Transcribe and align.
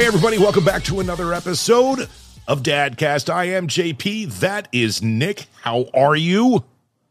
Hey, 0.00 0.06
everybody, 0.06 0.38
welcome 0.38 0.64
back 0.64 0.82
to 0.84 1.00
another 1.00 1.34
episode 1.34 2.08
of 2.48 2.62
Dadcast. 2.62 3.30
I 3.30 3.44
am 3.48 3.68
JP. 3.68 4.40
That 4.40 4.66
is 4.72 5.02
Nick. 5.02 5.44
How 5.60 5.90
are 5.92 6.16
you? 6.16 6.64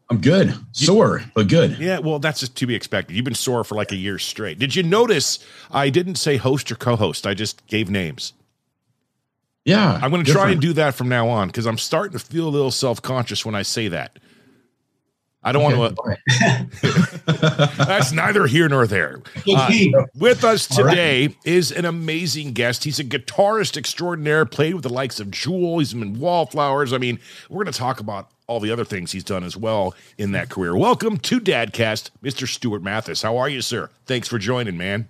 I'm 0.09 0.19
good. 0.19 0.55
Sore, 0.71 1.21
but 1.35 1.49
good. 1.49 1.77
Yeah, 1.77 1.99
well, 1.99 2.17
that's 2.17 2.39
just 2.39 2.55
to 2.55 2.65
be 2.65 2.73
expected. 2.73 3.15
You've 3.15 3.25
been 3.25 3.35
sore 3.35 3.63
for 3.63 3.75
like 3.75 3.91
a 3.91 3.95
year 3.95 4.17
straight. 4.17 4.57
Did 4.57 4.75
you 4.75 4.81
notice 4.81 5.37
I 5.69 5.91
didn't 5.91 6.15
say 6.15 6.37
host 6.37 6.71
or 6.71 6.75
co 6.77 6.95
host? 6.95 7.27
I 7.27 7.35
just 7.35 7.63
gave 7.67 7.91
names. 7.91 8.33
Yeah. 9.65 9.99
I'm 10.01 10.09
going 10.09 10.25
to 10.25 10.31
try 10.31 10.49
and 10.49 10.59
do 10.59 10.73
that 10.73 10.95
from 10.95 11.09
now 11.09 11.29
on 11.29 11.49
because 11.49 11.67
I'm 11.67 11.77
starting 11.77 12.17
to 12.17 12.25
feel 12.25 12.47
a 12.47 12.49
little 12.49 12.71
self 12.71 13.03
conscious 13.03 13.45
when 13.45 13.53
I 13.53 13.61
say 13.61 13.87
that. 13.89 14.17
I 15.41 15.53
don't 15.53 15.63
want 15.63 15.95
to. 15.95 17.75
that's 17.77 18.11
neither 18.11 18.45
here 18.45 18.67
nor 18.67 18.85
there. 18.85 19.21
Uh, 19.47 19.71
with 20.15 20.43
us 20.43 20.67
today 20.67 21.27
right. 21.27 21.37
is 21.45 21.71
an 21.71 21.85
amazing 21.85 22.51
guest. 22.51 22.83
He's 22.83 22.99
a 22.99 23.05
guitarist 23.05 23.77
extraordinaire, 23.77 24.45
played 24.45 24.73
with 24.73 24.83
the 24.83 24.93
likes 24.93 25.19
of 25.21 25.31
Jewel. 25.31 25.79
He's 25.79 25.93
in 25.93 26.19
Wallflowers. 26.19 26.91
I 26.91 26.97
mean, 26.97 27.19
we're 27.49 27.63
going 27.63 27.71
to 27.71 27.79
talk 27.79 28.01
about 28.01 28.29
all 28.47 28.59
the 28.59 28.71
other 28.71 28.83
things 28.83 29.13
he's 29.13 29.23
done 29.23 29.45
as 29.45 29.55
well 29.55 29.95
in 30.17 30.33
that 30.33 30.49
career. 30.49 30.75
Welcome 30.75 31.17
to 31.19 31.39
Dadcast, 31.39 32.09
Mr. 32.21 32.45
Stuart 32.45 32.83
Mathis. 32.83 33.21
How 33.21 33.37
are 33.37 33.47
you, 33.47 33.61
sir? 33.61 33.89
Thanks 34.05 34.27
for 34.27 34.39
joining, 34.39 34.75
man. 34.75 35.07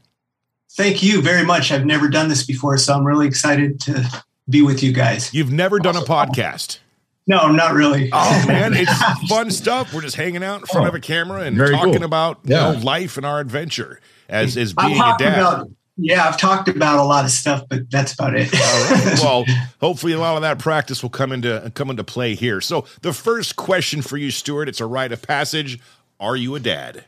Thank 0.74 1.02
you 1.02 1.24
very 1.24 1.44
much. 1.44 1.72
I've 1.72 1.86
never 1.86 2.08
done 2.08 2.30
this 2.30 2.46
before, 2.46 2.78
so 2.78 2.94
I'm 2.94 3.04
really 3.04 3.26
excited 3.26 3.80
to 3.82 4.24
be 4.48 4.62
with 4.62 4.84
you 4.84 4.94
guys. 4.94 5.34
You've 5.34 5.52
never 5.52 5.80
done 5.80 5.96
a 5.96 6.02
podcast. 6.02 6.80
No, 7.28 7.52
not 7.52 7.74
really. 7.74 8.10
Oh 8.12 8.46
man, 8.48 8.74
it's 8.74 9.28
fun 9.30 9.52
stuff. 9.52 9.94
We're 9.94 10.02
just 10.02 10.16
hanging 10.16 10.44
out 10.44 10.62
in 10.62 10.66
front 10.66 10.86
oh, 10.86 10.90
of 10.90 10.96
a 10.96 10.98
oh, 10.98 11.02
camera 11.02 11.42
and 11.42 11.58
talking 11.58 11.94
cool. 11.94 12.04
about 12.04 12.40
yeah. 12.44 12.72
you 12.72 12.78
know, 12.78 12.84
life 12.84 13.18
and 13.18 13.26
our 13.26 13.40
adventure 13.40 14.02
as 14.28 14.58
as 14.58 14.74
being 14.74 15.00
a 15.00 15.16
dad. 15.20 15.40
About, 15.40 15.70
yeah, 16.02 16.28
I've 16.28 16.38
talked 16.38 16.70
about 16.70 16.98
a 16.98 17.04
lot 17.04 17.26
of 17.26 17.32
stuff, 17.32 17.64
but 17.70 17.92
that's 17.92 18.14
about 18.14 18.34
it. 18.36 18.52
Right. 18.52 19.20
Well, 19.22 19.46
hopefully 19.82 20.14
a 20.14 20.20
lot 20.20 20.38
of 20.38 20.42
that 20.44 20.60
practice 20.60 21.04
will 21.04 21.10
come 21.10 21.32
into 21.32 21.72
come 21.76 21.90
into 21.90 22.04
play 22.04 22.36
here. 22.36 22.62
So 22.62 22.86
the 23.02 23.14
first 23.14 23.58
question 23.58 24.02
for 24.02 24.18
you, 24.18 24.32
Stuart, 24.32 24.70
it's 24.70 24.80
a 24.80 24.86
rite 24.86 25.12
of 25.12 25.22
passage. 25.22 25.80
Are 26.20 26.36
you 26.36 26.56
a 26.56 26.60
dad? 26.60 27.06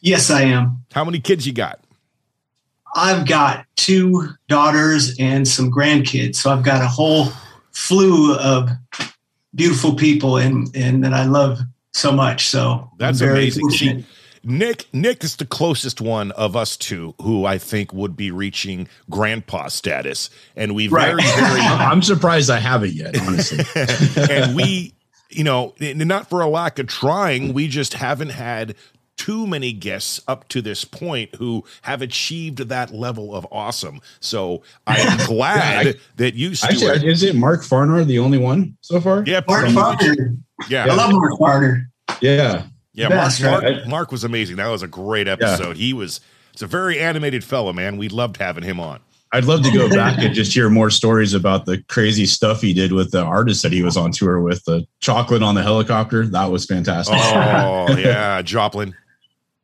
Yes, 0.00 0.30
I 0.30 0.42
am. 0.42 0.84
How 0.92 1.04
many 1.04 1.20
kids 1.20 1.46
you 1.46 1.52
got? 1.52 1.80
I've 2.94 3.26
got 3.26 3.66
two 3.76 4.30
daughters 4.48 5.16
and 5.18 5.46
some 5.46 5.70
grandkids. 5.70 6.36
So 6.36 6.50
I've 6.50 6.64
got 6.64 6.82
a 6.82 6.88
whole 6.88 7.28
slew 7.72 8.34
of 8.34 8.70
beautiful 9.54 9.94
people 9.94 10.36
and 10.36 10.74
and 10.74 11.04
that 11.04 11.12
I 11.12 11.24
love 11.24 11.60
so 11.92 12.12
much. 12.12 12.46
So 12.46 12.90
that's 12.98 13.20
amazing. 13.20 13.70
See, 13.70 14.04
Nick 14.42 14.86
Nick 14.92 15.22
is 15.22 15.36
the 15.36 15.44
closest 15.44 16.00
one 16.00 16.32
of 16.32 16.56
us 16.56 16.76
two 16.76 17.14
who 17.20 17.44
I 17.44 17.58
think 17.58 17.92
would 17.92 18.16
be 18.16 18.30
reaching 18.30 18.88
grandpa 19.10 19.68
status, 19.68 20.30
and 20.56 20.74
we 20.74 20.88
right. 20.88 21.08
very 21.08 21.22
very. 21.22 21.60
I'm 21.60 22.02
surprised 22.02 22.50
I 22.50 22.58
haven't 22.58 22.92
yet, 22.92 23.20
honestly. 23.20 23.64
and 24.30 24.56
we, 24.56 24.94
you 25.28 25.44
know, 25.44 25.74
not 25.80 26.30
for 26.30 26.40
a 26.40 26.48
lack 26.48 26.78
of 26.78 26.86
trying, 26.86 27.52
we 27.52 27.68
just 27.68 27.94
haven't 27.94 28.30
had 28.30 28.76
too 29.20 29.46
many 29.46 29.70
guests 29.70 30.18
up 30.26 30.48
to 30.48 30.62
this 30.62 30.82
point 30.82 31.34
who 31.34 31.62
have 31.82 32.00
achieved 32.00 32.68
that 32.70 32.90
level 32.90 33.34
of 33.34 33.46
awesome. 33.52 34.00
So 34.20 34.62
I 34.86 34.98
am 34.98 35.26
glad 35.26 35.56
yeah, 35.86 35.92
I, 35.92 35.94
that 36.16 36.34
you. 36.34 36.54
Stuart, 36.54 36.94
actually, 36.94 37.12
is 37.12 37.22
it 37.22 37.36
Mark 37.36 37.60
Farner 37.60 38.06
the 38.06 38.18
only 38.18 38.38
one 38.38 38.78
so 38.80 38.98
far? 38.98 39.22
Yeah, 39.26 39.42
Mark 39.46 39.66
Farner. 39.66 40.38
Yeah, 40.70 40.86
I 40.88 40.94
love 40.94 41.12
Mark 41.12 41.32
Farner. 41.38 41.84
Yeah, 42.22 42.64
yeah. 42.94 43.08
Mark, 43.08 43.32
Mark, 43.42 43.86
Mark, 43.86 44.10
was 44.10 44.24
amazing. 44.24 44.56
That 44.56 44.68
was 44.68 44.82
a 44.82 44.88
great 44.88 45.28
episode. 45.28 45.76
Yeah. 45.76 45.84
He 45.84 45.92
was. 45.92 46.22
It's 46.54 46.62
a 46.62 46.66
very 46.66 46.98
animated 46.98 47.44
fellow, 47.44 47.74
man. 47.74 47.98
We 47.98 48.08
loved 48.08 48.38
having 48.38 48.64
him 48.64 48.80
on. 48.80 49.00
I'd 49.32 49.44
love 49.44 49.62
to 49.64 49.70
go 49.70 49.88
back 49.94 50.18
and 50.18 50.34
just 50.34 50.54
hear 50.54 50.70
more 50.70 50.88
stories 50.88 51.34
about 51.34 51.66
the 51.66 51.82
crazy 51.88 52.24
stuff 52.24 52.62
he 52.62 52.72
did 52.72 52.92
with 52.92 53.10
the 53.10 53.22
artist 53.22 53.62
that 53.62 53.72
he 53.72 53.82
was 53.82 53.98
on 53.98 54.12
tour 54.12 54.40
with. 54.40 54.64
The 54.64 54.86
chocolate 55.00 55.42
on 55.42 55.54
the 55.54 55.62
helicopter. 55.62 56.26
That 56.26 56.50
was 56.50 56.64
fantastic. 56.64 57.16
Oh 57.16 57.94
yeah, 57.98 58.40
Joplin. 58.40 58.94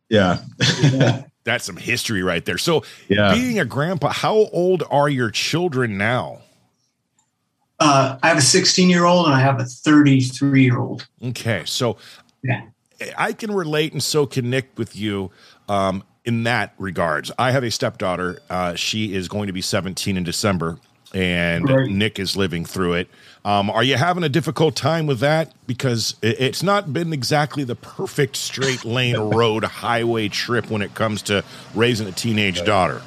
Yeah. 0.08 0.40
That's 1.44 1.64
some 1.64 1.76
history 1.76 2.22
right 2.22 2.44
there. 2.44 2.58
So, 2.58 2.84
yeah. 3.08 3.32
being 3.32 3.60
a 3.60 3.64
grandpa, 3.64 4.10
how 4.10 4.34
old 4.34 4.82
are 4.90 5.08
your 5.08 5.30
children 5.30 5.96
now? 5.96 6.40
Uh, 7.78 8.18
I 8.22 8.28
have 8.28 8.38
a 8.38 8.42
16 8.42 8.90
year 8.90 9.04
old 9.04 9.26
and 9.26 9.34
I 9.34 9.40
have 9.40 9.60
a 9.60 9.64
33 9.64 10.62
year 10.64 10.78
old. 10.78 11.06
Okay. 11.22 11.62
So, 11.64 11.98
yeah. 12.42 12.62
I 13.16 13.32
can 13.32 13.52
relate, 13.52 13.92
and 13.92 14.02
so 14.02 14.26
can 14.26 14.48
Nick 14.48 14.70
with 14.76 14.96
you 14.96 15.30
um, 15.68 16.02
in 16.24 16.44
that 16.44 16.74
regards. 16.78 17.30
I 17.38 17.50
have 17.50 17.62
a 17.62 17.70
stepdaughter. 17.70 18.40
Uh, 18.48 18.74
she 18.74 19.14
is 19.14 19.28
going 19.28 19.46
to 19.46 19.52
be 19.52 19.60
17 19.60 20.16
in 20.16 20.24
December, 20.24 20.78
and 21.14 21.68
right. 21.68 21.88
Nick 21.88 22.18
is 22.18 22.36
living 22.36 22.64
through 22.64 22.94
it. 22.94 23.08
Um, 23.44 23.70
are 23.70 23.84
you 23.84 23.96
having 23.96 24.24
a 24.24 24.28
difficult 24.28 24.74
time 24.74 25.06
with 25.06 25.20
that? 25.20 25.52
Because 25.66 26.16
it's 26.20 26.62
not 26.62 26.92
been 26.92 27.12
exactly 27.12 27.62
the 27.62 27.76
perfect 27.76 28.36
straight 28.36 28.84
lane 28.84 29.16
road 29.34 29.64
highway 29.64 30.28
trip 30.28 30.68
when 30.68 30.82
it 30.82 30.94
comes 30.94 31.22
to 31.22 31.44
raising 31.74 32.08
a 32.08 32.12
teenage 32.12 32.64
daughter. 32.64 33.02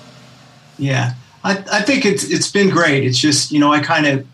Yeah, 0.77 1.13
I, 1.43 1.63
I 1.71 1.81
think 1.81 2.05
it's 2.05 2.23
it's 2.23 2.49
been 2.49 2.69
great. 2.69 3.03
It's 3.03 3.19
just 3.19 3.51
you 3.51 3.59
know 3.59 3.71
I 3.71 3.81
kind 3.81 4.07
of 4.07 4.25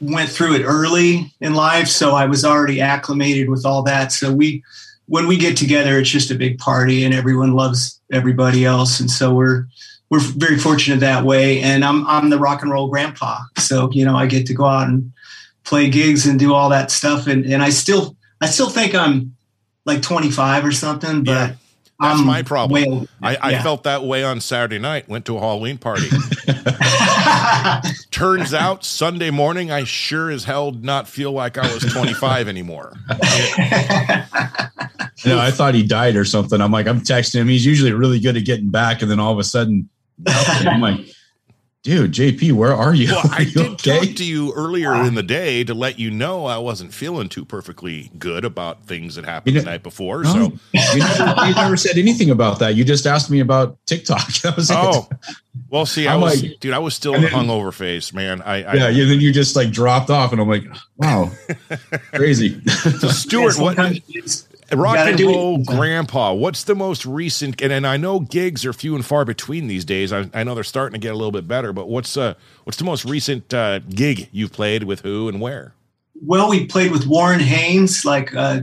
went 0.00 0.28
through 0.28 0.56
it 0.56 0.64
early 0.64 1.32
in 1.40 1.54
life, 1.54 1.88
so 1.88 2.14
I 2.14 2.26
was 2.26 2.44
already 2.44 2.80
acclimated 2.82 3.48
with 3.48 3.64
all 3.64 3.82
that. 3.84 4.12
So 4.12 4.32
we 4.32 4.62
when 5.06 5.26
we 5.26 5.36
get 5.36 5.56
together, 5.56 5.98
it's 5.98 6.10
just 6.10 6.30
a 6.30 6.34
big 6.34 6.58
party, 6.58 7.04
and 7.04 7.14
everyone 7.14 7.54
loves 7.54 7.98
everybody 8.12 8.64
else, 8.66 9.00
and 9.00 9.10
so 9.10 9.34
we're 9.34 9.66
we're 10.10 10.20
very 10.20 10.58
fortunate 10.58 11.00
that 11.00 11.24
way. 11.24 11.60
And 11.60 11.84
I'm 11.84 12.06
I'm 12.06 12.30
the 12.30 12.38
rock 12.38 12.62
and 12.62 12.70
roll 12.70 12.88
grandpa, 12.88 13.40
so 13.58 13.90
you 13.92 14.04
know 14.04 14.16
I 14.16 14.26
get 14.26 14.46
to 14.46 14.54
go 14.54 14.64
out 14.64 14.88
and 14.88 15.12
play 15.64 15.88
gigs 15.88 16.26
and 16.26 16.38
do 16.38 16.54
all 16.54 16.68
that 16.70 16.90
stuff. 16.90 17.26
And, 17.26 17.44
and 17.46 17.62
I 17.62 17.70
still, 17.70 18.16
I 18.40 18.46
still 18.46 18.68
think 18.68 18.94
I'm 18.94 19.34
like 19.84 20.02
25 20.02 20.64
or 20.64 20.72
something, 20.72 21.24
but 21.24 21.32
yeah, 21.32 21.54
that's 22.00 22.20
I'm 22.20 22.26
my 22.26 22.42
problem. 22.42 23.08
I, 23.22 23.36
I 23.36 23.50
yeah. 23.52 23.62
felt 23.62 23.84
that 23.84 24.04
way 24.04 24.24
on 24.24 24.40
Saturday 24.40 24.78
night, 24.78 25.08
went 25.08 25.24
to 25.26 25.36
a 25.36 25.40
Halloween 25.40 25.78
party. 25.78 26.08
Turns 28.10 28.54
out 28.54 28.84
Sunday 28.84 29.30
morning, 29.30 29.70
I 29.70 29.84
sure 29.84 30.30
as 30.30 30.44
hell 30.44 30.70
did 30.70 30.84
not 30.84 31.08
feel 31.08 31.32
like 31.32 31.58
I 31.58 31.72
was 31.72 31.84
25 31.92 32.48
anymore. 32.48 32.94
Yeah, 35.24 35.38
I 35.38 35.50
thought 35.50 35.74
he 35.74 35.82
died 35.82 36.16
or 36.16 36.24
something. 36.24 36.60
I'm 36.60 36.70
like, 36.70 36.86
I'm 36.86 37.00
texting 37.00 37.40
him. 37.40 37.48
He's 37.48 37.64
usually 37.64 37.92
really 37.92 38.20
good 38.20 38.36
at 38.36 38.44
getting 38.44 38.68
back. 38.68 39.00
And 39.00 39.10
then 39.10 39.18
all 39.18 39.32
of 39.32 39.38
a 39.38 39.44
sudden, 39.44 39.88
I'm 40.26 40.80
like, 40.80 41.06
dude, 41.84 42.12
JP, 42.12 42.52
where 42.52 42.74
are 42.74 42.94
you? 42.94 43.08
Well, 43.08 43.18
are 43.30 43.34
I 43.34 43.40
you 43.40 43.50
did 43.52 43.72
okay? 43.72 43.98
talk 44.00 44.16
to 44.16 44.24
you 44.24 44.52
earlier 44.54 44.94
in 44.94 45.14
the 45.14 45.22
day 45.22 45.62
to 45.64 45.74
let 45.74 45.98
you 45.98 46.10
know 46.10 46.46
I 46.46 46.58
wasn't 46.58 46.92
feeling 46.92 47.28
too 47.28 47.44
perfectly 47.44 48.10
good 48.18 48.44
about 48.44 48.86
things 48.86 49.14
that 49.14 49.24
happened 49.24 49.54
you 49.54 49.60
know, 49.60 49.64
the 49.64 49.70
night 49.70 49.82
before. 49.84 50.24
No, 50.24 50.32
so 50.32 50.38
you 50.72 50.98
never, 51.00 51.46
you 51.46 51.54
never, 51.54 51.76
said 51.76 51.96
anything 51.96 52.30
about 52.30 52.58
that. 52.58 52.74
You 52.74 52.84
just 52.84 53.06
asked 53.06 53.30
me 53.30 53.38
about 53.38 53.78
TikTok. 53.86 54.24
That 54.44 54.56
was 54.56 54.70
oh, 54.70 55.08
it. 55.10 55.36
well, 55.70 55.86
see, 55.86 56.06
I 56.06 56.16
was, 56.16 56.42
like, 56.42 56.60
dude, 56.60 56.74
I 56.74 56.78
was 56.78 56.94
still 56.94 57.14
in 57.14 57.22
hungover 57.22 57.72
face, 57.72 58.12
man. 58.12 58.42
I, 58.42 58.62
I 58.62 58.74
yeah, 58.74 58.88
yeah, 58.88 59.04
then 59.06 59.20
you 59.20 59.32
just 59.32 59.56
like 59.56 59.70
dropped 59.70 60.10
off, 60.10 60.32
and 60.32 60.40
I'm 60.40 60.48
like, 60.48 60.64
wow, 60.96 61.30
crazy. 62.12 62.60
so, 62.66 63.08
Stuart, 63.08 63.58
what? 63.58 63.78
Rock 64.72 64.96
and 64.98 65.20
roll 65.20 65.58
grandpa. 65.58 66.32
What's 66.32 66.64
the 66.64 66.74
most 66.74 67.04
recent? 67.04 67.60
And, 67.60 67.72
and 67.72 67.86
I 67.86 67.96
know 67.96 68.20
gigs 68.20 68.64
are 68.64 68.72
few 68.72 68.94
and 68.94 69.04
far 69.04 69.24
between 69.24 69.66
these 69.66 69.84
days. 69.84 70.12
I, 70.12 70.30
I 70.32 70.44
know 70.44 70.54
they're 70.54 70.64
starting 70.64 70.94
to 70.94 70.98
get 70.98 71.12
a 71.12 71.16
little 71.16 71.32
bit 71.32 71.46
better. 71.46 71.72
But 71.72 71.88
what's 71.88 72.16
uh 72.16 72.34
what's 72.64 72.78
the 72.78 72.84
most 72.84 73.04
recent 73.04 73.52
uh, 73.52 73.80
gig 73.80 74.28
you've 74.32 74.52
played 74.52 74.84
with 74.84 75.00
who 75.00 75.28
and 75.28 75.40
where? 75.40 75.74
Well, 76.22 76.48
we 76.48 76.66
played 76.66 76.92
with 76.92 77.06
Warren 77.06 77.40
Haynes 77.40 78.04
like 78.04 78.34
uh, 78.34 78.62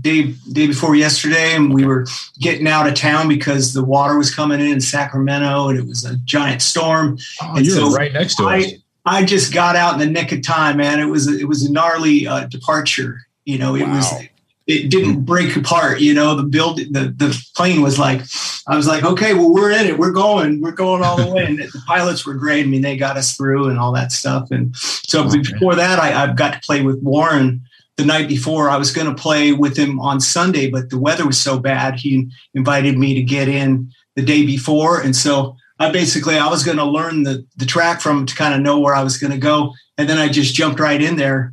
day 0.00 0.32
day 0.52 0.66
before 0.66 0.94
yesterday, 0.94 1.54
and 1.54 1.74
we 1.74 1.84
were 1.84 2.06
getting 2.40 2.66
out 2.66 2.86
of 2.86 2.94
town 2.94 3.28
because 3.28 3.72
the 3.72 3.84
water 3.84 4.16
was 4.16 4.34
coming 4.34 4.60
in 4.60 4.72
in 4.72 4.80
Sacramento, 4.80 5.68
and 5.68 5.78
it 5.78 5.86
was 5.86 6.04
a 6.04 6.16
giant 6.18 6.62
storm. 6.62 7.18
Oh, 7.42 7.58
you 7.58 7.70
so 7.70 7.90
right 7.90 8.12
next 8.12 8.36
to 8.36 8.44
I, 8.44 8.58
us. 8.58 8.72
I 9.04 9.24
just 9.24 9.52
got 9.52 9.76
out 9.76 9.94
in 9.94 10.00
the 10.00 10.06
nick 10.06 10.32
of 10.32 10.42
time, 10.42 10.78
man. 10.78 11.00
It 11.00 11.06
was 11.06 11.28
it 11.28 11.46
was 11.46 11.64
a 11.64 11.72
gnarly 11.72 12.26
uh, 12.26 12.46
departure. 12.46 13.18
You 13.44 13.58
know, 13.58 13.74
it 13.74 13.82
wow. 13.82 13.96
was 13.96 14.12
it 14.66 14.90
didn't 14.90 15.14
hmm. 15.14 15.24
break 15.24 15.56
apart. 15.56 16.00
You 16.00 16.14
know, 16.14 16.34
the 16.34 16.42
build 16.42 16.78
the 16.78 17.14
the 17.16 17.38
plane 17.54 17.82
was 17.82 17.98
like, 17.98 18.22
I 18.66 18.76
was 18.76 18.86
like, 18.86 19.04
okay, 19.04 19.34
well, 19.34 19.52
we're 19.52 19.72
in 19.72 19.86
it, 19.86 19.98
we're 19.98 20.12
going, 20.12 20.60
we're 20.60 20.72
going 20.72 21.02
all 21.02 21.16
the 21.16 21.32
way. 21.32 21.44
And 21.44 21.58
the 21.58 21.82
pilots 21.86 22.24
were 22.24 22.34
great. 22.34 22.64
I 22.64 22.68
mean, 22.68 22.82
they 22.82 22.96
got 22.96 23.16
us 23.16 23.36
through 23.36 23.68
and 23.68 23.78
all 23.78 23.92
that 23.92 24.12
stuff. 24.12 24.50
And 24.50 24.74
so 24.76 25.24
oh, 25.24 25.26
okay. 25.26 25.38
before 25.38 25.74
that, 25.74 25.98
I, 25.98 26.24
I 26.24 26.32
got 26.32 26.54
to 26.54 26.66
play 26.66 26.82
with 26.82 27.02
Warren 27.02 27.62
the 27.96 28.04
night 28.04 28.28
before. 28.28 28.70
I 28.70 28.78
was 28.78 28.90
going 28.90 29.06
to 29.06 29.22
play 29.22 29.52
with 29.52 29.76
him 29.76 30.00
on 30.00 30.20
Sunday, 30.20 30.70
but 30.70 30.90
the 30.90 30.98
weather 30.98 31.26
was 31.26 31.38
so 31.38 31.58
bad. 31.58 31.96
He 31.96 32.30
invited 32.54 32.96
me 32.96 33.14
to 33.14 33.22
get 33.22 33.48
in 33.48 33.92
the 34.16 34.22
day 34.22 34.46
before, 34.46 35.00
and 35.00 35.14
so 35.14 35.56
I 35.78 35.90
basically 35.90 36.38
I 36.38 36.48
was 36.48 36.64
going 36.64 36.78
to 36.78 36.84
learn 36.84 37.24
the 37.24 37.44
the 37.56 37.66
track 37.66 38.00
from 38.00 38.26
to 38.26 38.34
kind 38.34 38.54
of 38.54 38.60
know 38.60 38.78
where 38.78 38.94
I 38.94 39.02
was 39.02 39.18
going 39.18 39.32
to 39.32 39.38
go, 39.38 39.74
and 39.98 40.08
then 40.08 40.18
I 40.18 40.28
just 40.28 40.54
jumped 40.54 40.80
right 40.80 41.02
in 41.02 41.16
there 41.16 41.52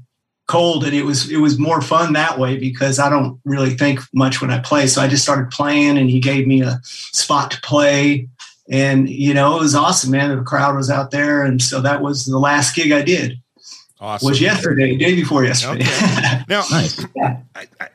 cold 0.52 0.84
and 0.84 0.94
it 0.94 1.04
was 1.04 1.32
it 1.32 1.38
was 1.38 1.58
more 1.58 1.82
fun 1.82 2.14
that 2.14 2.38
way 2.38 2.58
because 2.58 3.00
I 3.00 3.10
don't 3.10 3.40
really 3.46 3.72
think 3.72 4.02
much 4.14 4.42
when 4.42 4.52
I 4.52 4.60
play. 4.60 4.88
So 4.88 5.02
I 5.02 5.08
just 5.08 5.24
started 5.24 5.50
playing 5.50 5.98
and 5.98 6.10
he 6.10 6.20
gave 6.20 6.46
me 6.46 6.62
a 6.62 6.80
spot 6.84 7.52
to 7.52 7.62
play 7.62 8.28
and 8.72 9.10
you 9.10 9.34
know 9.34 9.58
it 9.58 9.62
was 9.62 9.76
awesome, 9.76 10.12
man. 10.12 10.36
The 10.36 10.44
crowd 10.44 10.76
was 10.76 10.90
out 10.90 11.12
there, 11.12 11.44
and 11.44 11.62
so 11.62 11.82
that 11.82 12.02
was 12.02 12.26
the 12.26 12.40
last 12.40 12.74
gig 12.74 12.92
I 12.92 13.02
did. 13.02 13.40
Awesome. 14.00 14.30
Was 14.30 14.42
yesterday, 14.42 14.96
day 14.98 15.14
before 15.14 15.44
yesterday. 15.44 15.84
Okay. 15.84 16.42
now, 16.50 16.64
nice. 16.72 17.06
I, 17.22 17.68
I, 17.80 17.88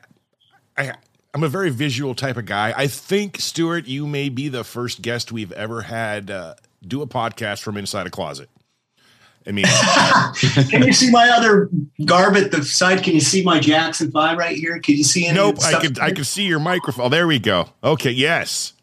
I, 0.77 0.93
I'm 1.33 1.43
a 1.43 1.49
very 1.49 1.69
visual 1.69 2.15
type 2.15 2.37
of 2.37 2.45
guy. 2.45 2.73
I 2.77 2.87
think 2.87 3.41
Stuart, 3.41 3.87
you 3.87 4.07
may 4.07 4.29
be 4.29 4.47
the 4.47 4.63
first 4.63 5.01
guest 5.01 5.33
we've 5.33 5.51
ever 5.51 5.81
had 5.81 6.31
uh, 6.31 6.55
do 6.87 7.01
a 7.01 7.07
podcast 7.07 7.61
from 7.61 7.75
inside 7.75 8.07
a 8.07 8.09
closet. 8.09 8.49
I 9.47 9.51
mean, 9.51 9.65
can 10.69 10.83
you 10.83 10.91
see 10.91 11.09
my 11.09 11.29
other 11.29 11.69
garb 12.05 12.35
at 12.35 12.51
the 12.51 12.63
side? 12.63 13.01
Can 13.03 13.13
you 13.13 13.21
see 13.21 13.43
my 13.43 13.59
Jackson 13.59 14.11
Five 14.11 14.37
right 14.37 14.57
here? 14.57 14.77
Can 14.79 14.95
you 14.95 15.03
see 15.03 15.25
any? 15.25 15.35
Nope, 15.35 15.57
I 15.63 15.79
can. 15.79 15.99
I 15.99 16.11
can 16.11 16.25
see 16.25 16.43
your 16.43 16.59
microphone. 16.59 17.11
There 17.11 17.27
we 17.27 17.39
go. 17.39 17.69
Okay, 17.83 18.11
yes. 18.11 18.73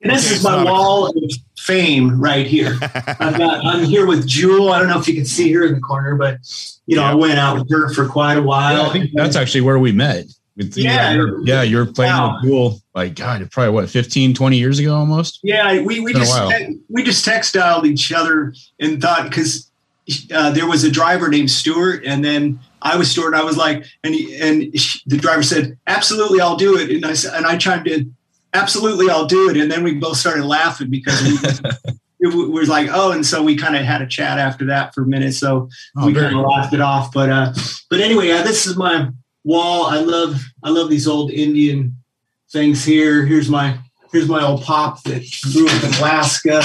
And 0.00 0.12
this 0.12 0.26
okay, 0.26 0.36
is 0.36 0.44
my 0.44 0.64
wall 0.64 1.06
a- 1.06 1.10
of 1.10 1.32
fame 1.58 2.20
right 2.20 2.46
here. 2.46 2.78
I've 2.82 3.38
got. 3.38 3.64
I'm 3.66 3.84
here 3.84 4.06
with 4.06 4.26
Jewel. 4.26 4.72
I 4.72 4.78
don't 4.78 4.88
know 4.88 4.98
if 4.98 5.06
you 5.06 5.14
can 5.14 5.26
see 5.26 5.52
her 5.52 5.66
in 5.66 5.74
the 5.74 5.80
corner, 5.80 6.16
but 6.16 6.38
you 6.86 6.96
know, 6.96 7.02
yeah. 7.02 7.10
I 7.10 7.14
went 7.14 7.38
out 7.38 7.58
with 7.58 7.70
her 7.70 7.92
for 7.92 8.08
quite 8.08 8.38
a 8.38 8.42
while. 8.42 8.78
Yeah, 8.78 8.88
I 8.88 8.92
think 8.92 9.10
that's 9.14 9.36
actually 9.36 9.60
where 9.60 9.78
we 9.78 9.92
met. 9.92 10.26
With, 10.56 10.76
yeah, 10.76 11.12
you're, 11.12 11.44
yeah, 11.44 11.62
you're 11.62 11.84
playing 11.84 12.12
wow. 12.12 12.36
with 12.36 12.44
Jewel. 12.44 12.80
Like 12.94 13.16
God, 13.16 13.50
probably 13.50 13.74
what 13.74 13.90
15, 13.90 14.34
20 14.34 14.56
years 14.56 14.78
ago, 14.78 14.94
almost. 14.94 15.40
Yeah, 15.42 15.82
we 15.82 16.00
we 16.00 16.14
just 16.14 16.34
te- 16.50 16.78
we 16.88 17.02
just 17.02 17.26
textiled 17.26 17.84
each 17.84 18.12
other 18.12 18.54
and 18.78 19.02
thought 19.02 19.28
because 19.28 19.70
uh, 20.32 20.50
there 20.50 20.66
was 20.66 20.84
a 20.84 20.90
driver 20.90 21.28
named 21.28 21.50
Stuart, 21.50 22.04
and 22.04 22.24
then 22.24 22.60
I 22.82 22.96
was 22.96 23.10
Stuart. 23.10 23.28
And 23.28 23.36
I 23.36 23.44
was 23.44 23.56
like, 23.56 23.84
and 24.02 24.14
he, 24.14 24.36
and 24.40 24.72
the 25.06 25.16
driver 25.16 25.42
said, 25.42 25.78
"Absolutely, 25.86 26.40
I'll 26.40 26.56
do 26.56 26.76
it." 26.76 26.90
And 26.90 27.04
I 27.04 27.14
and 27.36 27.46
I 27.46 27.56
chimed 27.56 27.86
in, 27.86 28.14
"Absolutely, 28.52 29.08
I'll 29.08 29.26
do 29.26 29.50
it." 29.50 29.56
And 29.56 29.70
then 29.70 29.82
we 29.82 29.94
both 29.94 30.16
started 30.16 30.44
laughing 30.44 30.90
because 30.90 31.22
we, 31.22 31.38
it 32.20 32.50
was 32.50 32.68
like, 32.68 32.88
oh, 32.90 33.12
and 33.12 33.24
so 33.24 33.42
we 33.42 33.56
kind 33.56 33.76
of 33.76 33.84
had 33.84 34.02
a 34.02 34.06
chat 34.06 34.38
after 34.38 34.66
that 34.66 34.94
for 34.94 35.02
a 35.02 35.06
minute. 35.06 35.34
So 35.34 35.68
oh, 35.96 36.06
we 36.06 36.14
kind 36.14 36.36
of 36.36 36.44
laughed 36.44 36.74
it 36.74 36.80
off. 36.80 37.12
But 37.12 37.30
uh, 37.30 37.52
but 37.88 38.00
anyway, 38.00 38.30
uh, 38.30 38.42
this 38.42 38.66
is 38.66 38.76
my 38.76 39.08
wall. 39.44 39.86
I 39.86 39.98
love 39.98 40.42
I 40.62 40.70
love 40.70 40.90
these 40.90 41.08
old 41.08 41.30
Indian 41.30 41.96
things 42.50 42.84
here. 42.84 43.24
Here's 43.24 43.48
my 43.48 43.78
here's 44.12 44.28
my 44.28 44.42
old 44.42 44.62
pop 44.62 45.02
that 45.04 45.24
grew 45.52 45.68
up 45.68 45.84
in 45.84 45.94
Alaska. 45.94 46.62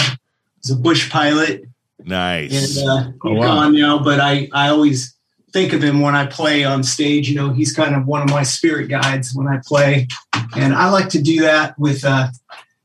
He's 0.62 0.72
a 0.72 0.76
bush 0.76 1.10
pilot. 1.10 1.69
Nice. 2.04 2.78
And 2.80 2.90
uh, 2.90 3.04
he's 3.04 3.14
oh, 3.24 3.34
wow. 3.34 3.48
gone 3.48 3.76
now, 3.76 4.00
but 4.00 4.20
I 4.20 4.50
I 4.54 4.70
always 4.70 5.16
think 5.52 5.74
of 5.74 5.84
him 5.84 6.02
when 6.02 6.16
I 6.16 6.26
play 6.26 6.64
on 6.64 6.84
stage. 6.84 7.30
You 7.30 7.36
know, 7.36 7.52
he's 7.52 7.74
kind 7.74 7.96
of 7.96 8.06
one 8.06 8.22
of 8.22 8.30
my 8.30 8.44
spirit 8.44 8.88
guides 8.88 9.34
when 9.34 9.48
I 9.48 9.60
play, 9.66 10.08
and 10.56 10.74
I 10.74 10.90
like 10.90 11.10
to 11.10 11.22
do 11.22 11.42
that 11.42 11.78
with 11.78 12.06
uh, 12.06 12.28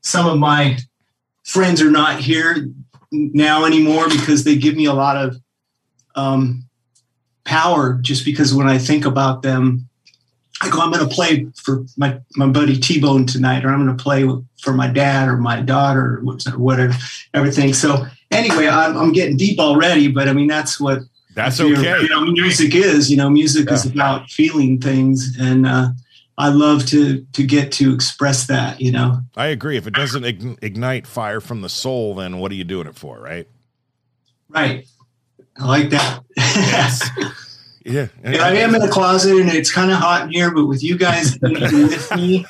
some 0.00 0.26
of 0.26 0.38
my 0.38 0.78
friends 1.44 1.80
are 1.80 1.90
not 1.90 2.20
here 2.20 2.68
now 3.12 3.64
anymore 3.64 4.08
because 4.08 4.44
they 4.44 4.56
give 4.56 4.74
me 4.74 4.86
a 4.86 4.94
lot 4.94 5.16
of 5.16 5.36
um, 6.14 6.64
power 7.44 7.94
just 8.00 8.24
because 8.24 8.54
when 8.54 8.68
I 8.68 8.78
think 8.78 9.04
about 9.04 9.42
them, 9.42 9.88
I 10.60 10.70
go, 10.70 10.80
I'm 10.80 10.92
going 10.92 11.06
to 11.06 11.14
play 11.14 11.46
for 11.56 11.84
my, 11.96 12.20
my 12.36 12.46
buddy 12.46 12.78
T 12.78 13.00
Bone 13.00 13.26
tonight, 13.26 13.64
or 13.64 13.70
I'm 13.70 13.84
going 13.84 13.96
to 13.96 14.02
play 14.02 14.26
for 14.60 14.72
my 14.72 14.88
dad 14.88 15.28
or 15.28 15.36
my 15.36 15.60
daughter 15.60 16.22
or 16.24 16.56
whatever, 16.56 16.94
everything. 17.34 17.74
So 17.74 18.06
anyway, 18.34 18.68
I'm, 18.68 18.96
I'm 18.96 19.12
getting 19.12 19.36
deep 19.36 19.58
already, 19.58 20.08
but 20.08 20.28
I 20.28 20.32
mean, 20.32 20.46
that's 20.46 20.80
what 20.80 21.00
that's 21.34 21.60
okay. 21.60 22.00
You 22.00 22.08
know, 22.08 22.24
music 22.26 22.74
is, 22.74 23.10
you 23.10 23.16
know, 23.16 23.28
music 23.28 23.68
yeah. 23.68 23.74
is 23.74 23.86
about 23.86 24.30
feeling 24.30 24.80
things. 24.80 25.36
And, 25.38 25.66
uh, 25.66 25.88
I 26.36 26.48
love 26.48 26.84
to 26.86 27.24
to 27.32 27.46
get 27.46 27.70
to 27.72 27.94
express 27.94 28.46
that, 28.48 28.80
you 28.80 28.90
know. 28.90 29.20
I 29.36 29.46
agree. 29.46 29.76
If 29.76 29.86
it 29.86 29.94
doesn't 29.94 30.24
ignite 30.62 31.06
fire 31.06 31.40
from 31.40 31.60
the 31.60 31.68
soul, 31.68 32.14
then 32.16 32.38
what 32.38 32.50
are 32.50 32.56
you 32.56 32.64
doing 32.64 32.88
it 32.88 32.96
for, 32.96 33.20
right? 33.20 33.46
Right. 34.48 34.86
I 35.58 35.66
like 35.66 35.90
that. 35.90 36.24
Yes. 36.36 37.08
yeah. 37.84 38.08
And 38.24 38.36
I 38.36 38.54
am 38.56 38.74
in 38.74 38.80
the 38.80 38.88
closet 38.88 39.36
and 39.40 39.48
it's 39.50 39.70
kind 39.70 39.92
of 39.92 39.98
hot 39.98 40.22
in 40.22 40.30
here, 40.30 40.50
but 40.50 40.66
with 40.66 40.82
you 40.82 40.98
guys 40.98 41.38
with 41.40 42.16
me, 42.16 42.44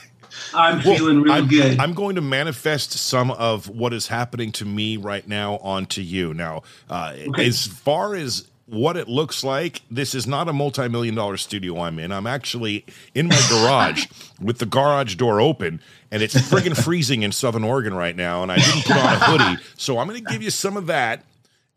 I'm 0.55 0.83
well, 0.85 0.97
feeling 0.97 1.23
really 1.23 1.39
I'm, 1.39 1.49
good. 1.49 1.79
I'm 1.79 1.95
going 1.95 2.17
to 2.17 2.21
manifest 2.21 2.93
some 2.93 3.31
of 3.31 3.69
what 3.69 3.93
is 3.93 4.09
happening 4.09 4.53
to 4.53 4.65
me 4.65 4.97
right 4.97 5.27
now 5.27 5.57
onto 5.59 6.01
you. 6.01 6.35
Now, 6.35 6.63
uh, 6.89 7.15
okay. 7.29 7.47
as 7.47 7.67
far 7.67 8.15
as 8.15 8.49
what 8.67 8.97
it 8.97 9.09
looks 9.09 9.45
like, 9.45 9.83
this 9.91 10.15
is 10.15 10.27
not 10.27 10.49
a 10.49 10.53
multi 10.53 10.89
million 10.89 11.15
dollar 11.15 11.37
studio 11.37 11.81
I'm 11.81 11.99
in. 11.99 12.13
I'm 12.13 12.27
actually 12.27 12.85
in 13.15 13.29
my 13.29 13.47
garage 13.51 14.07
with 14.41 14.59
the 14.59 14.67
garage 14.67 15.17
door 15.17 15.41
open, 15.41 15.81
and 16.11 16.23
it's 16.23 16.35
friggin' 16.35 16.77
freezing 16.77 17.23
in 17.23 17.33
Southern 17.33 17.65
Oregon 17.65 17.95
right 17.95 18.17
now. 18.17 18.43
And 18.43 18.51
I 18.51 18.57
didn't 18.57 18.85
put 18.85 18.97
on 18.97 19.15
a 19.15 19.19
hoodie. 19.19 19.63
So 19.77 19.99
I'm 19.99 20.09
going 20.09 20.25
to 20.25 20.31
give 20.31 20.43
you 20.43 20.51
some 20.51 20.77
of 20.77 20.87
that 20.87 21.25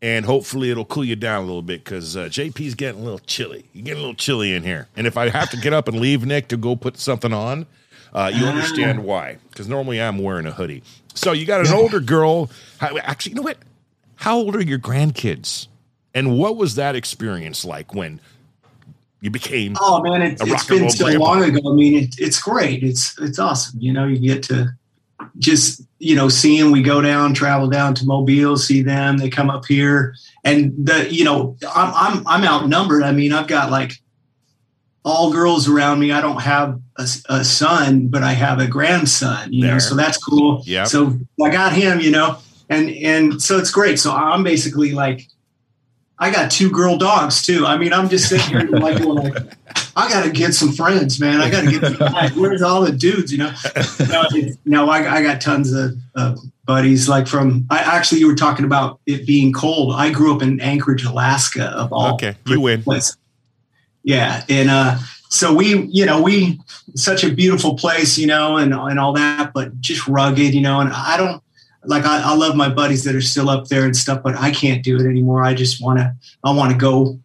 and 0.00 0.24
hopefully 0.24 0.70
it'll 0.70 0.84
cool 0.84 1.04
you 1.04 1.16
down 1.16 1.42
a 1.42 1.46
little 1.46 1.62
bit 1.62 1.84
because 1.84 2.16
uh, 2.16 2.24
JP's 2.24 2.74
getting 2.74 3.00
a 3.00 3.04
little 3.04 3.18
chilly. 3.20 3.64
You 3.72 3.82
get 3.82 3.96
a 3.96 4.00
little 4.00 4.14
chilly 4.14 4.54
in 4.54 4.62
here, 4.62 4.88
and 4.96 5.06
if 5.06 5.16
I 5.16 5.28
have 5.28 5.50
to 5.50 5.56
get 5.56 5.72
up 5.72 5.88
and 5.88 5.98
leave 5.98 6.24
Nick 6.24 6.48
to 6.48 6.56
go 6.56 6.76
put 6.76 6.98
something 6.98 7.32
on, 7.32 7.66
uh, 8.12 8.30
you 8.34 8.46
understand 8.46 9.04
why. 9.04 9.38
Because 9.50 9.68
normally 9.68 10.00
I'm 10.00 10.18
wearing 10.18 10.46
a 10.46 10.52
hoodie. 10.52 10.82
So 11.14 11.32
you 11.32 11.46
got 11.46 11.66
an 11.66 11.72
older 11.72 12.00
girl. 12.00 12.50
Actually, 12.80 13.30
you 13.30 13.36
know 13.36 13.42
what? 13.42 13.58
How 14.16 14.38
old 14.38 14.56
are 14.56 14.62
your 14.62 14.78
grandkids? 14.78 15.68
And 16.14 16.38
what 16.38 16.56
was 16.56 16.76
that 16.76 16.96
experience 16.96 17.64
like 17.64 17.94
when 17.94 18.20
you 19.20 19.30
became? 19.30 19.76
Oh 19.80 20.02
man, 20.02 20.22
it, 20.22 20.40
has 20.40 20.64
been 20.66 20.90
so 20.90 21.04
grandpa? 21.04 21.24
long 21.24 21.44
ago. 21.44 21.70
I 21.70 21.74
mean, 21.74 22.04
it, 22.04 22.16
it's 22.18 22.40
great. 22.40 22.82
It's 22.82 23.18
it's 23.18 23.38
awesome. 23.38 23.80
You 23.80 23.92
know, 23.92 24.06
you 24.06 24.18
get 24.18 24.42
to 24.44 24.74
just 25.38 25.82
you 25.98 26.14
know 26.14 26.28
seeing 26.28 26.70
we 26.70 26.82
go 26.82 27.00
down 27.00 27.34
travel 27.34 27.68
down 27.68 27.94
to 27.94 28.06
mobile 28.06 28.56
see 28.56 28.82
them 28.82 29.18
they 29.18 29.28
come 29.28 29.50
up 29.50 29.64
here 29.66 30.14
and 30.44 30.72
the 30.78 31.12
you 31.12 31.24
know 31.24 31.56
i'm 31.74 31.92
i'm, 31.94 32.26
I'm 32.26 32.44
outnumbered 32.44 33.02
i 33.02 33.12
mean 33.12 33.32
i've 33.32 33.48
got 33.48 33.70
like 33.70 34.00
all 35.04 35.32
girls 35.32 35.68
around 35.68 35.98
me 35.98 36.12
i 36.12 36.20
don't 36.20 36.40
have 36.40 36.80
a, 36.96 37.08
a 37.28 37.44
son 37.44 38.08
but 38.08 38.22
i 38.22 38.32
have 38.32 38.58
a 38.58 38.66
grandson 38.66 39.52
you 39.52 39.62
there. 39.62 39.72
know 39.72 39.78
so 39.78 39.94
that's 39.94 40.18
cool 40.18 40.62
yeah 40.64 40.84
so 40.84 41.18
i 41.42 41.50
got 41.50 41.72
him 41.72 42.00
you 42.00 42.10
know 42.10 42.38
and 42.68 42.90
and 42.90 43.40
so 43.42 43.58
it's 43.58 43.70
great 43.70 43.98
so 43.98 44.12
i'm 44.12 44.42
basically 44.42 44.92
like 44.92 45.26
I 46.20 46.30
got 46.30 46.50
two 46.50 46.70
girl 46.70 46.96
dogs 46.96 47.42
too. 47.42 47.64
I 47.64 47.76
mean, 47.76 47.92
I'm 47.92 48.08
just 48.08 48.28
sitting 48.28 48.48
here 48.48 48.68
like, 48.70 49.00
like 49.00 49.34
I 49.96 50.08
got 50.08 50.24
to 50.24 50.30
get 50.30 50.52
some 50.54 50.72
friends, 50.72 51.20
man. 51.20 51.40
I 51.40 51.50
got 51.50 51.64
to 51.64 51.78
get. 51.78 52.32
where's 52.36 52.62
all 52.62 52.82
the 52.82 52.92
dudes? 52.92 53.30
You 53.30 53.38
know. 53.38 53.54
No, 54.08 54.24
no 54.64 54.90
I, 54.90 55.16
I, 55.16 55.22
got 55.22 55.40
tons 55.40 55.72
of 55.72 55.96
uh, 56.16 56.34
buddies. 56.64 57.08
Like 57.08 57.28
from, 57.28 57.66
I 57.70 57.78
actually, 57.78 58.20
you 58.20 58.26
were 58.26 58.34
talking 58.34 58.64
about 58.64 59.00
it 59.06 59.26
being 59.26 59.52
cold. 59.52 59.94
I 59.94 60.10
grew 60.10 60.34
up 60.34 60.42
in 60.42 60.60
Anchorage, 60.60 61.04
Alaska. 61.04 61.66
Of 61.66 61.92
all, 61.92 62.14
okay, 62.14 62.36
you 62.46 62.60
win. 62.60 62.82
Places. 62.82 63.16
Yeah, 64.08 64.42
and 64.48 64.70
uh, 64.70 64.96
so 65.28 65.52
we, 65.54 65.82
you 65.82 66.06
know, 66.06 66.22
we 66.22 66.58
such 66.94 67.24
a 67.24 67.30
beautiful 67.30 67.76
place, 67.76 68.16
you 68.16 68.26
know, 68.26 68.56
and 68.56 68.72
and 68.72 68.98
all 68.98 69.12
that, 69.12 69.52
but 69.52 69.78
just 69.82 70.08
rugged, 70.08 70.54
you 70.54 70.62
know. 70.62 70.80
And 70.80 70.90
I 70.90 71.18
don't 71.18 71.42
like 71.84 72.06
I, 72.06 72.22
I, 72.22 72.34
love 72.34 72.56
my 72.56 72.70
buddies 72.70 73.04
that 73.04 73.14
are 73.14 73.20
still 73.20 73.50
up 73.50 73.68
there 73.68 73.84
and 73.84 73.94
stuff, 73.94 74.22
but 74.22 74.34
I 74.34 74.50
can't 74.50 74.82
do 74.82 74.96
it 74.96 75.06
anymore. 75.06 75.44
I 75.44 75.52
just 75.52 75.82
want 75.82 75.98
to, 75.98 76.16
I 76.42 76.52
want 76.52 76.72
to 76.72 76.78
go 76.78 77.20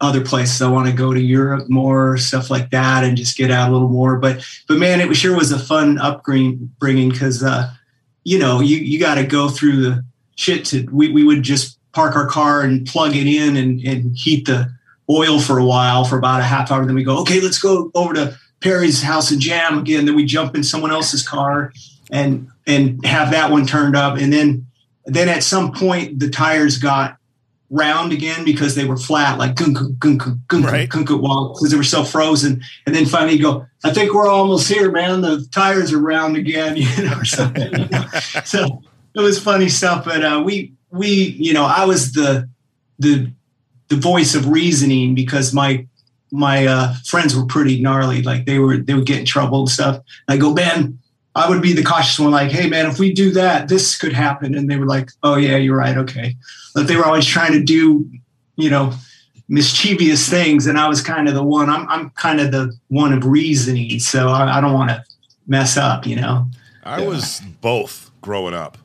other 0.00 0.24
places. 0.24 0.62
I 0.62 0.70
want 0.70 0.88
to 0.88 0.94
go 0.94 1.12
to 1.12 1.20
Europe 1.20 1.68
more, 1.68 2.16
stuff 2.16 2.48
like 2.48 2.70
that, 2.70 3.04
and 3.04 3.14
just 3.14 3.36
get 3.36 3.50
out 3.50 3.68
a 3.68 3.72
little 3.74 3.90
more. 3.90 4.16
But, 4.16 4.42
but 4.68 4.78
man, 4.78 5.02
it 5.02 5.14
sure 5.16 5.36
was 5.36 5.52
a 5.52 5.58
fun 5.58 5.98
upbringing 5.98 7.10
because, 7.10 7.42
uh, 7.42 7.70
you 8.24 8.38
know, 8.38 8.60
you, 8.60 8.78
you 8.78 8.98
got 8.98 9.16
to 9.16 9.24
go 9.26 9.50
through 9.50 9.82
the 9.82 10.02
shit 10.36 10.64
to, 10.66 10.88
we, 10.90 11.12
we 11.12 11.24
would 11.24 11.42
just 11.42 11.78
park 11.92 12.16
our 12.16 12.26
car 12.26 12.62
and 12.62 12.86
plug 12.86 13.14
it 13.14 13.26
in 13.26 13.58
and, 13.58 13.80
and 13.80 14.16
heat 14.16 14.46
the 14.46 14.74
oil 15.10 15.40
for 15.40 15.58
a 15.58 15.64
while 15.64 16.04
for 16.04 16.18
about 16.18 16.40
a 16.40 16.44
half 16.44 16.70
hour. 16.70 16.84
Then 16.84 16.94
we 16.94 17.04
go, 17.04 17.20
okay, 17.20 17.40
let's 17.40 17.58
go 17.58 17.90
over 17.94 18.14
to 18.14 18.38
Perry's 18.60 19.02
house 19.02 19.30
and 19.30 19.40
jam 19.40 19.78
again. 19.78 20.06
Then 20.06 20.16
we 20.16 20.24
jump 20.24 20.54
in 20.54 20.62
someone 20.62 20.90
else's 20.90 21.26
car 21.26 21.72
and 22.10 22.48
and 22.66 23.04
have 23.04 23.30
that 23.30 23.50
one 23.50 23.66
turned 23.66 23.96
up. 23.96 24.18
And 24.18 24.32
then 24.32 24.66
then 25.04 25.28
at 25.28 25.42
some 25.42 25.72
point 25.72 26.18
the 26.18 26.28
tires 26.28 26.78
got 26.78 27.18
round 27.70 28.12
again 28.12 28.44
because 28.44 28.74
they 28.74 28.84
were 28.84 28.96
flat, 28.96 29.38
like 29.38 29.54
gunk 29.54 29.78
gunk 29.98 30.22
gunk 30.48 30.66
right. 30.66 30.88
gunk 30.88 31.08
because 31.08 31.68
they 31.70 31.76
were 31.76 31.84
so 31.84 32.04
frozen. 32.04 32.62
And 32.86 32.94
then 32.94 33.06
finally 33.06 33.34
you 33.34 33.42
go, 33.42 33.66
I 33.84 33.92
think 33.92 34.14
we're 34.14 34.28
almost 34.28 34.68
here, 34.68 34.90
man. 34.90 35.20
The 35.20 35.46
tires 35.52 35.92
are 35.92 35.98
round 35.98 36.36
again, 36.36 36.76
you 36.76 37.04
know, 37.04 37.18
or 37.18 37.24
something. 37.24 37.72
You 37.72 37.88
know? 37.88 38.04
so 38.44 38.82
it 39.14 39.20
was 39.20 39.38
funny 39.38 39.68
stuff. 39.68 40.04
But 40.04 40.24
uh, 40.24 40.42
we 40.44 40.72
we 40.90 41.08
you 41.08 41.52
know 41.52 41.64
I 41.64 41.84
was 41.84 42.12
the 42.12 42.48
the 42.98 43.30
the 43.88 43.96
voice 43.96 44.34
of 44.34 44.48
reasoning 44.48 45.14
because 45.14 45.52
my 45.52 45.86
my 46.32 46.66
uh, 46.66 46.94
friends 47.04 47.36
were 47.36 47.46
pretty 47.46 47.80
gnarly. 47.80 48.22
Like 48.22 48.46
they 48.46 48.58
were 48.58 48.78
they 48.78 48.94
would 48.94 49.06
get 49.06 49.20
in 49.20 49.26
trouble 49.26 49.60
and 49.60 49.68
stuff. 49.68 50.02
I 50.28 50.36
go, 50.36 50.54
Ben, 50.54 50.98
I 51.36 51.50
would 51.50 51.60
be 51.60 51.74
the 51.74 51.84
cautious 51.84 52.18
one, 52.18 52.30
like, 52.30 52.50
hey, 52.50 52.66
man, 52.66 52.86
if 52.86 52.98
we 52.98 53.12
do 53.12 53.30
that, 53.32 53.68
this 53.68 53.98
could 53.98 54.14
happen. 54.14 54.54
And 54.54 54.70
they 54.70 54.76
were 54.76 54.86
like, 54.86 55.10
oh, 55.22 55.36
yeah, 55.36 55.58
you're 55.58 55.76
right. 55.76 55.96
Okay. 55.98 56.34
But 56.74 56.88
they 56.88 56.96
were 56.96 57.04
always 57.04 57.26
trying 57.26 57.52
to 57.52 57.62
do, 57.62 58.10
you 58.56 58.70
know, 58.70 58.94
mischievous 59.46 60.30
things. 60.30 60.66
And 60.66 60.78
I 60.78 60.88
was 60.88 61.02
kind 61.02 61.28
of 61.28 61.34
the 61.34 61.42
one, 61.42 61.68
I'm, 61.68 61.86
I'm 61.88 62.08
kind 62.10 62.40
of 62.40 62.52
the 62.52 62.74
one 62.88 63.12
of 63.12 63.26
reasoning. 63.26 63.98
So 63.98 64.28
I, 64.28 64.56
I 64.56 64.60
don't 64.62 64.72
want 64.72 64.90
to 64.90 65.04
mess 65.46 65.76
up, 65.76 66.06
you 66.06 66.16
know? 66.16 66.48
I 66.84 67.02
yeah. 67.02 67.08
was 67.08 67.42
both 67.60 68.10
growing 68.22 68.54
up. 68.54 68.78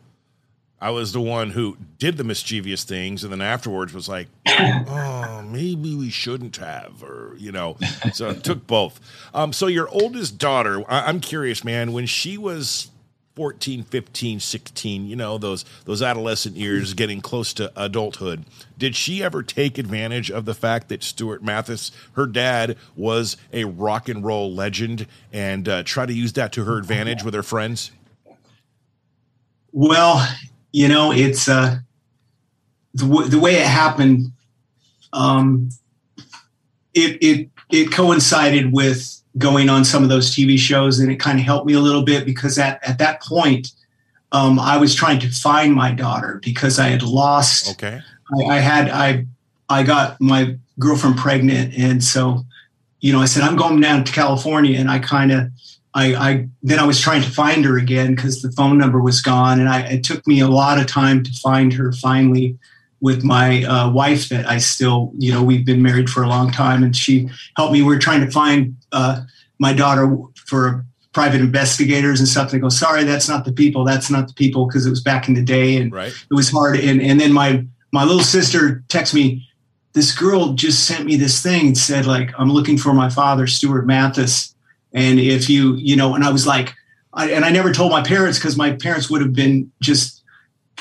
I 0.82 0.90
was 0.90 1.12
the 1.14 1.22
one 1.22 1.52
who 1.52 1.78
did 2.00 2.18
the 2.18 2.24
mischievous 2.24 2.84
things, 2.84 3.24
and 3.24 3.32
then 3.32 3.42
afterwards 3.42 3.94
was 3.94 4.10
like, 4.10 4.28
"Oh, 4.48 5.46
maybe 5.48 5.96
we 5.96 6.10
shouldn't 6.10 6.58
have," 6.58 7.04
or 7.04 7.36
you 7.38 7.52
know. 7.52 7.78
So 8.14 8.30
it 8.32 8.44
took 8.44 8.66
both. 8.66 9.00
Um, 9.34 9.54
so 9.54 9.68
your 9.68 9.88
oldest 9.90 10.40
daughter, 10.40 10.84
I- 10.92 11.06
I'm 11.08 11.20
curious, 11.20 11.64
man. 11.64 11.94
When 11.94 12.08
she 12.08 12.38
was 12.38 12.90
14 13.38 13.84
15 13.84 14.42
16 14.42 15.06
you 15.08 15.16
know 15.16 15.38
those 15.38 15.64
those 15.86 16.02
adolescent 16.02 16.58
years 16.58 16.94
getting 16.94 17.22
close 17.22 17.54
to 17.54 17.72
adulthood 17.82 18.44
did 18.78 18.94
she 18.94 19.24
ever 19.24 19.42
take 19.42 19.78
advantage 19.78 20.30
of 20.30 20.44
the 20.44 20.54
fact 20.54 20.90
that 20.90 21.02
stuart 21.02 21.42
mathis 21.42 21.94
her 22.12 22.26
dad 22.26 22.76
was 22.94 23.38
a 23.54 23.64
rock 23.64 24.10
and 24.10 24.26
roll 24.26 24.54
legend 24.54 25.08
and 25.32 25.70
uh, 25.70 25.82
try 25.84 26.06
to 26.06 26.12
use 26.12 26.34
that 26.34 26.52
to 26.52 26.66
her 26.66 26.78
advantage 26.78 27.24
with 27.24 27.34
her 27.34 27.42
friends 27.42 27.92
well 29.72 30.28
you 30.72 30.88
know 30.88 31.12
it's 31.12 31.48
uh 31.48 31.78
the, 32.94 33.06
w- 33.06 33.28
the 33.28 33.40
way 33.40 33.56
it 33.56 33.68
happened 33.68 34.32
um 35.14 35.70
it 36.94 37.18
it 37.22 37.50
it 37.72 37.92
coincided 37.92 38.74
with 38.74 39.22
going 39.38 39.70
on 39.70 39.86
some 39.86 40.04
of 40.04 40.10
those 40.10 40.32
TV 40.32 40.58
shows, 40.58 41.00
and 41.00 41.12
it 41.12 41.18
kind 41.18 41.40
of 41.40 41.46
helped 41.46 41.66
me 41.66 41.74
a 41.74 41.80
little 41.80 42.04
bit 42.04 42.26
because 42.26 42.58
at, 42.58 42.86
at 42.88 42.98
that 43.00 43.22
point, 43.22 43.72
um, 44.32 44.60
I 44.60 44.78
was 44.78 44.94
trying 44.94 45.20
to 45.20 45.30
find 45.30 45.74
my 45.74 45.92
daughter 45.92 46.40
because 46.44 46.80
I 46.80 46.88
had 46.88 47.04
lost. 47.04 47.72
Okay. 47.72 48.02
I, 48.40 48.44
I, 48.44 48.58
had 48.58 48.90
I 48.90 49.26
I 49.70 49.84
got 49.84 50.20
my 50.20 50.58
girlfriend 50.80 51.18
pregnant, 51.18 51.74
and 51.78 52.04
so 52.04 52.44
you 53.00 53.14
know 53.14 53.20
I 53.20 53.26
said 53.26 53.44
I'm 53.44 53.56
going 53.56 53.80
down 53.80 54.04
to 54.04 54.12
California, 54.12 54.80
and 54.80 54.90
I 54.90 55.00
kind 55.00 55.32
of 55.32 55.48
I, 55.94 56.16
I 56.16 56.48
then 56.64 56.80
I 56.80 56.86
was 56.86 57.00
trying 57.00 57.22
to 57.22 57.30
find 57.30 57.66
her 57.66 57.78
again 57.78 58.16
because 58.16 58.42
the 58.42 58.52
phone 58.52 58.78
number 58.78 59.02
was 59.02 59.22
gone, 59.22 59.60
and 59.60 59.68
I, 59.68 59.82
it 59.82 60.04
took 60.04 60.26
me 60.26 60.40
a 60.40 60.48
lot 60.48 60.80
of 60.80 60.88
time 60.88 61.24
to 61.24 61.32
find 61.34 61.74
her 61.74 61.92
finally 61.92 62.58
with 63.02 63.24
my 63.24 63.64
uh, 63.64 63.90
wife 63.90 64.30
that 64.30 64.48
I 64.48 64.60
still, 64.60 65.12
you 65.18 65.34
know, 65.34 65.44
we've 65.44 65.66
been 65.66 65.82
married 65.82 66.10
for 66.10 66.24
a 66.24 66.30
long 66.30 66.52
time, 66.52 66.84
and 66.84 66.96
she 66.96 67.30
helped 67.58 67.74
me. 67.74 67.82
We 67.82 67.96
are 67.96 68.00
trying 68.00 68.22
to 68.22 68.32
find 68.32 68.78
uh, 68.92 69.22
my 69.60 69.74
daughter 69.74 70.16
for 70.36 70.86
private 71.14 71.42
investigators 71.42 72.20
and 72.20 72.30
stuff. 72.30 72.52
They 72.52 72.60
go, 72.60 72.70
"Sorry, 72.70 73.04
that's 73.04 73.28
not 73.28 73.44
the 73.44 73.52
people. 73.52 73.84
That's 73.84 74.10
not 74.10 74.28
the 74.28 74.34
people," 74.34 74.68
because 74.68 74.86
it 74.86 74.92
was 74.92 75.02
back 75.02 75.28
in 75.28 75.34
the 75.34 75.44
day, 75.44 75.76
and 75.76 75.92
right. 75.92 76.14
it 76.14 76.34
was 76.34 76.52
hard. 76.52 76.80
And 76.80 77.02
and 77.02 77.20
then 77.20 77.34
my 77.34 77.66
my 77.92 78.06
little 78.06 78.24
sister 78.24 78.84
texted 78.88 79.16
me. 79.16 79.48
This 79.94 80.18
girl 80.18 80.54
just 80.54 80.86
sent 80.86 81.06
me 81.06 81.18
this 81.18 81.44
thing 81.44 81.68
and 81.68 81.78
said, 81.78 82.06
like, 82.06 82.32
I'm 82.40 82.50
looking 82.50 82.78
for 82.78 82.94
my 82.94 83.10
father, 83.10 83.46
Stuart 83.46 83.86
Mathis. 83.86 84.56
And 84.94 85.20
if 85.20 85.50
you, 85.50 85.76
you 85.76 85.96
know, 85.96 86.16
and 86.16 86.24
I 86.24 86.32
was 86.32 86.46
like, 86.46 86.74
I, 87.14 87.32
and 87.32 87.44
I 87.46 87.50
never 87.50 87.74
told 87.74 87.92
my 87.92 88.02
parents 88.02 88.38
because 88.38 88.58
my 88.58 88.72
parents 88.72 89.10
would 89.10 89.22
have 89.22 89.34
been 89.34 89.72
just, 89.82 90.24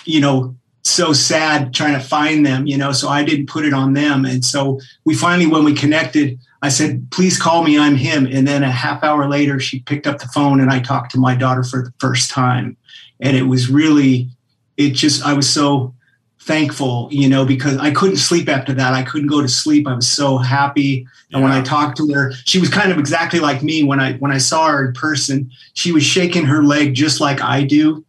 you 0.04 0.20
know, 0.20 0.54
so 0.82 1.12
sad 1.12 1.74
trying 1.74 1.94
to 1.94 2.00
find 2.00 2.44
them, 2.44 2.66
you 2.66 2.76
know, 2.76 2.92
so 2.92 3.08
I 3.08 3.24
didn't 3.24 3.48
put 3.48 3.66
it 3.66 3.74
on 3.74 3.92
them. 3.92 4.24
And 4.24 4.44
so 4.44 4.80
we 5.04 5.14
finally, 5.14 5.46
when 5.46 5.64
we 5.64 5.74
connected, 5.74 6.38
I 6.62 6.68
said, 6.68 7.10
please 7.10 7.38
call 7.38 7.62
me, 7.62 7.78
I'm 7.78 7.96
him. 7.96 8.26
And 8.26 8.46
then 8.46 8.62
a 8.62 8.70
half 8.70 9.02
hour 9.02 9.28
later, 9.28 9.60
she 9.60 9.80
picked 9.80 10.06
up 10.06 10.18
the 10.18 10.28
phone 10.28 10.60
and 10.60 10.70
I 10.70 10.80
talked 10.80 11.12
to 11.12 11.18
my 11.18 11.34
daughter 11.34 11.62
for 11.62 11.82
the 11.82 11.92
first 11.98 12.30
time. 12.30 12.76
And 13.20 13.36
it 13.36 13.42
was 13.42 13.70
really, 13.70 14.28
it 14.76 14.90
just, 14.90 15.24
I 15.24 15.32
was 15.34 15.48
so 15.48 15.94
thankful, 16.42 17.08
you 17.10 17.28
know, 17.28 17.44
because 17.44 17.76
I 17.76 17.90
couldn't 17.90 18.16
sleep 18.16 18.48
after 18.48 18.72
that. 18.74 18.94
I 18.94 19.02
couldn't 19.02 19.28
go 19.28 19.40
to 19.40 19.48
sleep. 19.48 19.86
I 19.86 19.94
was 19.94 20.08
so 20.08 20.38
happy. 20.38 21.06
Yeah. 21.28 21.36
And 21.36 21.42
when 21.42 21.52
I 21.52 21.62
talked 21.62 21.96
to 21.98 22.12
her, 22.12 22.32
she 22.44 22.58
was 22.58 22.70
kind 22.70 22.90
of 22.90 22.98
exactly 22.98 23.40
like 23.40 23.62
me. 23.62 23.82
When 23.82 24.00
I 24.00 24.14
when 24.14 24.32
I 24.32 24.38
saw 24.38 24.68
her 24.68 24.88
in 24.88 24.94
person, 24.94 25.50
she 25.74 25.92
was 25.92 26.02
shaking 26.02 26.46
her 26.46 26.62
leg 26.62 26.94
just 26.94 27.20
like 27.20 27.40
I 27.40 27.62
do 27.64 28.04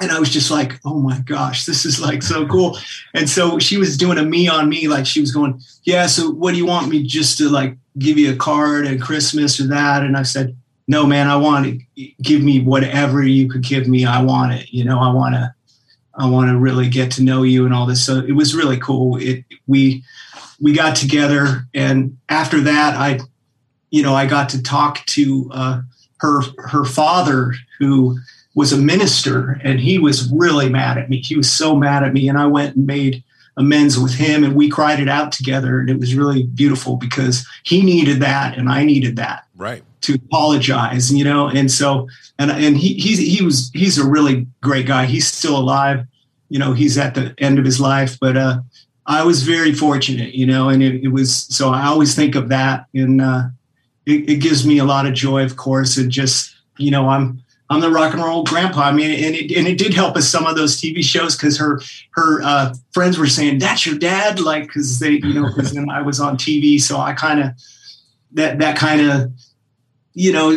and 0.00 0.10
I 0.10 0.18
was 0.18 0.30
just 0.30 0.50
like, 0.50 0.80
oh 0.84 1.00
my 1.00 1.20
gosh, 1.20 1.66
this 1.66 1.84
is 1.84 2.00
like 2.00 2.22
so 2.22 2.46
cool. 2.46 2.78
And 3.14 3.28
so 3.28 3.58
she 3.58 3.76
was 3.76 3.96
doing 3.96 4.18
a 4.18 4.24
me 4.24 4.48
on 4.48 4.68
me, 4.68 4.88
like 4.88 5.06
she 5.06 5.20
was 5.20 5.32
going, 5.32 5.60
yeah. 5.84 6.06
So 6.06 6.30
what 6.30 6.52
do 6.52 6.56
you 6.56 6.66
want 6.66 6.88
me 6.88 7.02
just 7.02 7.38
to 7.38 7.48
like 7.48 7.76
give 7.98 8.18
you 8.18 8.32
a 8.32 8.36
card 8.36 8.86
at 8.86 9.00
Christmas 9.00 9.60
or 9.60 9.68
that? 9.68 10.02
And 10.02 10.16
I 10.16 10.22
said, 10.22 10.56
no, 10.88 11.06
man, 11.06 11.28
I 11.28 11.36
want 11.36 11.66
to 11.96 12.12
give 12.22 12.42
me 12.42 12.60
whatever 12.60 13.22
you 13.22 13.48
could 13.48 13.62
give 13.62 13.86
me. 13.86 14.04
I 14.04 14.22
want 14.22 14.52
it. 14.52 14.72
You 14.72 14.84
know, 14.84 14.98
I 14.98 15.12
want 15.12 15.34
to, 15.34 15.53
I 16.16 16.28
want 16.28 16.50
to 16.50 16.58
really 16.58 16.88
get 16.88 17.10
to 17.12 17.22
know 17.22 17.42
you 17.42 17.64
and 17.64 17.74
all 17.74 17.86
this. 17.86 18.04
So 18.04 18.18
it 18.18 18.32
was 18.32 18.54
really 18.54 18.78
cool. 18.78 19.16
It 19.16 19.44
we 19.66 20.04
we 20.60 20.72
got 20.72 20.96
together, 20.96 21.66
and 21.74 22.16
after 22.28 22.60
that, 22.62 22.94
I, 22.94 23.20
you 23.90 24.02
know, 24.02 24.14
I 24.14 24.26
got 24.26 24.48
to 24.50 24.62
talk 24.62 25.04
to 25.06 25.50
uh, 25.52 25.82
her 26.18 26.40
her 26.58 26.84
father 26.84 27.54
who 27.78 28.18
was 28.54 28.72
a 28.72 28.78
minister 28.78 29.60
and 29.64 29.80
he 29.80 29.98
was 29.98 30.30
really 30.32 30.68
mad 30.68 30.96
at 30.96 31.10
me. 31.10 31.20
He 31.20 31.36
was 31.36 31.50
so 31.50 31.74
mad 31.74 32.04
at 32.04 32.12
me. 32.12 32.28
And 32.28 32.38
I 32.38 32.46
went 32.46 32.76
and 32.76 32.86
made 32.86 33.22
amends 33.56 33.98
with 33.98 34.14
him 34.14 34.42
and 34.44 34.54
we 34.54 34.68
cried 34.68 35.00
it 35.00 35.08
out 35.08 35.32
together. 35.32 35.78
And 35.78 35.88
it 35.88 35.98
was 35.98 36.14
really 36.14 36.44
beautiful 36.44 36.96
because 36.96 37.46
he 37.62 37.82
needed 37.82 38.20
that 38.20 38.58
and 38.58 38.68
I 38.68 38.84
needed 38.84 39.16
that. 39.16 39.46
Right. 39.56 39.82
To 40.02 40.14
apologize, 40.14 41.12
you 41.12 41.24
know, 41.24 41.48
and 41.48 41.70
so 41.70 42.08
and 42.38 42.50
and 42.50 42.76
he 42.76 42.94
he's 42.94 43.18
he 43.18 43.44
was 43.44 43.70
he's 43.72 43.98
a 43.98 44.06
really 44.06 44.46
great 44.60 44.86
guy. 44.86 45.06
He's 45.06 45.26
still 45.26 45.56
alive, 45.56 46.06
you 46.48 46.58
know. 46.58 46.72
He's 46.72 46.98
at 46.98 47.14
the 47.14 47.34
end 47.38 47.58
of 47.58 47.64
his 47.64 47.80
life, 47.80 48.18
but 48.20 48.36
uh, 48.36 48.60
I 49.06 49.24
was 49.24 49.42
very 49.42 49.72
fortunate, 49.72 50.34
you 50.34 50.46
know, 50.46 50.68
and 50.68 50.82
it, 50.82 51.04
it 51.04 51.08
was 51.08 51.34
so 51.34 51.70
I 51.70 51.86
always 51.86 52.14
think 52.14 52.34
of 52.34 52.48
that, 52.48 52.86
and 52.92 53.20
uh, 53.20 53.44
it, 54.06 54.28
it 54.28 54.36
gives 54.36 54.66
me 54.66 54.78
a 54.78 54.84
lot 54.84 55.06
of 55.06 55.14
joy, 55.14 55.44
of 55.44 55.56
course, 55.56 55.96
and 55.96 56.10
just 56.10 56.54
you 56.76 56.90
know 56.90 57.08
I'm 57.08 57.42
I'm 57.70 57.80
the 57.80 57.90
rock 57.90 58.12
and 58.12 58.22
roll 58.22 58.44
grandpa. 58.44 58.82
I 58.82 58.92
mean, 58.92 59.10
and 59.24 59.34
it, 59.34 59.56
and 59.56 59.66
it 59.66 59.78
did 59.78 59.94
help 59.94 60.16
us 60.16 60.28
some 60.28 60.46
of 60.46 60.54
those 60.54 60.76
TV 60.76 61.02
shows 61.02 61.34
because 61.34 61.58
her 61.58 61.80
her 62.10 62.42
uh, 62.42 62.74
friends 62.92 63.18
were 63.18 63.26
saying, 63.26 63.58
"That's 63.58 63.86
your 63.86 63.98
dad," 63.98 64.38
like 64.38 64.64
because 64.64 64.98
they, 64.98 65.12
you 65.12 65.32
know, 65.32 65.46
because 65.46 65.76
I 65.90 66.02
was 66.02 66.20
on 66.20 66.36
TV, 66.36 66.80
so 66.80 66.98
I 66.98 67.14
kind 67.14 67.40
of 67.40 67.52
that 68.32 68.58
that 68.58 68.76
kind 68.76 69.00
of, 69.00 69.32
you 70.12 70.32
know, 70.32 70.50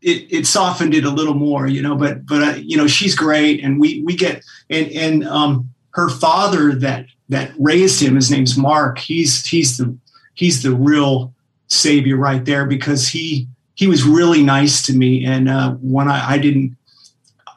it 0.00 0.26
it 0.32 0.46
softened 0.46 0.94
it 0.94 1.04
a 1.04 1.10
little 1.10 1.34
more, 1.34 1.66
you 1.66 1.82
know. 1.82 1.94
But 1.94 2.24
but 2.24 2.42
uh, 2.42 2.56
you 2.56 2.76
know, 2.76 2.86
she's 2.86 3.14
great, 3.14 3.62
and 3.62 3.78
we 3.78 4.02
we 4.02 4.16
get 4.16 4.42
and 4.70 4.90
and 4.92 5.28
um 5.28 5.68
her 5.90 6.08
father 6.08 6.74
that 6.74 7.06
that 7.28 7.52
raised 7.58 8.00
him, 8.00 8.14
his 8.14 8.30
name's 8.30 8.56
Mark. 8.56 8.98
He's 8.98 9.44
he's 9.44 9.76
the 9.76 9.96
he's 10.34 10.62
the 10.62 10.72
real 10.72 11.34
savior 11.68 12.16
right 12.16 12.44
there 12.44 12.64
because 12.64 13.08
he 13.08 13.48
he 13.76 13.86
was 13.86 14.02
really 14.02 14.42
nice 14.42 14.82
to 14.86 14.94
me. 14.94 15.24
And 15.24 15.48
uh, 15.48 15.74
when 15.74 16.08
I, 16.08 16.32
I 16.32 16.38
didn't, 16.38 16.76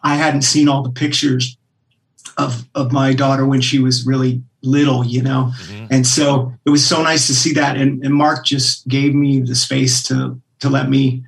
I 0.03 0.15
hadn't 0.15 0.43
seen 0.43 0.69
all 0.69 0.83
the 0.83 0.91
pictures 0.91 1.57
of 2.37 2.65
of 2.75 2.91
my 2.91 3.13
daughter 3.13 3.45
when 3.45 3.61
she 3.61 3.79
was 3.79 4.05
really 4.05 4.43
little, 4.61 5.05
you 5.05 5.23
know. 5.23 5.51
Mm-hmm. 5.63 5.85
And 5.91 6.05
so 6.05 6.53
it 6.65 6.69
was 6.69 6.85
so 6.85 7.01
nice 7.01 7.27
to 7.27 7.33
see 7.33 7.53
that. 7.53 7.77
And, 7.77 8.03
and 8.03 8.13
Mark 8.13 8.45
just 8.45 8.87
gave 8.87 9.15
me 9.15 9.41
the 9.41 9.55
space 9.55 10.03
to 10.03 10.39
to 10.59 10.69
let 10.69 10.89
me 10.89 11.23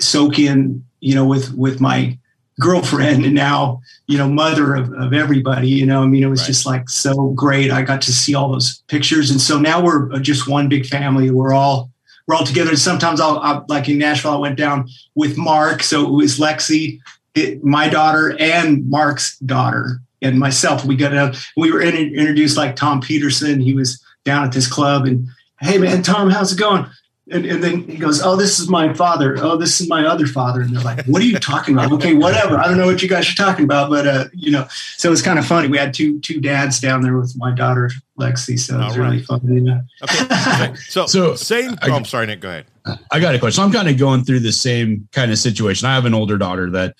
soak 0.00 0.38
in, 0.38 0.84
you 1.00 1.14
know, 1.14 1.26
with 1.26 1.54
with 1.54 1.80
my 1.80 2.18
girlfriend 2.60 3.24
and 3.24 3.34
now 3.34 3.80
you 4.08 4.18
know 4.18 4.28
mother 4.28 4.74
of, 4.74 4.92
of 4.94 5.12
everybody 5.12 5.68
you 5.68 5.86
know 5.86 6.02
i 6.02 6.06
mean 6.06 6.24
it 6.24 6.26
was 6.26 6.40
right. 6.40 6.48
just 6.48 6.66
like 6.66 6.88
so 6.88 7.28
great 7.28 7.70
i 7.70 7.82
got 7.82 8.02
to 8.02 8.12
see 8.12 8.34
all 8.34 8.50
those 8.50 8.82
pictures 8.88 9.30
and 9.30 9.40
so 9.40 9.60
now 9.60 9.80
we're 9.80 10.18
just 10.18 10.48
one 10.48 10.68
big 10.68 10.84
family 10.84 11.30
we're 11.30 11.52
all 11.52 11.88
we're 12.28 12.36
all 12.36 12.44
together. 12.44 12.70
And 12.70 12.78
sometimes 12.78 13.20
I'll, 13.20 13.38
I'll, 13.38 13.64
like 13.68 13.88
in 13.88 13.98
Nashville, 13.98 14.32
I 14.32 14.36
went 14.36 14.56
down 14.56 14.88
with 15.14 15.36
Mark. 15.36 15.82
So 15.82 16.06
it 16.06 16.12
was 16.12 16.38
Lexi, 16.38 17.00
it, 17.34 17.64
my 17.64 17.88
daughter, 17.88 18.36
and 18.38 18.88
Mark's 18.88 19.38
daughter, 19.38 20.00
and 20.22 20.38
myself. 20.38 20.84
We 20.84 20.94
got 20.94 21.16
out. 21.16 21.36
We 21.56 21.72
were 21.72 21.80
in, 21.80 22.14
introduced 22.14 22.56
like 22.56 22.76
Tom 22.76 23.00
Peterson. 23.00 23.60
He 23.60 23.72
was 23.72 24.04
down 24.24 24.44
at 24.44 24.52
this 24.52 24.70
club, 24.70 25.06
and 25.06 25.26
hey 25.60 25.78
man, 25.78 26.02
Tom, 26.02 26.28
how's 26.30 26.52
it 26.52 26.58
going? 26.58 26.86
And, 27.30 27.44
and, 27.44 27.62
then 27.62 27.82
he 27.82 27.96
goes, 27.96 28.22
"Oh, 28.22 28.36
this 28.36 28.58
is 28.58 28.68
my 28.68 28.94
father. 28.94 29.36
Oh, 29.38 29.56
this 29.56 29.80
is 29.80 29.88
my 29.88 30.06
other 30.06 30.26
father." 30.26 30.62
And 30.62 30.74
they're 30.74 30.82
like, 30.82 31.04
"What 31.06 31.20
are 31.20 31.26
you 31.26 31.38
talking 31.38 31.74
about?" 31.74 31.92
okay, 31.92 32.14
whatever. 32.14 32.58
I 32.58 32.66
don't 32.66 32.78
know 32.78 32.86
what 32.86 33.02
you 33.02 33.08
guys 33.08 33.30
are 33.30 33.34
talking 33.34 33.64
about, 33.64 33.90
but 33.90 34.06
uh, 34.06 34.24
you 34.32 34.50
know. 34.50 34.66
So 34.96 35.12
it's 35.12 35.22
kind 35.22 35.38
of 35.38 35.46
funny. 35.46 35.68
We 35.68 35.76
had 35.76 35.92
two 35.92 36.20
two 36.20 36.40
dads 36.40 36.80
down 36.80 37.02
there 37.02 37.16
with 37.16 37.34
my 37.36 37.54
daughter 37.54 37.90
Lexi, 38.18 38.58
so 38.58 38.80
it's 38.80 38.96
really 38.96 39.22
fun. 39.22 39.40
Yeah. 39.44 39.80
Okay. 40.02 40.74
So, 40.88 41.06
so 41.06 41.34
same. 41.34 41.76
Oh, 41.82 41.92
I'm 41.92 42.04
sorry, 42.04 42.26
Nick. 42.26 42.40
Go 42.40 42.48
ahead. 42.48 42.66
I 43.10 43.20
got 43.20 43.34
a 43.34 43.38
question. 43.38 43.56
So 43.56 43.62
I'm 43.62 43.72
kind 43.72 43.88
of 43.88 43.98
going 43.98 44.24
through 44.24 44.40
the 44.40 44.52
same 44.52 45.08
kind 45.12 45.30
of 45.30 45.38
situation. 45.38 45.86
I 45.86 45.94
have 45.94 46.06
an 46.06 46.14
older 46.14 46.38
daughter 46.38 46.70
that 46.70 46.94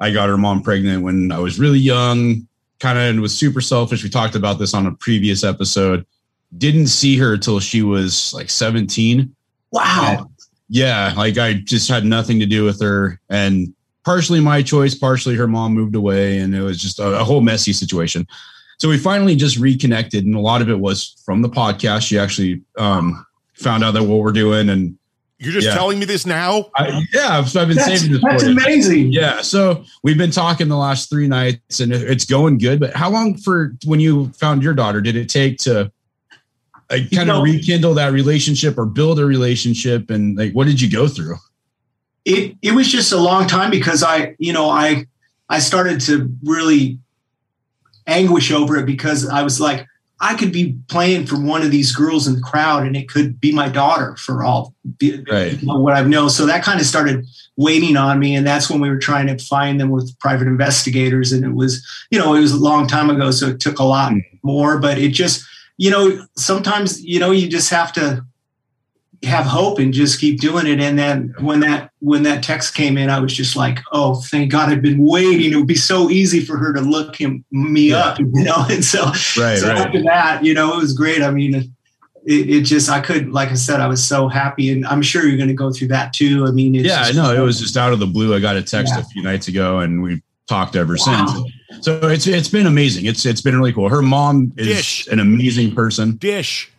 I 0.00 0.10
got 0.10 0.28
her 0.28 0.36
mom 0.36 0.62
pregnant 0.62 1.02
when 1.02 1.30
I 1.32 1.38
was 1.38 1.58
really 1.58 1.78
young. 1.78 2.46
Kind 2.80 2.98
of 2.98 3.22
was 3.22 3.36
super 3.36 3.60
selfish. 3.60 4.02
We 4.02 4.10
talked 4.10 4.34
about 4.34 4.58
this 4.58 4.74
on 4.74 4.86
a 4.86 4.92
previous 4.92 5.44
episode. 5.44 6.06
Didn't 6.56 6.88
see 6.88 7.16
her 7.18 7.36
till 7.36 7.60
she 7.60 7.82
was 7.82 8.32
like 8.34 8.50
17 8.50 9.34
Wow. 9.72 10.16
And 10.18 10.26
yeah, 10.68 11.12
like 11.16 11.38
I 11.38 11.54
just 11.54 11.88
had 11.88 12.04
nothing 12.04 12.38
to 12.40 12.46
do 12.46 12.64
with 12.64 12.80
her, 12.80 13.20
and 13.28 13.74
partially 14.04 14.40
my 14.40 14.62
choice, 14.62 14.94
partially 14.94 15.34
her 15.36 15.46
mom 15.46 15.74
moved 15.74 15.94
away, 15.94 16.38
and 16.38 16.54
it 16.54 16.62
was 16.62 16.80
just 16.80 16.98
a, 16.98 17.20
a 17.20 17.24
whole 17.24 17.40
messy 17.40 17.72
situation. 17.72 18.26
So 18.78 18.88
we 18.88 18.96
finally 18.96 19.36
just 19.36 19.58
reconnected, 19.58 20.24
and 20.24 20.34
a 20.34 20.40
lot 20.40 20.62
of 20.62 20.70
it 20.70 20.78
was 20.78 21.20
from 21.24 21.42
the 21.42 21.48
podcast. 21.48 22.06
She 22.06 22.18
actually 22.18 22.62
um, 22.78 23.26
found 23.54 23.84
out 23.84 23.94
that 23.94 24.04
what 24.04 24.20
we're 24.20 24.32
doing, 24.32 24.70
and 24.70 24.96
You're 25.40 25.54
just 25.54 25.68
yeah. 25.68 25.74
telling 25.74 25.98
me 25.98 26.04
this 26.04 26.26
now? 26.26 26.66
I, 26.76 27.02
yeah, 27.14 27.42
so 27.44 27.62
I've 27.62 27.68
been 27.68 27.78
that's, 27.78 28.00
saving 28.00 28.12
this. 28.12 28.22
That's 28.22 28.42
amazing. 28.42 29.10
Yeah, 29.10 29.40
so 29.40 29.84
we've 30.02 30.18
been 30.18 30.30
talking 30.30 30.68
the 30.68 30.76
last 30.76 31.08
three 31.08 31.26
nights, 31.26 31.80
and 31.80 31.92
it's 31.92 32.26
going 32.26 32.58
good. 32.58 32.78
But 32.78 32.94
how 32.94 33.10
long 33.10 33.38
for 33.38 33.74
when 33.86 34.00
you 34.00 34.28
found 34.32 34.62
your 34.62 34.74
daughter 34.74 35.00
did 35.00 35.16
it 35.16 35.30
take 35.30 35.56
to 35.58 35.90
like, 36.90 37.10
kind 37.10 37.28
you 37.28 37.34
of 37.34 37.42
rekindle 37.44 37.94
that 37.94 38.12
relationship 38.12 38.76
or 38.78 38.86
build 38.86 39.18
a 39.18 39.24
relationship? 39.24 40.10
And 40.10 40.36
like, 40.36 40.52
what 40.52 40.66
did 40.66 40.80
you 40.80 40.90
go 40.90 41.08
through? 41.08 41.36
It 42.24 42.56
it 42.62 42.72
was 42.72 42.90
just 42.90 43.12
a 43.12 43.16
long 43.16 43.46
time 43.46 43.70
because 43.70 44.02
I, 44.02 44.34
you 44.38 44.52
know, 44.52 44.68
I 44.68 45.06
I 45.48 45.58
started 45.60 46.00
to 46.02 46.30
really 46.42 46.98
anguish 48.06 48.50
over 48.50 48.76
it 48.76 48.86
because 48.86 49.28
I 49.28 49.42
was 49.42 49.60
like, 49.60 49.86
I 50.20 50.34
could 50.34 50.52
be 50.52 50.78
playing 50.88 51.26
for 51.26 51.40
one 51.40 51.62
of 51.62 51.70
these 51.70 51.92
girls 51.92 52.26
in 52.26 52.34
the 52.34 52.40
crowd 52.42 52.86
and 52.86 52.94
it 52.94 53.08
could 53.08 53.40
be 53.40 53.52
my 53.52 53.68
daughter 53.68 54.16
for 54.16 54.44
all 54.44 54.74
right. 55.00 55.60
you 55.60 55.66
know, 55.66 55.80
what 55.80 55.94
I've 55.94 56.08
known. 56.08 56.28
So 56.28 56.44
that 56.44 56.62
kind 56.62 56.78
of 56.78 56.86
started 56.86 57.26
waiting 57.56 57.96
on 57.96 58.18
me. 58.18 58.34
And 58.34 58.46
that's 58.46 58.68
when 58.68 58.80
we 58.80 58.90
were 58.90 58.98
trying 58.98 59.28
to 59.28 59.38
find 59.42 59.80
them 59.80 59.88
with 59.88 60.18
private 60.18 60.46
investigators. 60.46 61.32
And 61.32 61.42
it 61.42 61.54
was, 61.54 61.86
you 62.10 62.18
know, 62.18 62.34
it 62.34 62.40
was 62.40 62.52
a 62.52 62.58
long 62.58 62.86
time 62.86 63.08
ago. 63.08 63.30
So 63.30 63.46
it 63.48 63.60
took 63.60 63.78
a 63.78 63.84
lot 63.84 64.12
hmm. 64.12 64.18
more, 64.42 64.78
but 64.78 64.98
it 64.98 65.10
just, 65.10 65.42
you 65.80 65.90
know, 65.90 66.26
sometimes, 66.36 67.02
you 67.02 67.18
know, 67.18 67.30
you 67.30 67.48
just 67.48 67.70
have 67.70 67.90
to 67.94 68.22
have 69.24 69.46
hope 69.46 69.78
and 69.78 69.94
just 69.94 70.20
keep 70.20 70.38
doing 70.38 70.66
it. 70.66 70.78
And 70.78 70.98
then 70.98 71.34
when 71.40 71.60
that 71.60 71.90
when 72.00 72.22
that 72.24 72.42
text 72.42 72.74
came 72.74 72.98
in, 72.98 73.08
I 73.08 73.18
was 73.18 73.32
just 73.32 73.56
like, 73.56 73.78
oh, 73.90 74.20
thank 74.20 74.52
God 74.52 74.68
I've 74.68 74.82
been 74.82 75.02
waiting. 75.02 75.54
It 75.54 75.56
would 75.56 75.66
be 75.66 75.74
so 75.74 76.10
easy 76.10 76.40
for 76.44 76.58
her 76.58 76.74
to 76.74 76.82
look 76.82 77.16
him 77.16 77.46
me 77.50 77.90
yeah. 77.92 77.96
up, 77.96 78.18
you 78.18 78.44
know. 78.44 78.66
And 78.70 78.84
so, 78.84 79.06
right, 79.40 79.56
so 79.56 79.68
right. 79.68 79.78
after 79.78 80.02
that, 80.02 80.44
you 80.44 80.52
know, 80.52 80.74
it 80.74 80.82
was 80.82 80.92
great. 80.92 81.22
I 81.22 81.30
mean, 81.30 81.54
it, 82.26 82.50
it, 82.50 82.62
just 82.64 82.90
I 82.90 83.00
could, 83.00 83.32
like 83.32 83.48
I 83.48 83.54
said, 83.54 83.80
I 83.80 83.86
was 83.86 84.04
so 84.04 84.28
happy, 84.28 84.70
and 84.70 84.84
I'm 84.86 85.00
sure 85.00 85.26
you're 85.26 85.38
going 85.38 85.48
to 85.48 85.54
go 85.54 85.72
through 85.72 85.88
that 85.88 86.12
too. 86.12 86.44
I 86.46 86.50
mean, 86.50 86.74
yeah, 86.74 87.04
I 87.06 87.12
know 87.12 87.34
it 87.34 87.40
was 87.40 87.58
just 87.58 87.78
out 87.78 87.94
of 87.94 88.00
the 88.00 88.06
blue. 88.06 88.34
I 88.34 88.38
got 88.40 88.56
a 88.56 88.62
text 88.62 88.92
yeah. 88.94 89.00
a 89.00 89.04
few 89.04 89.22
nights 89.22 89.48
ago, 89.48 89.78
and 89.78 90.02
we 90.02 90.20
talked 90.50 90.76
ever 90.76 90.96
wow. 91.06 91.26
since. 91.26 91.84
So 91.84 92.08
it's 92.08 92.26
it's 92.26 92.48
been 92.48 92.66
amazing. 92.66 93.06
It's 93.06 93.24
it's 93.24 93.40
been 93.40 93.56
really 93.56 93.72
cool. 93.72 93.88
Her 93.88 94.02
mom 94.02 94.52
is 94.56 94.66
Dish. 94.66 95.06
an 95.06 95.18
amazing 95.18 95.74
person. 95.74 96.16
Dish. 96.16 96.70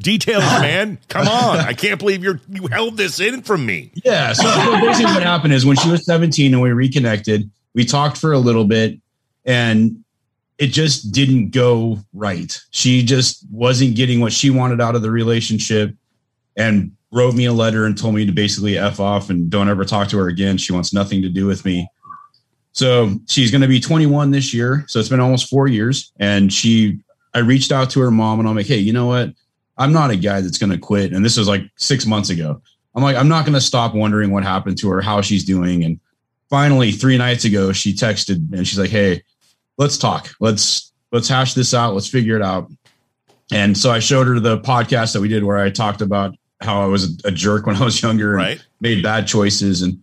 Details, 0.00 0.42
man. 0.60 0.98
Come 1.08 1.28
on. 1.28 1.58
I 1.58 1.72
can't 1.72 1.98
believe 1.98 2.24
you're 2.24 2.40
you 2.48 2.66
held 2.66 2.96
this 2.96 3.20
in 3.20 3.42
from 3.42 3.64
me. 3.64 3.92
Yeah. 4.04 4.32
So, 4.32 4.42
basically 4.80 5.12
what 5.12 5.22
happened 5.22 5.52
is 5.52 5.64
when 5.64 5.76
she 5.76 5.90
was 5.90 6.04
17 6.04 6.52
and 6.52 6.62
we 6.62 6.70
reconnected, 6.72 7.48
we 7.74 7.84
talked 7.84 8.16
for 8.16 8.32
a 8.32 8.38
little 8.38 8.64
bit 8.64 8.98
and 9.44 10.02
it 10.58 10.68
just 10.68 11.12
didn't 11.12 11.50
go 11.50 11.98
right. 12.14 12.58
She 12.70 13.02
just 13.02 13.46
wasn't 13.50 13.94
getting 13.94 14.20
what 14.20 14.32
she 14.32 14.50
wanted 14.50 14.80
out 14.80 14.96
of 14.96 15.02
the 15.02 15.10
relationship 15.10 15.94
and 16.56 16.92
wrote 17.12 17.34
me 17.34 17.44
a 17.44 17.52
letter 17.52 17.84
and 17.84 17.96
told 17.96 18.14
me 18.14 18.26
to 18.26 18.32
basically 18.32 18.78
F 18.78 18.98
off 18.98 19.30
and 19.30 19.50
don't 19.50 19.68
ever 19.68 19.84
talk 19.84 20.08
to 20.08 20.18
her 20.18 20.28
again. 20.28 20.56
She 20.56 20.72
wants 20.72 20.92
nothing 20.92 21.22
to 21.22 21.28
do 21.28 21.46
with 21.46 21.64
me. 21.64 21.88
So 22.76 23.18
she's 23.26 23.50
going 23.50 23.62
to 23.62 23.68
be 23.68 23.80
21 23.80 24.30
this 24.30 24.52
year. 24.52 24.84
So 24.86 25.00
it's 25.00 25.08
been 25.08 25.18
almost 25.18 25.48
four 25.48 25.66
years. 25.66 26.12
And 26.20 26.52
she, 26.52 26.98
I 27.32 27.38
reached 27.38 27.72
out 27.72 27.88
to 27.90 28.00
her 28.00 28.10
mom 28.10 28.38
and 28.38 28.46
I'm 28.46 28.54
like, 28.54 28.66
hey, 28.66 28.76
you 28.76 28.92
know 28.92 29.06
what? 29.06 29.30
I'm 29.78 29.94
not 29.94 30.10
a 30.10 30.16
guy 30.16 30.42
that's 30.42 30.58
going 30.58 30.72
to 30.72 30.78
quit. 30.78 31.14
And 31.14 31.24
this 31.24 31.38
was 31.38 31.48
like 31.48 31.62
six 31.76 32.04
months 32.04 32.28
ago. 32.28 32.60
I'm 32.94 33.02
like, 33.02 33.16
I'm 33.16 33.28
not 33.28 33.46
going 33.46 33.54
to 33.54 33.62
stop 33.62 33.94
wondering 33.94 34.30
what 34.30 34.42
happened 34.42 34.76
to 34.78 34.90
her, 34.90 35.00
how 35.00 35.22
she's 35.22 35.42
doing. 35.42 35.84
And 35.84 35.98
finally, 36.50 36.92
three 36.92 37.16
nights 37.16 37.46
ago, 37.46 37.72
she 37.72 37.94
texted 37.94 38.52
and 38.52 38.68
she's 38.68 38.78
like, 38.78 38.90
Hey, 38.90 39.22
let's 39.78 39.96
talk. 39.96 40.28
Let's, 40.38 40.92
let's 41.12 41.28
hash 41.28 41.54
this 41.54 41.72
out. 41.72 41.94
Let's 41.94 42.08
figure 42.08 42.36
it 42.36 42.42
out. 42.42 42.70
And 43.50 43.76
so 43.76 43.90
I 43.90 44.00
showed 44.00 44.26
her 44.26 44.38
the 44.38 44.58
podcast 44.58 45.14
that 45.14 45.22
we 45.22 45.28
did 45.28 45.44
where 45.44 45.56
I 45.56 45.70
talked 45.70 46.02
about 46.02 46.36
how 46.60 46.82
I 46.82 46.86
was 46.86 47.18
a 47.24 47.30
jerk 47.30 47.64
when 47.64 47.76
I 47.76 47.84
was 47.84 48.02
younger 48.02 48.32
right. 48.32 48.62
made 48.82 49.02
bad 49.02 49.26
choices. 49.26 49.80
And 49.80 50.02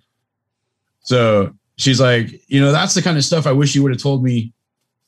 so 1.02 1.54
she's 1.78 2.00
like, 2.00 2.42
you 2.48 2.62
know, 2.62 2.72
that's 2.72 2.94
the 2.94 3.02
kind 3.02 3.18
of 3.18 3.24
stuff 3.24 3.48
I 3.48 3.52
wish 3.52 3.76
you 3.76 3.84
would 3.84 3.92
have 3.92 4.02
told 4.02 4.24
me 4.24 4.54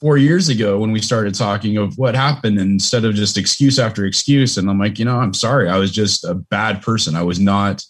four 0.01 0.17
years 0.17 0.49
ago 0.49 0.79
when 0.79 0.91
we 0.91 1.01
started 1.01 1.33
talking 1.33 1.77
of 1.77 1.97
what 1.97 2.15
happened 2.15 2.59
instead 2.59 3.05
of 3.05 3.15
just 3.15 3.37
excuse 3.37 3.79
after 3.79 4.05
excuse. 4.05 4.57
And 4.57 4.69
I'm 4.69 4.79
like, 4.79 4.99
you 4.99 5.05
know, 5.05 5.17
I'm 5.17 5.33
sorry. 5.33 5.69
I 5.69 5.77
was 5.77 5.91
just 5.91 6.23
a 6.25 6.33
bad 6.33 6.81
person. 6.81 7.15
I 7.15 7.23
was 7.23 7.39
not, 7.39 7.83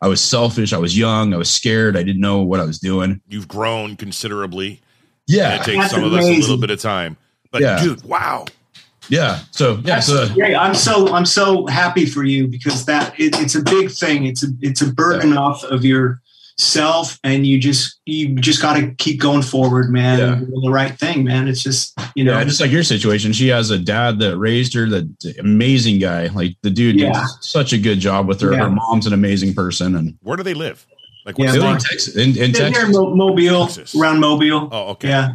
I 0.00 0.08
was 0.08 0.20
selfish. 0.20 0.72
I 0.72 0.78
was 0.78 0.98
young. 0.98 1.32
I 1.32 1.36
was 1.36 1.50
scared. 1.50 1.96
I 1.96 2.02
didn't 2.02 2.20
know 2.20 2.42
what 2.42 2.60
I 2.60 2.64
was 2.64 2.78
doing. 2.78 3.20
You've 3.28 3.48
grown 3.48 3.96
considerably. 3.96 4.80
Yeah. 5.26 5.52
And 5.52 5.60
it 5.60 5.64
takes 5.64 5.90
some 5.90 6.02
amazing. 6.02 6.18
of 6.18 6.24
us 6.24 6.36
a 6.36 6.40
little 6.40 6.60
bit 6.60 6.70
of 6.70 6.80
time. 6.80 7.16
But 7.50 7.62
yeah. 7.62 7.82
dude, 7.82 8.02
wow. 8.04 8.46
Yeah. 9.08 9.40
So 9.52 9.74
yeah. 9.74 9.80
That's 9.82 10.06
so 10.08 10.28
great. 10.34 10.56
I'm 10.56 10.74
so 10.74 11.14
I'm 11.14 11.26
so 11.26 11.66
happy 11.66 12.06
for 12.06 12.24
you 12.24 12.48
because 12.48 12.84
that 12.86 13.18
it, 13.18 13.38
it's 13.40 13.54
a 13.54 13.62
big 13.62 13.90
thing. 13.90 14.26
It's 14.26 14.42
a 14.42 14.48
it's 14.60 14.82
a 14.82 14.92
burden 14.92 15.30
yeah. 15.30 15.38
off 15.38 15.64
of 15.64 15.84
your 15.84 16.20
self 16.58 17.18
and 17.22 17.46
you 17.46 17.58
just 17.58 18.00
you 18.06 18.34
just 18.36 18.62
got 18.62 18.74
to 18.74 18.94
keep 18.94 19.20
going 19.20 19.42
forward 19.42 19.90
man 19.90 20.18
yeah. 20.18 20.40
the 20.62 20.70
right 20.70 20.98
thing 20.98 21.24
man. 21.24 21.48
It's 21.48 21.62
just 21.62 21.98
you 22.14 22.24
know. 22.24 22.38
Yeah, 22.38 22.44
just 22.44 22.60
like 22.60 22.70
your 22.70 22.82
situation 22.82 23.32
she 23.32 23.48
has 23.48 23.70
a 23.70 23.78
dad 23.78 24.18
that 24.20 24.38
raised 24.38 24.72
her 24.74 24.88
that 24.88 25.36
amazing 25.38 25.98
guy 25.98 26.28
like 26.28 26.56
the 26.62 26.70
dude 26.70 26.98
yeah. 26.98 27.12
did 27.12 27.44
such 27.44 27.72
a 27.72 27.78
good 27.78 28.00
job 28.00 28.26
with 28.26 28.40
her. 28.40 28.52
Yeah. 28.52 28.64
her 28.64 28.70
mom's 28.70 29.06
an 29.06 29.12
amazing 29.12 29.54
person 29.54 29.96
and 29.96 30.16
where 30.22 30.36
do 30.36 30.42
they 30.42 30.54
live? 30.54 30.86
Like 31.24 31.38
what's 31.38 31.56
yeah, 31.56 31.72
in 31.72 31.78
texas 31.78 32.16
in, 32.16 32.36
in 32.38 32.52
texas. 32.52 32.88
mobile 32.92 33.66
texas. 33.66 33.94
around 33.94 34.20
mobile. 34.20 34.68
Oh 34.72 34.90
okay. 34.90 35.08
Yeah 35.08 35.32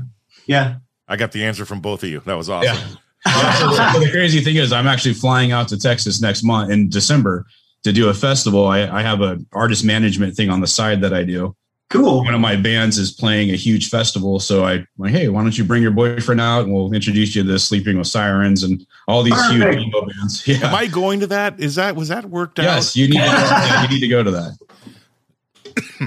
yeah. 0.47 0.75
I 1.07 1.17
got 1.17 1.31
the 1.31 1.43
answer 1.43 1.65
from 1.65 1.81
both 1.81 2.03
of 2.03 2.09
you. 2.09 2.21
That 2.25 2.35
was 2.35 2.49
awesome. 2.49 2.97
Yeah. 3.23 3.53
so 3.53 3.99
the 3.99 4.09
crazy 4.09 4.41
thing 4.41 4.55
is 4.55 4.73
i'm 4.73 4.87
actually 4.87 5.13
flying 5.13 5.51
out 5.51 5.67
to 5.67 5.77
texas 5.77 6.19
next 6.19 6.41
month 6.41 6.71
in 6.71 6.89
december 6.89 7.45
to 7.83 7.91
do 7.91 8.09
a 8.09 8.13
festival, 8.13 8.67
I, 8.67 8.87
I 8.87 9.01
have 9.01 9.21
an 9.21 9.45
artist 9.53 9.83
management 9.83 10.35
thing 10.35 10.49
on 10.49 10.61
the 10.61 10.67
side 10.67 11.01
that 11.01 11.13
I 11.13 11.23
do. 11.23 11.55
Cool. 11.89 12.23
One 12.23 12.33
of 12.33 12.39
my 12.39 12.55
bands 12.55 12.97
is 12.97 13.11
playing 13.11 13.49
a 13.49 13.57
huge 13.57 13.89
festival, 13.89 14.39
so 14.39 14.65
I 14.65 14.85
like, 14.97 15.11
hey, 15.11 15.27
why 15.27 15.41
don't 15.41 15.57
you 15.57 15.65
bring 15.65 15.81
your 15.81 15.91
boyfriend 15.91 16.39
out 16.39 16.63
and 16.63 16.73
we'll 16.73 16.93
introduce 16.93 17.35
you 17.35 17.43
to 17.43 17.59
Sleeping 17.59 17.97
with 17.97 18.07
Sirens 18.07 18.63
and 18.63 18.85
all 19.09 19.23
these 19.23 19.33
Perfect. 19.33 19.75
huge 19.75 19.87
emo 19.87 20.05
bands. 20.05 20.47
Yeah. 20.47 20.67
Am 20.67 20.75
I 20.75 20.87
going 20.87 21.19
to 21.19 21.27
that? 21.27 21.59
Is 21.59 21.75
that 21.75 21.97
was 21.97 22.07
that 22.07 22.25
worked 22.25 22.59
out? 22.59 22.63
Yes, 22.63 22.95
you 22.95 23.07
need 23.07 23.17
to, 23.17 23.23
yeah, 23.23 23.83
you 23.83 23.89
need 23.89 23.99
to 23.99 24.07
go 24.07 24.23
to 24.23 24.31
that. 24.31 24.57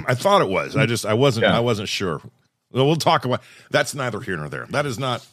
I 0.09 0.15
thought 0.15 0.41
it 0.41 0.49
was. 0.49 0.75
I 0.75 0.87
just 0.87 1.05
I 1.05 1.13
wasn't 1.13 1.45
yeah. 1.45 1.57
I 1.57 1.61
wasn't 1.61 1.91
sure. 1.91 2.23
Well, 2.73 2.87
we'll 2.87 2.97
talk 2.97 3.27
about 3.27 3.43
that's 3.71 3.95
neither 3.95 4.21
here 4.21 4.39
nor 4.39 4.49
there. 4.49 4.67
That 4.71 4.87
is 4.87 4.99
not 4.99 5.27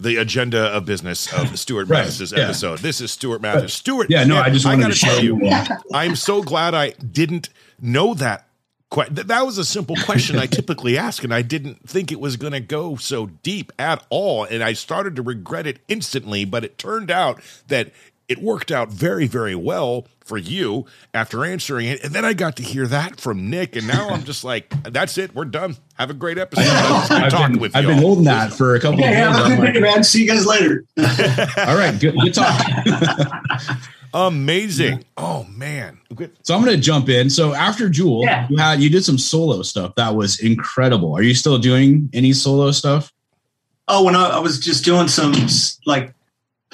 the 0.00 0.16
agenda 0.16 0.66
of 0.66 0.84
business 0.84 1.32
of 1.32 1.58
Stuart 1.58 1.88
right. 1.88 2.04
Mathis' 2.04 2.32
yeah. 2.32 2.44
episode. 2.44 2.78
This 2.80 3.00
is 3.00 3.10
Stuart 3.12 3.40
Mathis. 3.40 3.74
Stuart, 3.74 4.08
yeah, 4.10 4.24
no, 4.24 4.36
I 4.36 4.50
just 4.50 4.64
wanted 4.64 4.86
I 4.86 4.90
to 4.90 4.98
tell 4.98 5.22
you. 5.22 5.50
I'm 5.92 6.16
so 6.16 6.42
glad 6.42 6.74
I 6.74 6.90
didn't 6.90 7.48
know 7.80 8.14
that. 8.14 8.46
Que- 8.90 9.08
that 9.10 9.44
was 9.44 9.58
a 9.58 9.64
simple 9.64 9.96
question 10.04 10.38
I 10.38 10.46
typically 10.46 10.96
ask, 10.96 11.24
and 11.24 11.34
I 11.34 11.42
didn't 11.42 11.88
think 11.88 12.10
it 12.10 12.20
was 12.20 12.36
going 12.36 12.52
to 12.52 12.60
go 12.60 12.96
so 12.96 13.26
deep 13.26 13.72
at 13.78 14.04
all. 14.08 14.44
And 14.44 14.62
I 14.62 14.72
started 14.72 15.16
to 15.16 15.22
regret 15.22 15.66
it 15.66 15.80
instantly, 15.88 16.44
but 16.44 16.64
it 16.64 16.78
turned 16.78 17.10
out 17.10 17.42
that 17.66 17.90
it 18.28 18.38
worked 18.38 18.70
out 18.70 18.90
very, 18.90 19.26
very 19.26 19.54
well 19.54 20.06
for 20.24 20.36
you 20.36 20.84
after 21.14 21.44
answering 21.44 21.86
it. 21.86 22.04
And 22.04 22.14
then 22.14 22.24
I 22.24 22.34
got 22.34 22.56
to 22.56 22.62
hear 22.62 22.86
that 22.86 23.18
from 23.18 23.48
Nick. 23.48 23.74
And 23.74 23.88
now 23.88 24.10
I'm 24.10 24.24
just 24.24 24.44
like, 24.44 24.70
that's 24.82 25.16
it. 25.16 25.34
We're 25.34 25.46
done. 25.46 25.76
Have 25.94 26.10
a 26.10 26.14
great 26.14 26.36
episode. 26.36 26.64
I've, 26.68 27.32
been, 27.32 27.58
with 27.58 27.74
I've 27.74 27.86
been 27.86 27.98
holding 27.98 28.24
that 28.24 28.52
for 28.52 28.74
a 28.74 28.80
couple 28.80 29.00
okay, 29.00 29.22
of 29.22 29.34
days. 29.34 29.36
Have 29.36 29.58
a 29.58 29.62
good 29.62 29.72
day, 29.72 29.80
man. 29.80 30.04
See 30.04 30.22
you 30.22 30.28
guys 30.28 30.46
later. 30.46 30.84
All 30.98 31.76
right. 31.76 31.98
Good, 31.98 32.14
good 32.14 32.34
talk. 32.34 32.66
Amazing. 34.14 34.98
Yeah. 34.98 35.04
Oh 35.16 35.44
man. 35.44 35.98
So 36.42 36.54
I'm 36.54 36.64
going 36.64 36.76
to 36.76 36.82
jump 36.82 37.08
in. 37.08 37.28
So 37.28 37.54
after 37.54 37.88
Jewel, 37.88 38.24
yeah. 38.24 38.46
you 38.50 38.56
had 38.56 38.80
you 38.80 38.88
did 38.90 39.04
some 39.04 39.18
solo 39.18 39.62
stuff 39.62 39.94
that 39.96 40.14
was 40.14 40.40
incredible. 40.40 41.14
Are 41.14 41.22
you 41.22 41.34
still 41.34 41.58
doing 41.58 42.08
any 42.12 42.32
solo 42.32 42.70
stuff? 42.70 43.12
Oh, 43.86 44.04
when 44.04 44.16
I, 44.16 44.30
I 44.30 44.38
was 44.38 44.58
just 44.58 44.84
doing 44.84 45.08
some 45.08 45.34
like 45.86 46.14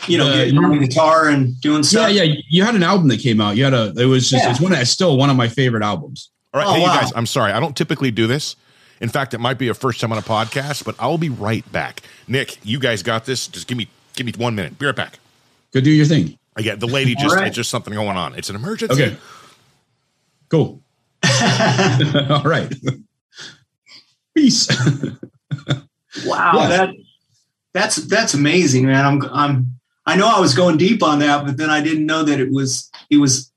you 0.07 0.19
know, 0.19 0.27
uh, 0.27 0.45
getting 0.45 0.81
guitar 0.81 1.29
and 1.29 1.61
doing 1.61 1.83
stuff. 1.83 2.11
Yeah, 2.11 2.23
yeah. 2.23 2.41
You 2.49 2.65
had 2.65 2.75
an 2.75 2.83
album 2.83 3.09
that 3.09 3.21
came 3.21 3.41
out. 3.41 3.57
You 3.57 3.65
had 3.65 3.75
a. 3.75 3.95
It 3.97 4.07
was 4.07 4.29
just. 4.29 4.45
Yeah. 4.45 4.51
It's 4.51 4.61
one. 4.61 4.73
It's 4.73 4.91
still 4.91 5.17
one 5.17 5.31
of 5.31 5.37
my 5.37 5.49
favorite 5.49 5.83
albums. 5.83 6.31
All 6.53 6.61
right, 6.61 6.69
oh, 6.69 6.75
hey, 6.75 6.83
wow. 6.83 6.95
you 6.95 7.01
guys. 7.01 7.13
I'm 7.15 7.27
sorry. 7.27 7.53
I 7.53 7.61
don't 7.61 7.77
typically 7.77 8.11
do 8.11 8.27
this. 8.27 8.57
In 9.01 9.09
fact, 9.09 9.35
it 9.35 9.39
might 9.39 9.59
be 9.59 9.69
a 9.69 9.75
first 9.75 10.01
time 10.01 10.13
on 10.13 10.19
a 10.19 10.23
podcast, 10.23 10.85
but 10.85 10.95
I'll 10.99 11.19
be 11.19 11.29
right 11.29 11.71
back. 11.73 12.03
Nick, 12.29 12.59
you 12.65 12.79
guys 12.79 13.03
got 13.03 13.25
this. 13.25 13.49
Just 13.49 13.67
give 13.67 13.77
me 13.77 13.89
give 14.15 14.27
me 14.27 14.33
one 14.37 14.55
minute. 14.55 14.79
Be 14.79 14.87
right 14.87 14.95
back. 14.95 15.19
Go 15.73 15.81
do 15.81 15.91
your 15.91 16.07
thing. 16.07 16.39
I 16.57 16.63
get 16.63 16.81
the 16.81 16.87
lady 16.87 17.15
just 17.17 17.35
right. 17.35 17.49
it's 17.49 17.57
just 17.57 17.71
something 17.71 17.93
going 17.93 18.17
on. 18.17 18.35
It's 18.37 18.49
an 18.49 18.57
emergency. 18.57 19.03
Okay. 19.03 19.17
Cool. 20.49 20.81
All 22.31 22.43
right. 22.45 22.73
Peace. 24.37 24.69
wow, 26.27 26.53
yeah. 26.55 26.69
that 26.69 26.91
that's 27.73 27.97
that's 27.97 28.35
amazing, 28.35 28.87
man. 28.87 29.05
I'm 29.05 29.23
I'm 29.33 29.74
I 30.07 30.17
know 30.17 30.29
I 30.29 30.41
was 30.41 30.55
going 30.55 30.77
deep 30.77 31.03
on 31.03 31.19
that, 31.21 31.47
but 31.47 31.57
then 31.57 31.71
I 31.71 31.81
didn't 31.81 32.07
know 32.07 32.23
that 32.25 32.41
it 32.41 32.51
was 32.51 32.91
it 33.11 33.17
was 33.17 33.51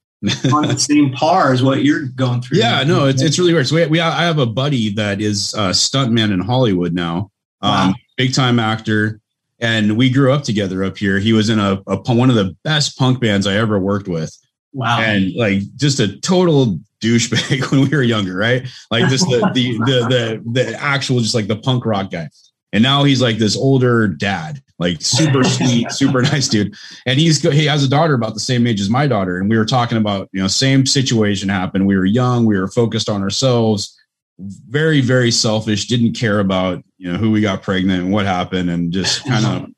on 0.53 0.67
the 0.67 0.77
same 0.77 1.11
par 1.11 1.51
as 1.51 1.61
what 1.61 1.83
you're 1.83 2.07
going 2.15 2.41
through. 2.41 2.59
Yeah, 2.59 2.83
no, 2.83 3.05
it's 3.05 3.21
it's 3.21 3.37
really 3.37 3.53
weird. 3.53 3.67
So 3.67 3.75
we, 3.75 3.85
we 3.87 3.99
I 3.99 4.23
have 4.23 4.39
a 4.39 4.45
buddy 4.45 4.93
that 4.93 5.21
is 5.21 5.53
a 5.53 5.71
stuntman 5.71 6.31
in 6.31 6.39
Hollywood 6.39 6.93
now, 6.93 7.31
um, 7.61 7.95
big 8.15 8.33
time 8.33 8.59
actor, 8.59 9.19
and 9.59 9.97
we 9.97 10.09
grew 10.09 10.31
up 10.31 10.43
together 10.43 10.83
up 10.83 10.97
here. 10.97 11.19
He 11.19 11.33
was 11.33 11.49
in 11.49 11.59
a, 11.59 11.81
a 11.87 11.97
one 12.13 12.29
of 12.29 12.35
the 12.35 12.55
best 12.63 12.97
punk 12.97 13.19
bands 13.19 13.47
I 13.47 13.55
ever 13.55 13.79
worked 13.79 14.07
with. 14.07 14.35
Wow. 14.73 14.99
And 14.99 15.33
like 15.33 15.61
just 15.75 15.99
a 15.99 16.19
total 16.19 16.79
douchebag 17.01 17.71
when 17.71 17.81
we 17.81 17.89
were 17.89 18.03
younger, 18.03 18.35
right? 18.35 18.67
Like 18.91 19.09
just 19.09 19.25
the 19.25 19.49
the 19.53 19.77
the 19.79 20.41
the, 20.43 20.51
the 20.51 20.81
actual 20.81 21.19
just 21.19 21.35
like 21.35 21.47
the 21.47 21.57
punk 21.57 21.85
rock 21.85 22.11
guy. 22.11 22.29
And 22.73 22.83
now 22.83 23.03
he's 23.03 23.21
like 23.21 23.37
this 23.37 23.55
older 23.55 24.07
dad, 24.07 24.61
like 24.77 25.01
super 25.01 25.43
sweet, 25.45 25.91
super 25.91 26.21
nice 26.21 26.47
dude. 26.47 26.75
And 27.05 27.19
he's 27.19 27.41
he 27.41 27.65
has 27.65 27.83
a 27.83 27.89
daughter 27.89 28.13
about 28.13 28.33
the 28.33 28.39
same 28.39 28.67
age 28.67 28.81
as 28.81 28.89
my 28.89 29.07
daughter. 29.07 29.37
And 29.37 29.49
we 29.49 29.57
were 29.57 29.65
talking 29.65 29.97
about, 29.97 30.29
you 30.33 30.41
know, 30.41 30.47
same 30.47 30.85
situation 30.85 31.49
happened. 31.49 31.87
We 31.87 31.95
were 31.95 32.05
young, 32.05 32.45
we 32.45 32.59
were 32.59 32.67
focused 32.67 33.09
on 33.09 33.21
ourselves, 33.21 33.97
very, 34.37 35.01
very 35.01 35.31
selfish, 35.31 35.87
didn't 35.87 36.13
care 36.13 36.39
about, 36.39 36.83
you 36.97 37.11
know, 37.11 37.17
who 37.17 37.31
we 37.31 37.41
got 37.41 37.63
pregnant 37.63 38.03
and 38.03 38.11
what 38.11 38.25
happened, 38.25 38.69
and 38.69 38.91
just 38.91 39.25
kind 39.27 39.45
of 39.45 39.69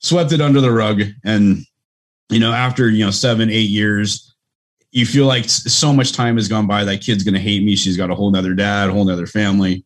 swept 0.00 0.32
it 0.32 0.40
under 0.40 0.60
the 0.60 0.72
rug. 0.72 1.02
And, 1.24 1.58
you 2.28 2.40
know, 2.40 2.52
after, 2.52 2.90
you 2.90 3.04
know, 3.04 3.12
seven, 3.12 3.50
eight 3.50 3.70
years, 3.70 4.34
you 4.90 5.06
feel 5.06 5.26
like 5.26 5.44
so 5.48 5.92
much 5.92 6.12
time 6.12 6.36
has 6.36 6.48
gone 6.48 6.66
by. 6.66 6.84
That 6.84 7.02
kid's 7.02 7.22
going 7.22 7.34
to 7.34 7.40
hate 7.40 7.62
me. 7.62 7.76
She's 7.76 7.96
got 7.96 8.10
a 8.10 8.14
whole 8.14 8.30
nother 8.30 8.54
dad, 8.54 8.88
a 8.88 8.92
whole 8.92 9.04
nother 9.04 9.26
family 9.26 9.84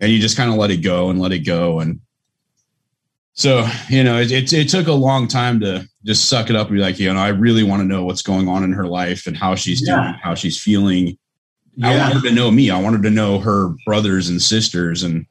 and 0.00 0.12
you 0.12 0.18
just 0.18 0.36
kind 0.36 0.50
of 0.50 0.56
let 0.56 0.70
it 0.70 0.78
go 0.78 1.10
and 1.10 1.20
let 1.20 1.32
it 1.32 1.40
go 1.40 1.80
and 1.80 2.00
so 3.34 3.68
you 3.88 4.02
know 4.02 4.18
it, 4.18 4.32
it, 4.32 4.52
it, 4.52 4.68
took 4.68 4.86
a 4.86 4.92
long 4.92 5.28
time 5.28 5.60
to 5.60 5.86
just 6.04 6.28
suck 6.28 6.48
it 6.50 6.56
up 6.56 6.68
and 6.68 6.76
be 6.76 6.82
like 6.82 6.98
you 6.98 7.12
know 7.12 7.20
i 7.20 7.28
really 7.28 7.62
want 7.62 7.80
to 7.80 7.86
know 7.86 8.04
what's 8.04 8.22
going 8.22 8.48
on 8.48 8.64
in 8.64 8.72
her 8.72 8.86
life 8.86 9.26
and 9.26 9.36
how 9.36 9.54
she's 9.54 9.86
yeah. 9.86 9.94
doing 9.94 10.14
how 10.22 10.34
she's 10.34 10.60
feeling 10.60 11.16
yeah. 11.76 11.90
i 11.90 11.98
wanted 11.98 12.22
to 12.22 12.34
know 12.34 12.50
me 12.50 12.70
i 12.70 12.80
wanted 12.80 13.02
to 13.02 13.10
know 13.10 13.38
her 13.38 13.74
brothers 13.84 14.28
and 14.28 14.40
sisters 14.40 15.02
and 15.02 15.26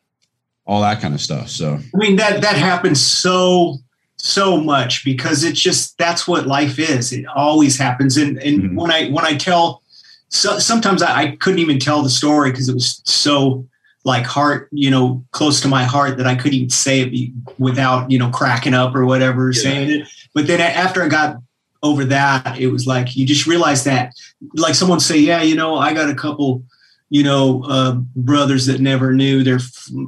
all 0.65 0.81
that 0.81 1.01
kind 1.01 1.13
of 1.13 1.21
stuff 1.21 1.49
so 1.49 1.79
i 1.93 1.97
mean 1.97 2.15
that 2.15 2.41
that 2.41 2.55
happens 2.55 3.01
so 3.01 3.75
so 4.17 4.57
much 4.57 5.03
because 5.03 5.43
it's 5.43 5.59
just 5.59 5.97
that's 5.97 6.27
what 6.27 6.47
life 6.47 6.79
is 6.79 7.11
it 7.11 7.25
always 7.35 7.77
happens 7.77 8.17
and 8.17 8.37
and 8.39 8.61
mm-hmm. 8.61 8.75
when 8.75 8.91
i 8.91 9.09
when 9.09 9.25
i 9.25 9.35
tell 9.35 9.81
so 10.29 10.59
sometimes 10.59 11.01
I, 11.01 11.15
I 11.15 11.35
couldn't 11.37 11.59
even 11.59 11.79
tell 11.79 12.01
the 12.01 12.09
story 12.09 12.51
because 12.51 12.67
it 12.67 12.73
was 12.73 13.01
so 13.05 13.67
like 14.05 14.23
heart, 14.23 14.69
you 14.71 14.91
know, 14.91 15.25
close 15.31 15.59
to 15.61 15.67
my 15.67 15.83
heart 15.83 16.17
that 16.17 16.27
I 16.27 16.35
couldn't 16.35 16.53
even 16.53 16.69
say 16.69 17.01
it 17.01 17.31
without, 17.57 18.11
you 18.11 18.19
know, 18.19 18.29
cracking 18.29 18.75
up 18.75 18.95
or 18.95 19.05
whatever 19.05 19.51
yeah. 19.51 19.61
saying 19.61 19.89
it. 19.89 20.07
But 20.33 20.45
then 20.45 20.61
after 20.61 21.03
I 21.03 21.09
got 21.09 21.37
over 21.81 22.05
that, 22.05 22.59
it 22.59 22.67
was 22.67 22.85
like 22.85 23.15
you 23.15 23.25
just 23.25 23.47
realize 23.47 23.83
that, 23.85 24.13
like 24.53 24.75
someone 24.75 24.99
say, 24.99 25.17
yeah, 25.17 25.41
you 25.41 25.55
know, 25.55 25.75
I 25.75 25.93
got 25.93 26.09
a 26.09 26.15
couple, 26.15 26.63
you 27.09 27.23
know, 27.23 27.63
uh, 27.67 27.95
brothers 28.15 28.67
that 28.67 28.79
never 28.79 29.11
knew 29.11 29.43
their 29.43 29.59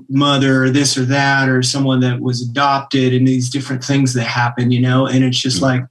mother 0.10 0.66
or 0.66 0.70
this 0.70 0.96
or 0.96 1.06
that, 1.06 1.50
or 1.50 1.64
someone 1.64 2.00
that 2.02 2.20
was 2.20 2.48
adopted, 2.48 3.16
and 3.16 3.28
these 3.28 3.50
different 3.50 3.84
things 3.84 4.14
that 4.14 4.26
happen, 4.26 4.70
you 4.70 4.80
know, 4.80 5.08
and 5.08 5.24
it's 5.24 5.40
just 5.40 5.58
mm-hmm. 5.58 5.82
like 5.82 5.86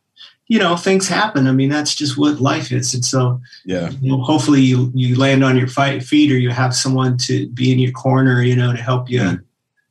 you 0.49 0.59
know 0.59 0.77
things 0.77 1.09
happen. 1.09 1.47
I 1.47 1.53
mean 1.53 1.69
that's 1.69 1.95
just 1.95 2.17
what 2.17 2.41
life 2.41 2.71
is. 2.73 2.95
And 2.95 3.05
so 3.05 3.41
yeah. 3.65 3.91
you 4.01 4.13
know, 4.13 4.23
hopefully 4.23 4.61
you 4.61 4.91
you 4.95 5.19
land 5.19 5.45
on 5.45 5.57
your 5.57 5.69
fight 5.69 6.03
feet 6.03 6.31
or 6.31 6.39
you 6.39 6.51
have 6.51 6.75
someone 6.75 7.17
to 7.19 7.49
be 7.49 7.73
in 7.73 7.79
your 7.79 7.93
corner 7.93 8.43
you 8.43 8.57
know 8.57 8.73
to 8.73 8.81
help 8.81 9.11
you. 9.11 9.21
Mm. 9.21 9.45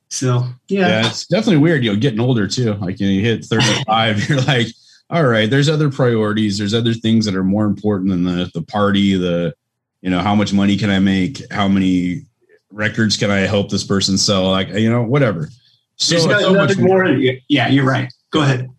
so 0.09 0.47
yeah. 0.67 0.87
yeah 0.87 1.07
it's 1.07 1.27
definitely 1.27 1.57
weird 1.57 1.83
you 1.83 1.91
know 1.91 1.99
getting 1.99 2.19
older 2.19 2.47
too. 2.47 2.73
Like 2.75 2.99
you, 2.99 3.07
know, 3.07 3.13
you 3.13 3.21
hit 3.21 3.45
35 3.45 4.29
you're 4.29 4.41
like 4.41 4.67
all 5.09 5.25
right 5.25 5.49
there's 5.49 5.69
other 5.69 5.91
priorities 5.91 6.57
there's 6.57 6.73
other 6.73 6.93
things 6.93 7.25
that 7.25 7.35
are 7.35 7.43
more 7.43 7.65
important 7.65 8.09
than 8.09 8.23
the 8.23 8.49
the 8.53 8.63
party 8.63 9.15
the 9.15 9.53
you 10.01 10.09
know 10.09 10.19
how 10.19 10.35
much 10.35 10.53
money 10.53 10.77
can 10.77 10.89
i 10.89 10.99
make? 10.99 11.41
How 11.51 11.67
many 11.67 12.23
records 12.71 13.17
can 13.17 13.29
i 13.29 13.39
help 13.39 13.69
this 13.69 13.83
person 13.83 14.17
sell? 14.17 14.51
Like 14.51 14.69
you 14.69 14.89
know 14.89 15.03
whatever. 15.03 15.49
So, 15.97 16.17
so 16.17 16.53
much 16.53 16.77
more 16.77 17.05
yeah 17.49 17.67
you're 17.67 17.85
right. 17.85 18.11
Go 18.31 18.41
ahead 18.41 18.69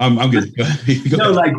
I'm, 0.00 0.18
I'm 0.18 0.30
good. 0.30 0.56
Go 1.10 1.16
no, 1.16 1.30
like 1.30 1.54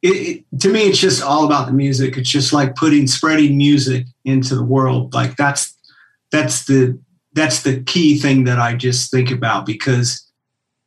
it, 0.00 0.44
it, 0.52 0.60
to 0.60 0.68
me, 0.70 0.82
it's 0.82 0.98
just 0.98 1.22
all 1.22 1.44
about 1.44 1.66
the 1.66 1.72
music. 1.72 2.16
It's 2.16 2.30
just 2.30 2.52
like 2.52 2.76
putting 2.76 3.06
spreading 3.06 3.56
music 3.56 4.06
into 4.24 4.54
the 4.54 4.64
world. 4.64 5.12
Like 5.12 5.36
that's 5.36 5.76
that's 6.30 6.64
the 6.64 6.98
that's 7.34 7.62
the 7.62 7.82
key 7.82 8.18
thing 8.18 8.44
that 8.44 8.58
I 8.58 8.74
just 8.74 9.10
think 9.10 9.30
about 9.30 9.66
because 9.66 10.24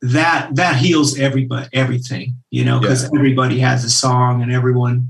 that 0.00 0.54
that 0.54 0.76
heals 0.76 1.18
everybody 1.18 1.68
everything 1.72 2.34
you 2.50 2.64
know 2.64 2.78
because 2.78 3.02
yeah. 3.02 3.10
everybody 3.16 3.58
has 3.58 3.84
a 3.84 3.90
song 3.90 4.42
and 4.42 4.52
everyone 4.52 5.08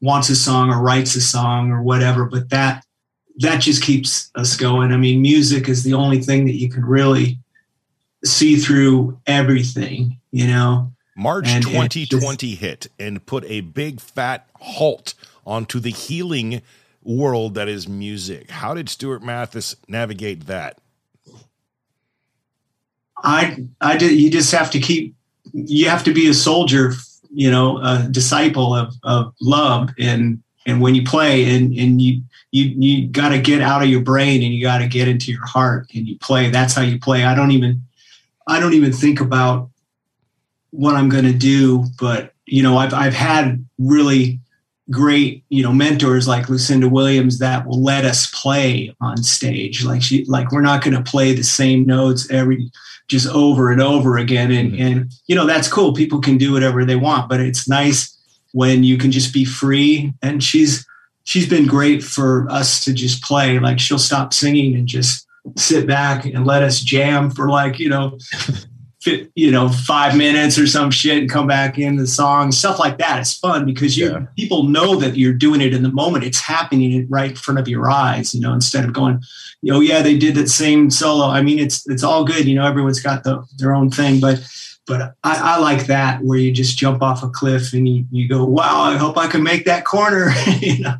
wants 0.00 0.28
a 0.28 0.36
song 0.36 0.70
or 0.70 0.80
writes 0.80 1.16
a 1.16 1.20
song 1.20 1.72
or 1.72 1.82
whatever 1.82 2.24
but 2.24 2.48
that 2.50 2.84
that 3.38 3.60
just 3.60 3.82
keeps 3.82 4.30
us 4.36 4.56
going 4.56 4.92
i 4.92 4.96
mean 4.96 5.20
music 5.20 5.68
is 5.68 5.82
the 5.82 5.92
only 5.92 6.20
thing 6.20 6.46
that 6.46 6.54
you 6.54 6.70
can 6.70 6.84
really 6.84 7.36
see 8.24 8.56
through 8.56 9.18
everything 9.26 10.16
you 10.30 10.46
know 10.46 10.92
March 11.18 11.48
and 11.48 11.64
2020 11.64 12.50
just, 12.50 12.60
hit 12.60 12.86
and 12.98 13.26
put 13.26 13.44
a 13.46 13.60
big 13.60 14.00
fat 14.00 14.48
halt 14.60 15.14
onto 15.44 15.80
the 15.80 15.90
healing 15.90 16.62
world 17.02 17.54
that 17.54 17.68
is 17.68 17.88
music. 17.88 18.50
How 18.50 18.72
did 18.72 18.88
Stuart 18.88 19.22
Mathis 19.22 19.74
navigate 19.88 20.46
that? 20.46 20.78
I 23.16 23.66
I 23.80 23.96
did 23.96 24.12
you 24.12 24.30
just 24.30 24.52
have 24.52 24.70
to 24.70 24.78
keep 24.78 25.16
you 25.52 25.88
have 25.88 26.04
to 26.04 26.14
be 26.14 26.28
a 26.28 26.34
soldier, 26.34 26.92
you 27.32 27.50
know, 27.50 27.78
a 27.78 28.06
disciple 28.08 28.72
of, 28.74 28.94
of 29.02 29.34
love 29.40 29.90
and 29.98 30.40
and 30.66 30.80
when 30.80 30.94
you 30.94 31.02
play 31.02 31.56
and 31.56 31.72
and 31.76 32.00
you 32.00 32.22
you 32.52 32.64
you 32.78 33.08
got 33.08 33.30
to 33.30 33.40
get 33.40 33.60
out 33.60 33.82
of 33.82 33.88
your 33.88 34.02
brain 34.02 34.42
and 34.42 34.54
you 34.54 34.62
got 34.62 34.78
to 34.78 34.86
get 34.86 35.08
into 35.08 35.32
your 35.32 35.46
heart 35.46 35.90
and 35.94 36.06
you 36.06 36.16
play 36.18 36.50
that's 36.50 36.74
how 36.74 36.82
you 36.82 36.98
play 36.98 37.24
i 37.24 37.34
don't 37.34 37.50
even 37.50 37.82
i 38.46 38.60
don't 38.60 38.74
even 38.74 38.92
think 38.92 39.20
about 39.20 39.70
what 40.70 40.94
I'm 40.94 41.08
going 41.08 41.24
to 41.24 41.32
do. 41.32 41.84
But 41.98 42.32
you 42.46 42.62
know, 42.62 42.78
I've 42.78 42.94
I've 42.94 43.14
had 43.14 43.64
really 43.78 44.40
great 44.90 45.44
you 45.50 45.62
know 45.62 45.72
mentors 45.72 46.26
like 46.26 46.48
Lucinda 46.48 46.88
Williams 46.88 47.38
that 47.40 47.66
will 47.66 47.82
let 47.82 48.04
us 48.04 48.26
play 48.32 48.94
on 49.00 49.22
stage. 49.22 49.84
Like 49.84 50.02
she 50.02 50.24
like 50.24 50.52
we're 50.52 50.60
not 50.60 50.82
going 50.82 50.96
to 50.96 51.10
play 51.10 51.34
the 51.34 51.42
same 51.42 51.84
notes 51.84 52.30
every 52.30 52.70
just 53.08 53.26
over 53.28 53.72
and 53.72 53.80
over 53.80 54.18
again. 54.18 54.52
And 54.52 54.72
mm-hmm. 54.72 54.82
and 54.82 55.12
you 55.26 55.34
know 55.34 55.46
that's 55.46 55.68
cool. 55.68 55.92
People 55.92 56.20
can 56.20 56.38
do 56.38 56.52
whatever 56.52 56.84
they 56.84 56.96
want, 56.96 57.28
but 57.28 57.40
it's 57.40 57.68
nice 57.68 58.16
when 58.52 58.84
you 58.84 58.96
can 58.96 59.10
just 59.10 59.32
be 59.32 59.44
free. 59.44 60.12
And 60.22 60.42
she's 60.42 60.86
she's 61.24 61.48
been 61.48 61.66
great 61.66 62.02
for 62.02 62.48
us 62.50 62.84
to 62.84 62.92
just 62.92 63.22
play. 63.22 63.58
Like 63.58 63.80
she'll 63.80 63.98
stop 63.98 64.32
singing 64.32 64.74
and 64.74 64.86
just 64.86 65.26
sit 65.56 65.86
back 65.86 66.24
and 66.26 66.46
let 66.46 66.62
us 66.62 66.80
jam 66.80 67.30
for 67.30 67.48
like 67.48 67.78
you 67.78 67.88
know 67.88 68.18
you 69.06 69.50
know, 69.50 69.68
five 69.68 70.16
minutes 70.16 70.58
or 70.58 70.66
some 70.66 70.90
shit 70.90 71.18
and 71.18 71.30
come 71.30 71.46
back 71.46 71.78
in 71.78 71.96
the 71.96 72.06
song, 72.06 72.50
stuff 72.50 72.78
like 72.78 72.98
that. 72.98 73.20
It's 73.20 73.32
fun 73.32 73.64
because 73.64 73.96
you 73.96 74.10
yeah. 74.10 74.26
people 74.36 74.64
know 74.64 74.96
that 74.96 75.16
you're 75.16 75.32
doing 75.32 75.60
it 75.60 75.72
in 75.72 75.82
the 75.82 75.92
moment. 75.92 76.24
It's 76.24 76.40
happening 76.40 77.06
right 77.08 77.30
in 77.30 77.36
front 77.36 77.60
of 77.60 77.68
your 77.68 77.88
eyes, 77.90 78.34
you 78.34 78.40
know, 78.40 78.52
instead 78.52 78.84
of 78.84 78.92
going, 78.92 79.22
you 79.62 79.72
know, 79.72 79.80
yeah, 79.80 80.02
they 80.02 80.18
did 80.18 80.34
that 80.34 80.48
same 80.48 80.90
solo. 80.90 81.26
I 81.26 81.42
mean, 81.42 81.58
it's 81.60 81.88
it's 81.88 82.02
all 82.02 82.24
good, 82.24 82.46
you 82.46 82.56
know, 82.56 82.66
everyone's 82.66 83.00
got 83.00 83.22
the, 83.22 83.46
their 83.58 83.74
own 83.74 83.90
thing, 83.90 84.20
but 84.20 84.40
but 84.86 85.14
I, 85.22 85.54
I 85.54 85.58
like 85.58 85.86
that 85.86 86.22
where 86.24 86.38
you 86.38 86.50
just 86.50 86.78
jump 86.78 87.02
off 87.02 87.22
a 87.22 87.28
cliff 87.28 87.74
and 87.74 87.86
you, 87.86 88.06
you 88.10 88.26
go, 88.26 88.44
wow, 88.44 88.80
I 88.80 88.96
hope 88.96 89.18
I 89.18 89.28
can 89.28 89.42
make 89.42 89.66
that 89.66 89.84
corner. 89.84 90.30
you 90.60 90.80
know. 90.80 90.94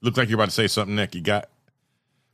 Look 0.00 0.16
like 0.16 0.28
you're 0.28 0.36
about 0.36 0.46
to 0.46 0.50
say 0.50 0.66
something, 0.66 0.96
Nick. 0.96 1.14
You 1.14 1.20
got 1.20 1.48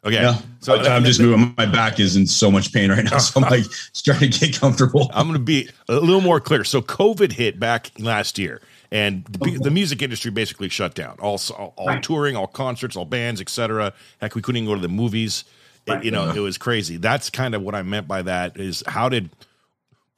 Okay. 0.05 0.15
Yeah. 0.15 0.39
So 0.61 0.77
I'm 0.77 1.05
just 1.05 1.21
moving. 1.21 1.55
My 1.57 1.67
back 1.67 1.99
is 1.99 2.17
in 2.17 2.27
so 2.27 2.51
much 2.51 2.73
pain 2.73 2.91
right 2.91 3.05
now. 3.05 3.19
So 3.19 3.43
I'm 3.43 3.51
like 3.51 3.65
trying 3.95 4.21
to 4.21 4.29
get 4.29 4.59
comfortable. 4.59 5.11
I'm 5.13 5.27
going 5.27 5.39
to 5.39 5.45
be 5.45 5.69
a 5.89 5.95
little 5.95 6.21
more 6.21 6.41
clear. 6.41 6.65
So 6.65 6.81
COVID 6.81 7.33
hit 7.33 7.59
back 7.59 7.91
last 7.99 8.39
year 8.39 8.61
and 8.91 9.25
the, 9.27 9.59
the 9.59 9.71
music 9.71 10.01
industry 10.01 10.31
basically 10.31 10.69
shut 10.69 10.95
down. 10.95 11.17
All, 11.21 11.41
all, 11.57 11.75
all 11.77 11.87
right. 11.89 12.03
touring, 12.03 12.37
all 12.37 12.47
concerts, 12.47 12.97
all 12.97 13.05
bands, 13.05 13.41
etc. 13.41 13.93
Heck, 14.21 14.35
we 14.35 14.43
couldn't 14.43 14.63
even 14.63 14.71
go 14.71 14.75
to 14.75 14.81
the 14.81 14.89
movies. 14.89 15.45
Right. 15.87 15.99
It, 15.99 16.05
you 16.05 16.11
know, 16.11 16.27
yeah. 16.27 16.37
it 16.37 16.41
was 16.41 16.59
crazy. 16.59 16.97
That's 16.97 17.29
kind 17.29 17.55
of 17.55 17.63
what 17.63 17.75
I 17.75 17.83
meant 17.83 18.09
by 18.09 18.23
that 18.23 18.57
is 18.57 18.83
how 18.87 19.09
did, 19.09 19.31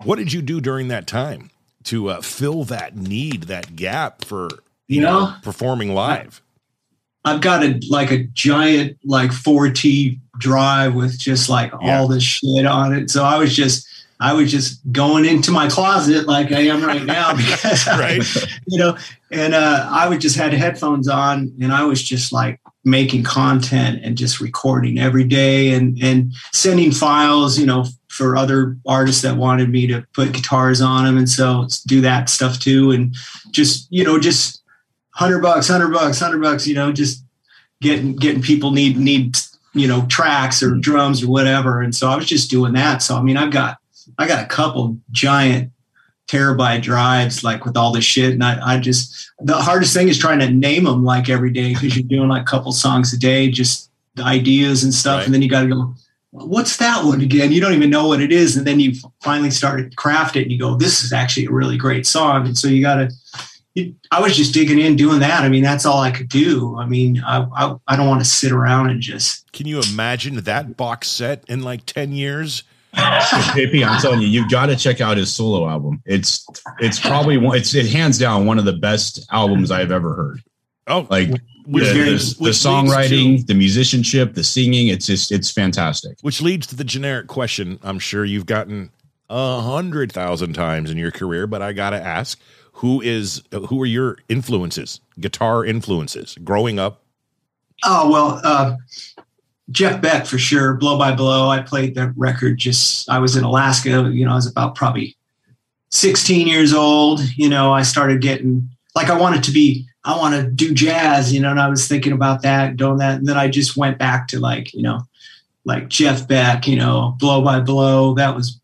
what 0.05 0.17
did 0.17 0.33
you 0.33 0.43
do 0.43 0.61
during 0.61 0.89
that 0.89 1.07
time 1.07 1.51
to 1.85 2.11
uh, 2.11 2.21
fill 2.21 2.65
that 2.65 2.97
need, 2.97 3.45
that 3.45 3.77
gap 3.77 4.25
for, 4.25 4.49
you, 4.87 4.97
you 4.97 5.01
know, 5.01 5.21
know, 5.21 5.35
performing 5.43 5.95
live? 5.95 6.43
I've 7.25 7.41
got 7.41 7.63
a 7.63 7.81
like 7.89 8.11
a 8.11 8.25
giant 8.25 8.99
like 9.05 9.31
4T 9.31 10.19
drive 10.39 10.95
with 10.95 11.19
just 11.19 11.49
like 11.49 11.73
yeah. 11.81 12.01
all 12.01 12.09
this 12.09 12.23
shit 12.23 12.67
on 12.67 12.95
it. 12.95 13.11
So 13.11 13.25
I 13.25 13.39
was 13.39 13.55
just 13.55 13.87
I 14.21 14.35
was 14.35 14.51
just 14.51 14.81
going 14.93 15.25
into 15.25 15.51
my 15.51 15.69
closet 15.69 16.27
like 16.27 16.53
I 16.53 16.61
am 16.61 16.85
right 16.85 17.05
now 17.05 17.35
because 17.37 17.87
right. 17.89 18.23
I, 18.23 18.47
you 18.67 18.79
know, 18.79 18.97
and 19.31 19.55
uh, 19.55 19.89
I 19.91 20.09
would 20.09 20.21
just 20.21 20.37
had 20.37 20.53
headphones 20.53 21.09
on 21.09 21.53
and 21.61 21.73
I 21.73 21.85
was 21.85 22.03
just 22.03 22.33
like 22.33 22.61
making 22.85 23.23
content 23.25 24.01
and 24.03 24.17
just 24.17 24.41
recording 24.41 24.99
every 24.99 25.25
day 25.25 25.73
and 25.73 25.99
and 26.03 26.33
sending 26.53 26.91
files, 26.91 27.59
you 27.59 27.67
know, 27.67 27.87
for 28.09 28.37
other 28.37 28.77
artists 28.87 29.23
that 29.23 29.37
wanted 29.37 29.71
me 29.71 29.87
to 29.87 30.05
put 30.15 30.33
guitars 30.33 30.81
on 30.81 31.05
them 31.05 31.17
and 31.17 31.29
so 31.29 31.67
do 31.87 32.01
that 32.01 32.29
stuff 32.29 32.59
too 32.59 32.91
and 32.91 33.15
just 33.51 33.87
you 33.91 34.05
know 34.05 34.19
just 34.19 34.60
hundred 35.13 35.41
bucks, 35.41 35.69
hundred 35.69 35.93
bucks, 35.93 36.19
hundred 36.19 36.43
bucks. 36.43 36.67
You 36.67 36.75
know, 36.75 36.93
just 36.93 37.25
getting 37.81 38.17
getting 38.17 38.43
people 38.43 38.71
need 38.71 38.97
need 38.97 39.37
you 39.75 39.87
know 39.87 40.07
tracks 40.07 40.63
or 40.63 40.71
mm-hmm. 40.71 40.81
drums 40.81 41.23
or 41.23 41.29
whatever. 41.29 41.81
And 41.81 41.95
so 41.95 42.09
I 42.09 42.17
was 42.17 42.27
just 42.27 42.51
doing 42.51 42.73
that. 42.75 43.03
So 43.03 43.17
I 43.17 43.23
mean, 43.23 43.37
I've 43.37 43.53
got 43.53 43.79
I 44.19 44.27
got 44.27 44.45
a 44.45 44.49
couple 44.49 44.99
giant 45.11 45.73
terabyte 46.31 46.83
drives 46.83 47.43
like 47.43 47.65
with 47.65 47.77
all 47.77 47.93
this 47.93 48.05
shit 48.05 48.33
and 48.33 48.45
I, 48.45 48.75
I 48.75 48.79
just 48.79 49.33
the 49.41 49.57
hardest 49.57 49.93
thing 49.93 50.09
is 50.09 50.17
trying 50.17 50.39
to 50.39 50.49
name 50.49 50.85
them 50.85 51.05
like 51.05 51.29
every 51.29 51.51
day 51.51 51.75
because 51.75 51.97
you're 51.97 52.07
doing 52.07 52.29
like 52.29 52.43
a 52.43 52.45
couple 52.45 52.71
songs 52.71 53.13
a 53.13 53.19
day 53.19 53.51
just 53.51 53.91
the 54.15 54.23
ideas 54.23 54.85
and 54.85 54.95
stuff 54.95 55.19
right. 55.19 55.25
and 55.25 55.35
then 55.35 55.43
you 55.43 55.49
got 55.49 55.63
to 55.63 55.69
go 55.69 55.93
what's 56.31 56.77
that 56.77 57.05
one 57.05 57.21
again 57.21 57.51
you 57.51 57.61
don't 57.61 57.73
even 57.73 57.91
know 57.91 58.07
what 58.07 58.21
it 58.21 58.31
is 58.31 58.57
and 58.57 58.65
then 58.65 58.79
you 58.79 58.93
finally 59.21 59.51
start 59.51 59.91
to 59.91 59.97
craft 59.97 60.37
it 60.37 60.43
and 60.43 60.53
you 60.53 60.59
go 60.59 60.77
this 60.77 61.03
is 61.03 61.13
actually 61.13 61.47
a 61.47 61.51
really 61.51 61.77
great 61.77 62.07
song 62.07 62.47
and 62.47 62.57
so 62.57 62.69
you 62.69 62.81
got 62.81 62.97
to 62.97 63.11
I 64.11 64.21
was 64.21 64.37
just 64.37 64.55
digging 64.55 64.79
in, 64.79 64.97
doing 64.97 65.21
that. 65.21 65.43
I 65.43 65.49
mean, 65.49 65.63
that's 65.63 65.87
all 65.87 66.01
I 66.01 66.11
could 66.11 66.29
do. 66.29 66.77
I 66.79 66.87
mean, 66.87 67.23
I 67.25 67.47
I, 67.55 67.77
I 67.87 67.97
don't 67.97 68.09
want 68.09 68.21
to 68.21 68.29
sit 68.29 68.53
around 68.53 68.91
and 68.91 69.01
just. 69.01 69.51
Can 69.53 69.67
you 69.67 69.81
imagine 69.93 70.37
that 70.37 70.77
box 70.77 71.09
set 71.09 71.45
in 71.49 71.63
like 71.63 71.87
ten 71.87 72.13
years? 72.13 72.63
JP, 72.95 73.87
I'm 73.87 74.01
telling 74.01 74.21
you, 74.21 74.27
you've 74.27 74.51
got 74.51 74.67
to 74.67 74.77
check 74.77 75.01
out 75.01 75.17
his 75.17 75.33
solo 75.33 75.69
album. 75.69 76.03
It's 76.07 76.47
it's 76.81 76.99
probably 76.99 77.39
one. 77.39 77.57
It's 77.57 77.75
it 77.75 77.87
hands 77.87 78.19
down 78.19 78.47
one 78.47 78.59
of 78.59 78.65
the 78.65 78.73
best 78.73 79.27
albums 79.31 79.71
I've 79.71 79.93
ever 79.93 80.15
heard. 80.15 80.43
Oh, 80.87 81.07
like 81.09 81.31
the, 81.31 81.39
the, 81.67 82.37
the 82.41 82.51
songwriting, 82.51 83.39
to, 83.39 83.45
the 83.45 83.55
musicianship, 83.55 84.35
the 84.35 84.43
singing. 84.43 84.89
It's 84.89 85.07
just 85.07 85.31
it's 85.31 85.51
fantastic. 85.51 86.19
Which 86.23 86.43
leads 86.43 86.67
to 86.69 86.77
the 86.77 86.85
generic 86.85 87.29
question. 87.29 87.79
I'm 87.83 88.01
sure 88.01 88.25
you've 88.25 88.47
gotten 88.47 88.91
a 89.29 89.61
hundred 89.61 90.11
thousand 90.11 90.55
times 90.55 90.91
in 90.91 90.99
your 90.99 91.13
career, 91.13 91.47
but 91.47 91.63
I 91.63 91.73
gotta 91.73 92.03
ask: 92.03 92.41
who 92.73 93.01
is 93.01 93.43
who 93.53 93.81
are 93.83 93.87
your 93.87 94.19
influences, 94.29 95.01
guitar 95.19 95.65
influences, 95.65 96.37
growing 96.45 96.79
up? 96.79 97.03
Oh 97.85 98.11
well, 98.11 98.41
uh, 98.45 98.77
Jeff 99.71 100.01
Beck 100.01 100.27
for 100.27 100.39
sure. 100.39 100.75
Blow 100.75 100.99
by 100.99 101.15
Blow. 101.15 101.49
I 101.49 101.63
played 101.63 101.95
that 101.95 102.13
record 102.17 102.59
just, 102.59 103.09
I 103.09 103.19
was 103.19 103.37
in 103.37 103.45
Alaska, 103.45 104.11
you 104.13 104.25
know, 104.25 104.33
I 104.33 104.37
was 104.37 104.51
about 104.51 104.75
probably 104.75 105.17
16 105.91 106.47
years 106.47 106.73
old. 106.73 107.21
You 107.37 107.49
know, 107.49 107.73
I 107.73 107.83
started 107.83 108.21
getting, 108.21 108.69
like, 108.95 109.09
I 109.09 109.19
wanted 109.19 109.45
to 109.45 109.53
be, 109.53 109.87
I 110.05 110.17
want 110.17 110.35
to 110.35 110.51
do 110.51 110.75
jazz, 110.75 111.33
you 111.33 111.41
know, 111.41 111.51
and 111.51 111.61
I 111.61 111.69
was 111.69 111.87
thinking 111.87 112.13
about 112.13 112.43
that, 112.43 112.77
doing 112.77 112.99
that. 112.99 113.19
And 113.19 113.27
then 113.27 113.37
I 113.37 113.49
just 113.49 113.77
went 113.77 113.99
back 113.99 114.29
to 114.29 114.41
like, 114.41 114.73
you 114.75 114.83
know, 114.83 115.03
like 115.65 115.89
Jeff 115.89 116.27
Beck, 116.27 116.67
you 116.67 116.77
know, 116.77 117.15
Blow 117.19 117.43
by 117.43 117.61
Blow. 117.61 118.15
That 118.15 118.35
was, 118.35 118.59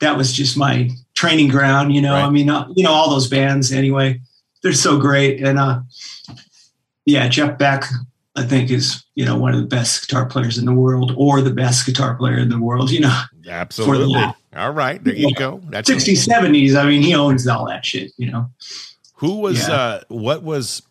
that 0.00 0.16
was 0.16 0.32
just 0.32 0.56
my 0.56 0.88
training 1.18 1.48
ground, 1.48 1.92
you 1.92 2.00
know. 2.00 2.12
Right. 2.12 2.24
I 2.24 2.30
mean, 2.30 2.48
uh, 2.48 2.68
you 2.76 2.84
know, 2.84 2.92
all 2.92 3.10
those 3.10 3.28
bands 3.28 3.72
anyway, 3.72 4.20
they're 4.62 4.72
so 4.72 4.98
great. 4.98 5.42
And, 5.42 5.58
uh, 5.58 5.80
yeah, 7.04 7.26
Jeff 7.26 7.58
Beck, 7.58 7.84
I 8.36 8.44
think 8.44 8.70
is 8.70 9.02
you 9.16 9.24
know 9.24 9.36
one 9.36 9.52
of 9.52 9.60
the 9.60 9.66
best 9.66 10.06
guitar 10.06 10.26
players 10.26 10.58
in 10.58 10.64
the 10.64 10.72
world, 10.72 11.12
or 11.16 11.40
the 11.40 11.52
best 11.52 11.86
guitar 11.86 12.14
player 12.14 12.38
in 12.38 12.50
the 12.50 12.58
world. 12.58 12.90
You 12.90 13.00
know, 13.00 13.22
absolutely. 13.48 14.22
All 14.54 14.72
right, 14.72 15.02
there 15.02 15.14
you 15.14 15.34
go. 15.34 15.60
That's 15.70 15.90
60s, 15.90 16.26
70s. 16.26 16.76
I 16.76 16.86
mean, 16.86 17.02
he 17.02 17.14
owns 17.14 17.46
all 17.48 17.66
that 17.66 17.84
shit. 17.84 18.12
You 18.16 18.30
know, 18.30 18.50
who 19.14 19.40
was 19.40 19.66
yeah. 19.66 19.74
uh, 19.74 20.00
what 20.08 20.42
was 20.42 20.82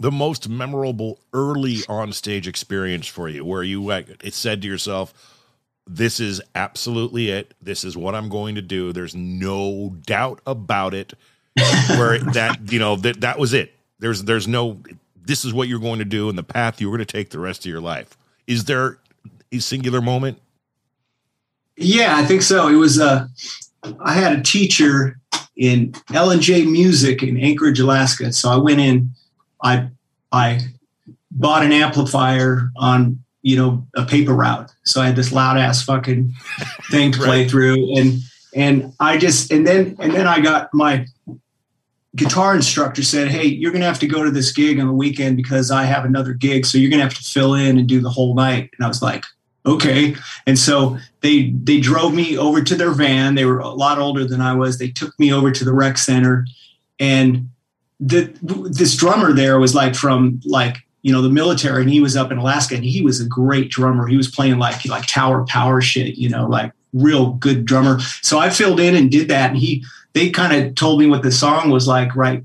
the 0.00 0.10
most 0.10 0.48
memorable 0.48 1.20
early 1.32 1.78
on 1.88 2.12
stage 2.12 2.48
experience 2.48 3.06
for 3.06 3.28
you, 3.28 3.44
where 3.44 3.62
you 3.62 3.84
like 3.84 4.08
it 4.24 4.34
said 4.34 4.62
to 4.62 4.68
yourself, 4.68 5.31
"This 5.86 6.20
is 6.20 6.40
absolutely 6.54 7.30
it. 7.30 7.54
This 7.60 7.84
is 7.84 7.96
what 7.96 8.14
I'm 8.14 8.28
going 8.28 8.54
to 8.54 8.62
do. 8.62 8.92
There's 8.92 9.14
no 9.14 9.96
doubt 10.06 10.40
about 10.46 10.94
it." 10.94 11.14
where 11.90 12.18
that 12.18 12.72
you 12.72 12.78
know 12.78 12.96
that 12.96 13.20
that 13.20 13.38
was 13.38 13.52
it. 13.52 13.74
There's 13.98 14.22
there's 14.24 14.48
no 14.48 14.80
this 15.24 15.44
is 15.44 15.52
what 15.52 15.68
you're 15.68 15.78
going 15.78 15.98
to 15.98 16.04
do 16.04 16.28
and 16.28 16.36
the 16.36 16.42
path 16.42 16.80
you're 16.80 16.90
going 16.90 16.98
to 16.98 17.04
take 17.04 17.30
the 17.30 17.38
rest 17.38 17.64
of 17.64 17.70
your 17.70 17.80
life. 17.80 18.16
Is 18.46 18.64
there 18.64 18.98
a 19.52 19.58
singular 19.58 20.00
moment? 20.00 20.38
Yeah, 21.76 22.16
I 22.16 22.24
think 22.24 22.42
so. 22.42 22.68
It 22.68 22.76
was 22.76 22.98
uh, 22.98 23.26
I 24.00 24.14
had 24.14 24.38
a 24.38 24.42
teacher 24.42 25.18
in 25.56 25.94
L 26.12 26.30
and 26.30 26.40
J 26.40 26.64
Music 26.64 27.22
in 27.22 27.36
Anchorage, 27.38 27.80
Alaska. 27.80 28.32
So 28.32 28.50
I 28.50 28.56
went 28.56 28.80
in, 28.80 29.10
I 29.62 29.88
I 30.32 30.60
bought 31.30 31.64
an 31.64 31.72
amplifier 31.72 32.70
on 32.76 33.22
you 33.42 33.56
know 33.56 33.86
a 33.94 34.04
paper 34.04 34.34
route. 34.34 34.72
So 34.84 35.00
I 35.00 35.06
had 35.06 35.16
this 35.16 35.32
loud 35.32 35.58
ass 35.58 35.82
fucking 35.82 36.32
thing 36.90 37.12
to 37.12 37.18
play 37.22 37.48
through, 37.48 37.96
and 37.96 38.20
and 38.54 38.92
I 39.00 39.18
just 39.18 39.52
and 39.52 39.66
then 39.66 39.96
and 39.98 40.12
then 40.12 40.26
I 40.26 40.40
got 40.40 40.72
my 40.72 41.06
guitar 42.16 42.54
instructor 42.54 43.02
said, 43.02 43.28
Hey, 43.28 43.44
you're 43.44 43.72
going 43.72 43.80
to 43.80 43.86
have 43.86 43.98
to 44.00 44.06
go 44.06 44.24
to 44.24 44.30
this 44.30 44.52
gig 44.52 44.78
on 44.78 44.86
the 44.86 44.92
weekend 44.92 45.36
because 45.36 45.70
I 45.70 45.84
have 45.84 46.04
another 46.04 46.34
gig. 46.34 46.66
So 46.66 46.78
you're 46.78 46.90
going 46.90 46.98
to 46.98 47.04
have 47.04 47.14
to 47.14 47.22
fill 47.22 47.54
in 47.54 47.78
and 47.78 47.88
do 47.88 48.00
the 48.00 48.10
whole 48.10 48.34
night. 48.34 48.70
And 48.76 48.84
I 48.84 48.88
was 48.88 49.02
like, 49.02 49.24
okay. 49.64 50.14
And 50.46 50.58
so 50.58 50.98
they, 51.20 51.50
they 51.50 51.80
drove 51.80 52.14
me 52.14 52.36
over 52.36 52.62
to 52.62 52.74
their 52.74 52.90
van. 52.90 53.34
They 53.34 53.44
were 53.44 53.60
a 53.60 53.68
lot 53.68 53.98
older 53.98 54.26
than 54.26 54.40
I 54.40 54.54
was. 54.54 54.78
They 54.78 54.90
took 54.90 55.18
me 55.18 55.32
over 55.32 55.50
to 55.50 55.64
the 55.64 55.72
rec 55.72 55.98
center 55.98 56.46
and 56.98 57.48
the, 57.98 58.36
this 58.70 58.96
drummer 58.96 59.32
there 59.32 59.58
was 59.58 59.74
like 59.74 59.94
from 59.94 60.40
like, 60.44 60.78
you 61.02 61.12
know, 61.12 61.20
the 61.20 61.30
military 61.30 61.82
and 61.82 61.90
he 61.90 62.00
was 62.00 62.16
up 62.16 62.30
in 62.30 62.38
Alaska 62.38 62.76
and 62.76 62.84
he 62.84 63.02
was 63.02 63.20
a 63.20 63.26
great 63.26 63.70
drummer. 63.70 64.06
He 64.06 64.16
was 64.16 64.30
playing 64.30 64.58
like, 64.58 64.84
like 64.86 65.06
tower 65.06 65.44
power 65.46 65.80
shit, 65.80 66.16
you 66.16 66.28
know, 66.28 66.46
like 66.46 66.72
real 66.92 67.32
good 67.34 67.64
drummer. 67.64 67.98
So 68.22 68.38
I 68.38 68.50
filled 68.50 68.80
in 68.80 68.94
and 68.94 69.10
did 69.10 69.28
that. 69.28 69.50
And 69.50 69.58
he, 69.58 69.84
they 70.12 70.30
kind 70.30 70.52
of 70.52 70.74
told 70.74 71.00
me 71.00 71.06
what 71.06 71.22
the 71.22 71.32
song 71.32 71.70
was 71.70 71.88
like, 71.88 72.14
right? 72.14 72.44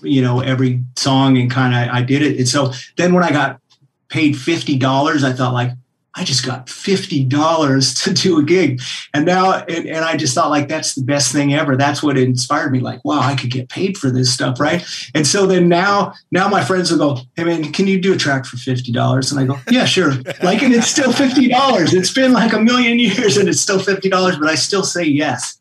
You 0.00 0.22
know, 0.22 0.40
every 0.40 0.84
song 0.96 1.38
and 1.38 1.50
kind 1.50 1.74
of 1.74 1.94
I 1.94 2.02
did 2.02 2.22
it. 2.22 2.38
And 2.38 2.48
so 2.48 2.72
then 2.96 3.14
when 3.14 3.24
I 3.24 3.30
got 3.30 3.60
paid 4.08 4.34
$50, 4.34 5.24
I 5.24 5.32
thought 5.32 5.52
like, 5.52 5.72
I 6.14 6.24
just 6.24 6.44
got 6.44 6.66
$50 6.66 8.02
to 8.04 8.14
do 8.14 8.38
a 8.38 8.42
gig. 8.42 8.80
And 9.14 9.24
now, 9.24 9.52
and, 9.52 9.86
and, 9.86 10.04
I 10.04 10.16
just 10.16 10.34
thought 10.34 10.50
like, 10.50 10.66
that's 10.68 10.94
the 10.94 11.02
best 11.02 11.32
thing 11.32 11.54
ever. 11.54 11.76
That's 11.76 12.02
what 12.02 12.18
inspired 12.18 12.72
me. 12.72 12.80
Like, 12.80 13.04
wow, 13.04 13.20
I 13.20 13.36
could 13.36 13.50
get 13.50 13.68
paid 13.68 13.96
for 13.96 14.10
this 14.10 14.32
stuff. 14.32 14.58
Right. 14.58 14.84
And 15.14 15.26
so 15.26 15.46
then 15.46 15.68
now, 15.68 16.14
now 16.32 16.48
my 16.48 16.64
friends 16.64 16.90
will 16.90 16.98
go, 16.98 17.20
Hey 17.36 17.44
man, 17.44 17.72
can 17.72 17.86
you 17.86 18.00
do 18.00 18.14
a 18.14 18.16
track 18.16 18.46
for 18.46 18.56
$50? 18.56 19.30
And 19.30 19.40
I 19.40 19.44
go, 19.44 19.60
yeah, 19.70 19.84
sure. 19.84 20.12
like, 20.42 20.62
and 20.62 20.74
it's 20.74 20.88
still 20.88 21.12
$50. 21.12 21.92
It's 21.92 22.12
been 22.12 22.32
like 22.32 22.52
a 22.52 22.60
million 22.60 22.98
years 22.98 23.36
and 23.36 23.48
it's 23.48 23.60
still 23.60 23.78
$50, 23.78 24.40
but 24.40 24.48
I 24.48 24.54
still 24.54 24.82
say 24.82 25.04
yes 25.04 25.58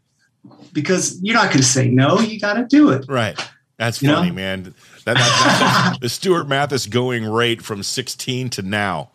because 0.74 1.20
you're 1.22 1.36
not 1.36 1.48
going 1.48 1.58
to 1.58 1.64
say 1.64 1.90
no. 1.90 2.20
You 2.20 2.40
got 2.40 2.54
to 2.54 2.66
do 2.66 2.90
it. 2.90 3.06
Right. 3.08 3.38
That's 3.78 4.02
you 4.02 4.10
funny, 4.10 4.30
know? 4.30 4.36
man. 4.36 4.64
That, 4.64 5.16
that, 5.16 5.90
that's 5.90 6.00
the 6.02 6.10
Stuart 6.10 6.48
Mathis 6.48 6.86
going 6.88 7.26
rate 7.26 7.62
from 7.62 7.84
16 7.84 8.50
to 8.52 8.62
now. 8.62 9.12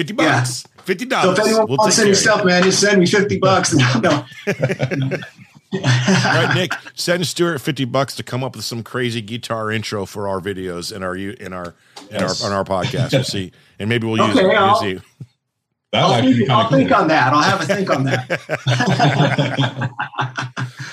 50 0.00 0.12
bucks. 0.14 0.64
Yeah. 0.64 0.82
Fifty 0.84 1.04
dollars. 1.04 1.36
So 1.36 1.42
if 1.42 1.48
anyone 1.48 1.68
we'll 1.68 1.76
wants 1.76 1.98
any 1.98 2.14
stuff, 2.14 2.44
man, 2.44 2.62
just 2.62 2.80
send 2.80 3.00
me 3.00 3.06
fifty 3.06 3.38
bucks. 3.38 3.74
no. 3.74 4.24
right, 5.72 6.52
Nick. 6.54 6.72
Send 6.94 7.26
Stuart 7.26 7.58
fifty 7.58 7.84
bucks 7.84 8.16
to 8.16 8.22
come 8.22 8.42
up 8.42 8.56
with 8.56 8.64
some 8.64 8.82
crazy 8.82 9.20
guitar 9.20 9.70
intro 9.70 10.06
for 10.06 10.26
our 10.26 10.40
videos 10.40 10.90
in 10.94 11.02
our 11.02 11.14
in 11.14 11.52
our 11.52 11.74
in 12.10 12.20
yes. 12.20 12.42
our 12.42 12.50
on 12.50 12.56
our 12.56 12.64
podcast. 12.64 13.12
We'll 13.12 13.24
see, 13.24 13.52
and 13.78 13.90
maybe 13.90 14.06
we'll 14.06 14.26
use 14.26 14.36
okay, 14.36 14.46
it. 14.46 14.48
We'll. 14.48 15.00
I'll, 15.92 16.20
think, 16.22 16.48
I'll 16.48 16.68
cool. 16.68 16.78
think 16.78 16.92
on 16.92 17.08
that. 17.08 17.32
I'll 17.32 17.42
have 17.42 17.60
a 17.60 17.66
think 17.66 17.90
on 17.90 18.04
that. 18.04 18.30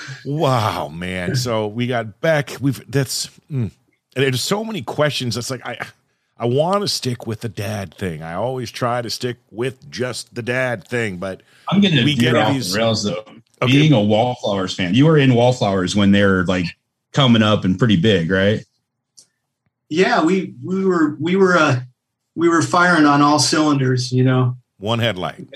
wow, 0.24 0.88
man. 0.88 1.36
So 1.36 1.68
we 1.68 1.86
got 1.86 2.20
Beck. 2.20 2.56
We've 2.60 2.84
that's 2.90 3.28
mm. 3.50 3.70
and 3.70 3.72
there's 4.14 4.42
so 4.42 4.64
many 4.64 4.82
questions. 4.82 5.36
That's 5.36 5.50
like 5.50 5.64
I 5.64 5.78
I 6.38 6.46
want 6.46 6.82
to 6.82 6.88
stick 6.88 7.26
with 7.26 7.40
the 7.40 7.48
dad 7.48 7.94
thing. 7.94 8.22
I 8.22 8.34
always 8.34 8.70
try 8.70 9.02
to 9.02 9.10
stick 9.10 9.38
with 9.50 9.90
just 9.90 10.34
the 10.34 10.42
dad 10.42 10.86
thing, 10.86 11.16
but 11.16 11.42
I'm 11.68 11.80
gonna 11.80 12.04
we 12.04 12.14
get 12.14 12.36
off 12.36 12.52
these, 12.52 12.72
the 12.72 12.78
rails 12.78 13.02
though. 13.02 13.24
Okay. 13.60 13.72
Being 13.72 13.92
a 13.92 14.00
Wallflowers 14.00 14.74
fan, 14.74 14.94
you 14.94 15.06
were 15.06 15.18
in 15.18 15.34
Wallflowers 15.34 15.96
when 15.96 16.12
they're 16.12 16.44
like 16.44 16.66
coming 17.12 17.42
up 17.42 17.64
and 17.64 17.76
pretty 17.78 17.96
big, 17.96 18.30
right? 18.30 18.64
Yeah, 19.88 20.22
we 20.22 20.54
we 20.64 20.84
were 20.84 21.16
we 21.20 21.34
were 21.34 21.56
uh 21.56 21.80
we 22.36 22.48
were 22.48 22.62
firing 22.62 23.04
on 23.04 23.20
all 23.20 23.40
cylinders, 23.40 24.12
you 24.12 24.22
know 24.22 24.56
one 24.78 24.98
headlight. 24.98 25.48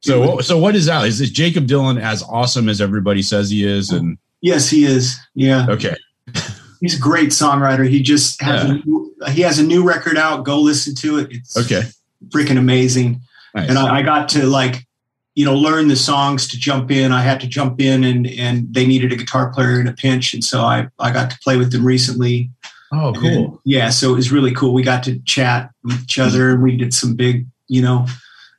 So, 0.00 0.40
so 0.40 0.58
what 0.58 0.74
is 0.74 0.86
that? 0.86 1.06
Is 1.06 1.18
this 1.18 1.30
Jakob 1.30 1.66
Dylan 1.66 2.00
as 2.00 2.22
awesome 2.24 2.68
as 2.68 2.80
everybody 2.80 3.22
says 3.22 3.50
he 3.50 3.64
is? 3.64 3.90
And 3.90 4.18
yes, 4.40 4.68
he 4.68 4.84
is. 4.84 5.16
Yeah. 5.34 5.66
Okay. 5.68 5.94
He's 6.80 6.96
a 6.96 7.00
great 7.00 7.28
songwriter. 7.28 7.88
He 7.88 8.02
just 8.02 8.40
has 8.42 8.64
yeah. 8.64 8.70
a 8.70 8.74
new, 8.74 9.11
he 9.30 9.42
has 9.42 9.58
a 9.58 9.62
new 9.62 9.84
record 9.84 10.16
out. 10.16 10.44
Go 10.44 10.60
listen 10.60 10.94
to 10.96 11.18
it. 11.18 11.28
It's 11.30 11.56
okay. 11.56 11.82
Freaking 12.28 12.58
amazing. 12.58 13.20
Nice. 13.54 13.68
And 13.68 13.78
I, 13.78 13.98
I 13.98 14.02
got 14.02 14.28
to 14.30 14.46
like, 14.46 14.86
you 15.34 15.44
know, 15.44 15.54
learn 15.54 15.88
the 15.88 15.96
songs 15.96 16.48
to 16.48 16.58
jump 16.58 16.90
in. 16.90 17.12
I 17.12 17.22
had 17.22 17.40
to 17.40 17.46
jump 17.46 17.80
in, 17.80 18.04
and 18.04 18.26
and 18.26 18.72
they 18.72 18.86
needed 18.86 19.12
a 19.12 19.16
guitar 19.16 19.52
player 19.52 19.80
in 19.80 19.86
a 19.86 19.92
pinch, 19.92 20.34
and 20.34 20.44
so 20.44 20.62
I 20.62 20.88
I 20.98 21.12
got 21.12 21.30
to 21.30 21.38
play 21.40 21.56
with 21.56 21.72
them 21.72 21.86
recently. 21.86 22.50
Oh, 22.92 23.14
cool. 23.14 23.60
Yeah, 23.64 23.88
so 23.88 24.12
it 24.12 24.16
was 24.16 24.30
really 24.30 24.52
cool. 24.52 24.74
We 24.74 24.82
got 24.82 25.02
to 25.04 25.18
chat 25.20 25.70
with 25.82 26.02
each 26.02 26.18
other, 26.18 26.50
and 26.50 26.62
we 26.62 26.76
did 26.76 26.92
some 26.92 27.14
big, 27.14 27.46
you 27.68 27.80
know, 27.80 28.06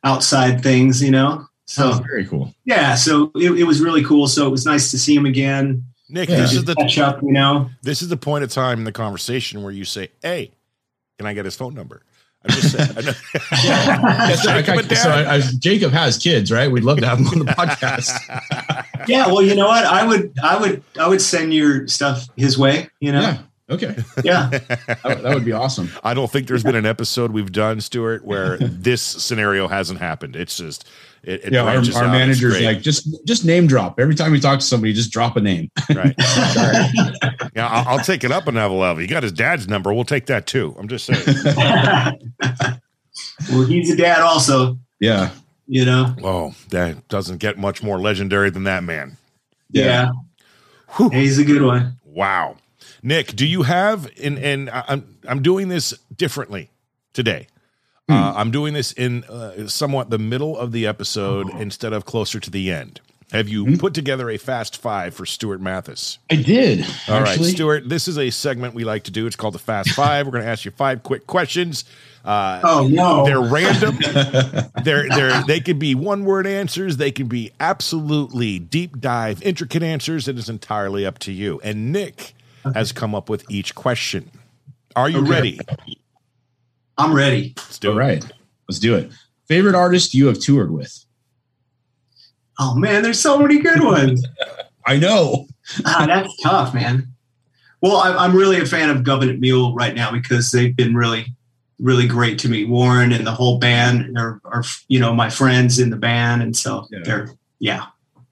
outside 0.03 0.63
things, 0.63 1.03
you 1.03 1.11
know. 1.11 1.45
So 1.65 1.93
very 1.93 2.25
cool. 2.25 2.53
Yeah, 2.65 2.95
so 2.95 3.31
it, 3.35 3.51
it, 3.51 3.63
was 3.63 3.79
really 3.79 4.03
cool. 4.03 4.27
So 4.27 4.47
it 4.47 4.49
was 4.49 4.65
nice 4.65 4.91
to 4.91 4.99
see 4.99 5.15
him 5.15 5.25
again. 5.25 5.85
Nick, 6.13 6.29
yeah. 6.29 6.35
this 6.37 6.53
is 6.53 6.63
the 6.63 6.75
catch 6.75 6.99
up, 6.99 7.23
you 7.23 7.31
know. 7.31 7.71
This 7.81 8.03
is 8.03 8.07
the 8.07 8.17
point 8.17 8.43
of 8.43 8.51
time 8.51 8.77
in 8.77 8.83
the 8.83 8.91
conversation 8.91 9.63
where 9.63 9.71
you 9.71 9.83
say, 9.83 10.09
"Hey, 10.21 10.51
can 11.17 11.25
I 11.25 11.33
get 11.33 11.43
his 11.43 11.55
phone 11.55 11.73
number?" 11.73 12.03
I'm 12.45 12.51
just 12.51 12.71
saying. 12.71 13.15
yeah. 13.63 14.35
Jakob, 14.43 14.95
so 14.95 15.09
I, 15.09 15.35
I, 15.35 15.41
Jakob 15.57 15.91
has 15.91 16.19
kids, 16.19 16.51
right? 16.51 16.71
We'd 16.71 16.83
love 16.83 16.99
to 16.99 17.07
have 17.07 17.17
him 17.17 17.27
on 17.27 17.39
the 17.39 17.45
podcast. 17.57 18.11
yeah, 19.07 19.25
well, 19.25 19.41
you 19.41 19.55
know 19.55 19.67
what? 19.67 19.85
I 19.85 20.05
would, 20.05 20.37
I 20.43 20.59
would, 20.59 20.83
I 20.99 21.07
would 21.07 21.21
send 21.21 21.51
your 21.51 21.87
stuff 21.87 22.27
his 22.35 22.59
way. 22.59 22.89
You 22.99 23.11
know. 23.13 23.21
Yeah. 23.21 23.37
Okay. 23.73 23.95
Yeah. 24.23 24.47
that, 24.49 25.01
that, 25.03 25.33
would 25.33 25.43
be 25.43 25.51
awesome. 25.51 25.89
I 26.03 26.13
don't 26.13 26.31
think 26.31 26.47
there's 26.47 26.63
been 26.63 26.75
an 26.75 26.85
episode 26.85 27.31
we've 27.31 27.51
done, 27.51 27.81
Stuart, 27.81 28.23
where 28.23 28.57
this 28.61 29.01
scenario 29.01 29.67
hasn't 29.67 29.99
happened. 29.99 30.35
It's 30.35 30.55
just 30.55 30.87
it, 31.23 31.45
it 31.45 31.53
yeah, 31.53 31.63
our, 31.63 31.77
our 31.77 32.07
manager's 32.09 32.61
like 32.61 32.81
just 32.81 33.25
just 33.25 33.43
name 33.43 33.67
drop 33.67 33.99
every 33.99 34.15
time 34.15 34.31
we 34.31 34.39
talk 34.39 34.59
to 34.59 34.65
somebody, 34.65 34.93
just 34.93 35.11
drop 35.11 35.35
a 35.35 35.41
name. 35.41 35.69
Right. 35.93 36.13
yeah, 37.55 37.67
I'll, 37.67 37.97
I'll, 37.97 38.03
take 38.03 38.23
it 38.23 38.31
up 38.31 38.47
another 38.47 38.75
level. 38.75 39.01
You 39.01 39.09
got 39.09 39.23
his 39.23 39.31
dad's 39.31 39.67
number. 39.67 39.93
We'll 39.93 40.05
take 40.05 40.27
that 40.27 40.47
too. 40.47 40.75
I'm 40.79 40.87
just 40.87 41.05
saying. 41.05 41.25
well, 43.51 43.65
he's 43.65 43.91
a 43.91 43.97
dad 43.97 44.21
also. 44.21 44.77
Yeah. 44.99 45.31
You 45.67 45.85
know. 45.85 46.15
Oh, 46.23 46.55
that 46.69 47.07
doesn't 47.09 47.37
get 47.37 47.57
much 47.57 47.83
more 47.83 47.99
legendary 47.99 48.49
than 48.49 48.63
that 48.65 48.83
man. 48.83 49.17
Yeah. 49.69 50.11
yeah. 50.99 51.09
He's 51.09 51.39
a 51.39 51.43
good 51.43 51.61
one. 51.61 51.97
Wow. 52.05 52.57
Nick, 53.03 53.35
do 53.35 53.45
you 53.45 53.63
have 53.63 54.09
and 54.21 54.39
and 54.39 54.69
I'm 54.69 55.17
I'm 55.27 55.41
doing 55.41 55.67
this 55.67 55.93
differently 56.15 56.71
today. 57.13 57.47
Hmm. 58.09 58.15
Uh, 58.15 58.33
I'm 58.33 58.51
doing 58.51 58.73
this 58.73 58.91
in 58.93 59.23
uh, 59.25 59.67
somewhat 59.67 60.09
the 60.09 60.17
middle 60.17 60.57
of 60.57 60.71
the 60.71 60.87
episode 60.87 61.49
oh. 61.53 61.57
instead 61.59 61.93
of 61.93 62.05
closer 62.05 62.39
to 62.39 62.49
the 62.49 62.71
end. 62.71 62.99
Have 63.31 63.49
you 63.49 63.65
hmm. 63.65 63.75
put 63.77 63.93
together 63.93 64.29
a 64.29 64.37
fast 64.37 64.77
five 64.77 65.15
for 65.15 65.25
Stuart 65.25 65.59
Mathis? 65.59 66.19
I 66.29 66.35
did. 66.35 66.81
All 67.07 67.15
actually. 67.15 67.47
right, 67.47 67.55
Stuart. 67.55 67.89
This 67.89 68.07
is 68.07 68.17
a 68.17 68.29
segment 68.29 68.75
we 68.75 68.83
like 68.83 69.05
to 69.05 69.11
do. 69.11 69.25
It's 69.25 69.35
called 69.35 69.55
the 69.55 69.59
Fast 69.59 69.89
Five. 69.95 70.27
We're 70.27 70.33
going 70.33 70.43
to 70.43 70.49
ask 70.49 70.65
you 70.65 70.71
five 70.71 71.01
quick 71.01 71.25
questions. 71.25 71.83
Uh, 72.23 72.61
oh 72.63 72.87
no, 72.87 73.25
they're 73.25 73.41
random. 73.41 73.97
they're 74.83 75.09
they're 75.09 75.43
they 75.43 75.59
could 75.59 75.79
be 75.79 75.95
one 75.95 76.25
word 76.25 76.47
answers. 76.47 76.97
They 76.97 77.11
can 77.11 77.27
be 77.27 77.51
absolutely 77.59 78.59
deep 78.59 79.01
dive, 79.01 79.41
intricate 79.41 79.83
answers. 79.83 80.27
It 80.27 80.37
is 80.37 80.47
entirely 80.47 81.05
up 81.05 81.19
to 81.19 81.31
you. 81.31 81.59
And 81.63 81.91
Nick. 81.91 82.33
Has 82.73 82.91
come 82.91 83.13
up 83.15 83.29
with 83.29 83.49
each 83.49 83.75
question. 83.75 84.29
Are 84.95 85.09
you 85.09 85.19
okay. 85.19 85.29
ready? 85.29 85.59
I'm 86.97 87.13
ready. 87.13 87.53
Let's 87.57 87.79
do 87.79 87.91
All 87.91 87.97
it. 87.97 88.01
right. 88.01 88.31
Let's 88.67 88.79
do 88.79 88.95
it. 88.95 89.11
Favorite 89.47 89.75
artist 89.75 90.13
you 90.13 90.27
have 90.27 90.39
toured 90.39 90.71
with? 90.71 91.05
Oh 92.59 92.75
man, 92.75 93.01
there's 93.01 93.19
so 93.19 93.39
many 93.39 93.59
good 93.59 93.81
ones. 93.81 94.25
I 94.85 94.97
know. 94.97 95.47
ah, 95.85 96.05
that's 96.05 96.35
tough, 96.41 96.73
man. 96.73 97.07
Well, 97.81 97.97
I'm 97.97 98.35
really 98.35 98.61
a 98.61 98.65
fan 98.65 98.89
of 98.89 99.03
Government 99.03 99.39
Mule 99.39 99.73
right 99.75 99.93
now 99.93 100.11
because 100.11 100.51
they've 100.51 100.75
been 100.75 100.95
really, 100.95 101.25
really 101.79 102.07
great 102.07 102.39
to 102.39 102.49
me. 102.49 102.63
Warren 102.63 103.11
and 103.11 103.27
the 103.27 103.31
whole 103.31 103.59
band 103.59 104.17
are, 104.17 104.39
are 104.45 104.63
you 104.87 104.99
know, 104.99 105.13
my 105.13 105.29
friends 105.29 105.79
in 105.79 105.89
the 105.89 105.97
band, 105.97 106.41
and 106.41 106.55
so 106.55 106.87
yeah. 106.91 106.99
they're 107.03 107.29
yeah. 107.59 107.85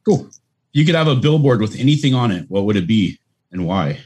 Cool. 0.05 0.29
You 0.71 0.85
could 0.85 0.95
have 0.95 1.07
a 1.07 1.15
billboard 1.15 1.59
with 1.59 1.75
anything 1.75 2.13
on 2.13 2.31
it. 2.31 2.45
What 2.49 2.63
would 2.65 2.77
it 2.77 2.87
be, 2.87 3.19
and 3.51 3.65
why? 3.65 3.99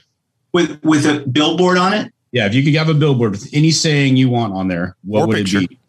With 0.56 0.82
with 0.86 1.06
a 1.06 1.20
billboard 1.28 1.78
on 1.78 1.92
it? 1.92 2.14
Yeah, 2.32 2.46
if 2.46 2.54
you 2.54 2.64
could 2.64 2.74
have 2.76 2.88
a 2.88 2.94
billboard 2.94 3.32
with 3.32 3.50
any 3.52 3.72
saying 3.72 4.16
you 4.16 4.30
want 4.30 4.54
on 4.54 4.70
there, 4.70 4.96
what 5.04 5.24
or 5.24 5.28
would 5.28 5.36
picture. 5.36 5.58
it 5.58 5.70
be? 5.70 5.80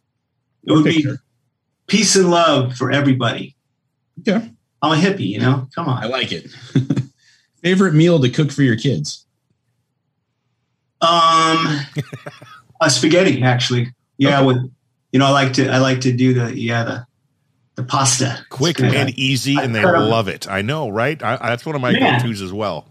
It 0.65 0.73
would 0.73 0.85
picture. 0.85 1.13
be 1.13 1.19
peace 1.87 2.17
and 2.17 2.33
love 2.33 2.75
for 2.75 2.91
everybody. 2.91 3.55
Okay. 4.19 4.51
I'm 4.83 4.93
a 4.93 5.01
hippie, 5.01 5.29
you 5.29 5.39
know? 5.39 5.69
Come 5.73 5.87
on. 5.87 6.03
I 6.03 6.09
like 6.09 6.33
it. 6.33 6.51
Favorite 7.63 7.95
meal 7.95 8.19
to 8.19 8.29
cook 8.29 8.51
for 8.51 8.65
your 8.65 8.75
kids? 8.75 9.25
Um 11.01 11.87
a 12.81 12.91
spaghetti, 12.91 13.45
actually. 13.45 13.95
Yeah, 14.19 14.39
okay. 14.39 14.47
with 14.47 14.73
you 15.13 15.21
know, 15.21 15.27
I 15.27 15.31
like 15.31 15.53
to 15.53 15.69
I 15.69 15.79
like 15.79 16.01
to 16.01 16.13
do 16.13 16.35
the 16.35 16.59
yeah, 16.59 16.83
the 16.83 17.07
the 17.77 17.85
pasta. 17.85 18.45
Quick 18.49 18.81
and 18.81 19.17
easy, 19.17 19.55
and 19.61 19.73
they 19.73 19.85
love 19.85 20.27
it. 20.27 20.51
I 20.51 20.63
know, 20.63 20.89
right? 20.89 21.23
I, 21.23 21.37
that's 21.51 21.65
one 21.65 21.77
of 21.77 21.81
my 21.81 21.91
yeah. 21.91 22.19
go-tos 22.19 22.43
as 22.43 22.53
well 22.53 22.89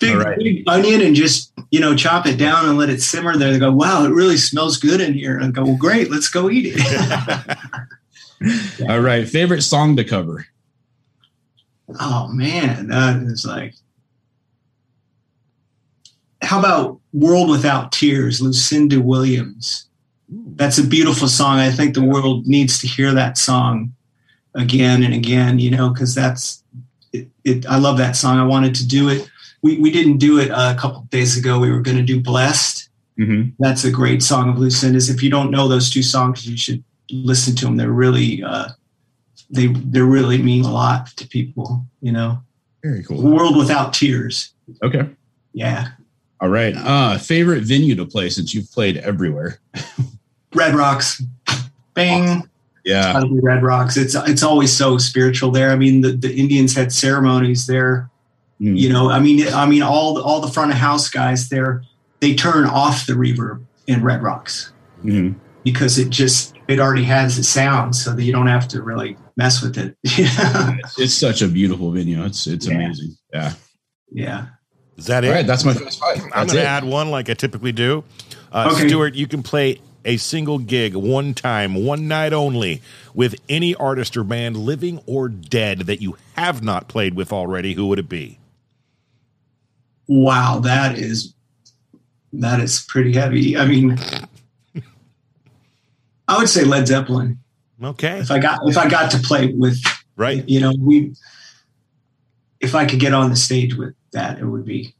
big, 0.00 0.16
right. 0.16 0.38
big, 0.38 0.64
onion 0.68 1.00
and 1.00 1.14
just 1.14 1.52
you 1.70 1.80
know 1.80 1.94
chop 1.94 2.26
it 2.26 2.36
down 2.36 2.68
and 2.68 2.78
let 2.78 2.90
it 2.90 3.02
simmer 3.02 3.36
there. 3.36 3.52
They 3.52 3.58
go, 3.58 3.72
wow, 3.72 4.04
it 4.04 4.10
really 4.10 4.36
smells 4.36 4.76
good 4.76 5.00
in 5.00 5.14
here. 5.14 5.36
And 5.36 5.46
I 5.46 5.50
go, 5.50 5.64
well, 5.64 5.76
great, 5.76 6.10
let's 6.10 6.28
go 6.28 6.50
eat 6.50 6.74
it. 6.76 7.58
All 8.88 9.00
right, 9.00 9.28
favorite 9.28 9.62
song 9.62 9.96
to 9.96 10.04
cover. 10.04 10.46
Oh 12.00 12.28
man, 12.28 12.88
that 12.88 13.22
is 13.22 13.44
like. 13.44 13.74
How 16.42 16.58
about 16.58 17.00
"World 17.12 17.48
Without 17.48 17.92
Tears"? 17.92 18.40
Lucinda 18.40 19.00
Williams. 19.00 19.86
That's 20.28 20.78
a 20.78 20.86
beautiful 20.86 21.28
song. 21.28 21.58
I 21.58 21.70
think 21.70 21.94
the 21.94 22.02
world 22.02 22.46
needs 22.46 22.78
to 22.80 22.86
hear 22.86 23.12
that 23.14 23.38
song 23.38 23.94
again 24.54 25.02
and 25.02 25.14
again. 25.14 25.58
You 25.58 25.70
know, 25.70 25.90
because 25.90 26.14
that's 26.14 26.62
it, 27.12 27.28
it, 27.44 27.66
I 27.66 27.78
love 27.78 27.98
that 27.98 28.16
song. 28.16 28.38
I 28.38 28.44
wanted 28.44 28.74
to 28.76 28.86
do 28.86 29.08
it 29.08 29.30
we, 29.64 29.78
we 29.78 29.90
didn't 29.90 30.18
do 30.18 30.38
it 30.38 30.50
a 30.50 30.76
couple 30.78 31.00
days 31.08 31.38
ago. 31.38 31.58
We 31.58 31.70
were 31.70 31.80
going 31.80 31.96
to 31.96 32.02
do 32.02 32.20
Blessed. 32.20 32.90
Mm-hmm. 33.18 33.52
That's 33.58 33.84
a 33.84 33.90
great 33.90 34.22
song 34.22 34.50
of 34.50 34.58
Lucinda's. 34.58 35.08
If 35.08 35.22
you 35.22 35.30
don't 35.30 35.50
know 35.50 35.68
those 35.68 35.88
two 35.88 36.02
songs, 36.02 36.46
you 36.46 36.54
should 36.54 36.84
listen 37.10 37.56
to 37.56 37.64
them. 37.64 37.78
They're 37.78 37.88
really, 37.88 38.44
uh, 38.44 38.68
they, 39.48 39.68
they 39.68 40.02
really 40.02 40.36
mean 40.36 40.66
a 40.66 40.70
lot 40.70 41.06
to 41.16 41.26
people, 41.26 41.82
you 42.02 42.12
know? 42.12 42.42
Very 42.82 43.02
cool. 43.04 43.22
World 43.22 43.56
Without 43.56 43.94
Tears. 43.94 44.52
Okay. 44.82 45.08
Yeah. 45.54 45.92
All 46.42 46.50
right. 46.50 46.74
Uh, 46.76 47.16
favorite 47.16 47.62
venue 47.62 47.94
to 47.94 48.04
play 48.04 48.28
since 48.28 48.52
you've 48.52 48.70
played 48.70 48.98
everywhere? 48.98 49.60
Red 50.54 50.74
Rocks. 50.74 51.22
Bang. 51.94 52.46
Yeah. 52.84 53.22
Red 53.30 53.62
Rocks. 53.62 53.96
It's 53.96 54.14
it's 54.14 54.42
always 54.42 54.76
so 54.76 54.98
spiritual 54.98 55.50
there. 55.50 55.70
I 55.70 55.76
mean, 55.76 56.02
the, 56.02 56.12
the 56.12 56.34
Indians 56.34 56.74
had 56.74 56.92
ceremonies 56.92 57.66
there 57.66 58.10
Mm. 58.60 58.78
You 58.78 58.92
know, 58.92 59.10
I 59.10 59.20
mean, 59.20 59.46
I 59.48 59.66
mean, 59.66 59.82
all 59.82 60.14
the, 60.14 60.22
all 60.22 60.40
the 60.40 60.48
front 60.48 60.70
of 60.70 60.76
house 60.76 61.08
guys 61.08 61.48
there, 61.48 61.82
they 62.20 62.34
turn 62.34 62.66
off 62.66 63.06
the 63.06 63.14
reverb 63.14 63.64
in 63.86 64.02
Red 64.02 64.22
Rocks 64.22 64.72
mm. 65.04 65.34
because 65.62 65.98
it 65.98 66.10
just 66.10 66.54
it 66.68 66.80
already 66.80 67.04
has 67.04 67.36
the 67.36 67.44
sound, 67.44 67.96
so 67.96 68.14
that 68.14 68.22
you 68.22 68.32
don't 68.32 68.46
have 68.46 68.68
to 68.68 68.82
really 68.82 69.16
mess 69.36 69.60
with 69.62 69.76
it. 69.76 69.96
it's, 70.04 70.98
it's, 70.98 71.14
such 71.14 71.42
a 71.42 71.48
beautiful 71.48 71.90
video. 71.90 72.24
It's 72.24 72.46
it's 72.46 72.66
yeah. 72.66 72.74
amazing. 72.74 73.16
Yeah, 73.32 73.52
yeah. 74.12 74.46
Is 74.96 75.06
that 75.06 75.24
it? 75.24 75.28
All 75.28 75.34
right, 75.34 75.46
that's 75.46 75.64
my 75.64 75.74
first 75.74 75.98
five. 75.98 76.22
I'm 76.32 76.46
going 76.46 76.58
to 76.58 76.66
add 76.66 76.84
one 76.84 77.10
like 77.10 77.28
I 77.28 77.34
typically 77.34 77.72
do. 77.72 78.04
Uh, 78.52 78.70
okay. 78.72 78.86
Stuart, 78.86 79.14
you 79.14 79.26
can 79.26 79.42
play 79.42 79.80
a 80.04 80.16
single 80.16 80.58
gig 80.58 80.94
one 80.94 81.34
time, 81.34 81.74
one 81.74 82.06
night 82.06 82.32
only, 82.32 82.80
with 83.12 83.34
any 83.48 83.74
artist 83.74 84.16
or 84.16 84.22
band, 84.22 84.56
living 84.56 85.00
or 85.06 85.28
dead, 85.28 85.80
that 85.80 86.00
you 86.00 86.16
have 86.36 86.62
not 86.62 86.86
played 86.86 87.14
with 87.14 87.32
already. 87.32 87.74
Who 87.74 87.88
would 87.88 87.98
it 87.98 88.08
be? 88.08 88.38
Wow, 90.06 90.60
that 90.60 90.98
is 90.98 91.34
that 92.32 92.60
is 92.60 92.84
pretty 92.88 93.12
heavy. 93.12 93.56
I 93.56 93.66
mean, 93.66 93.98
I 96.28 96.38
would 96.38 96.48
say 96.48 96.64
Led 96.64 96.86
Zeppelin. 96.86 97.38
Okay. 97.82 98.18
If 98.18 98.30
I 98.30 98.38
got 98.38 98.60
if 98.68 98.76
I 98.76 98.88
got 98.88 99.10
to 99.12 99.18
play 99.18 99.52
with 99.52 99.82
right, 100.16 100.48
you 100.48 100.60
know, 100.60 100.72
we 100.78 101.14
if 102.60 102.74
I 102.74 102.86
could 102.86 103.00
get 103.00 103.12
on 103.12 103.30
the 103.30 103.36
stage 103.36 103.74
with 103.74 103.94
that, 104.12 104.38
it 104.38 104.44
would 104.44 104.64
be. 104.64 104.94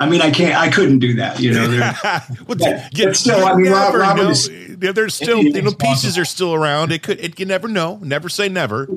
I 0.00 0.08
mean, 0.08 0.20
I 0.20 0.30
can't. 0.30 0.56
I 0.56 0.68
couldn't 0.70 1.00
do 1.00 1.14
that. 1.14 1.40
You 1.40 1.52
know. 1.52 1.68
well, 2.46 2.56
but, 2.56 2.58
but 2.92 3.16
still, 3.16 3.44
I 3.44 3.54
mean, 3.54 3.72
Robert, 3.72 3.98
Robert 3.98 4.30
is, 4.30 4.48
there's 4.78 5.14
still 5.14 5.42
you 5.42 5.62
know 5.62 5.72
pieces 5.72 6.16
are 6.16 6.24
still 6.24 6.54
around. 6.54 6.92
It 6.92 7.02
could. 7.02 7.18
It 7.20 7.38
you 7.38 7.46
never 7.46 7.66
know. 7.66 7.98
Never 8.02 8.28
say 8.28 8.48
never. 8.48 8.88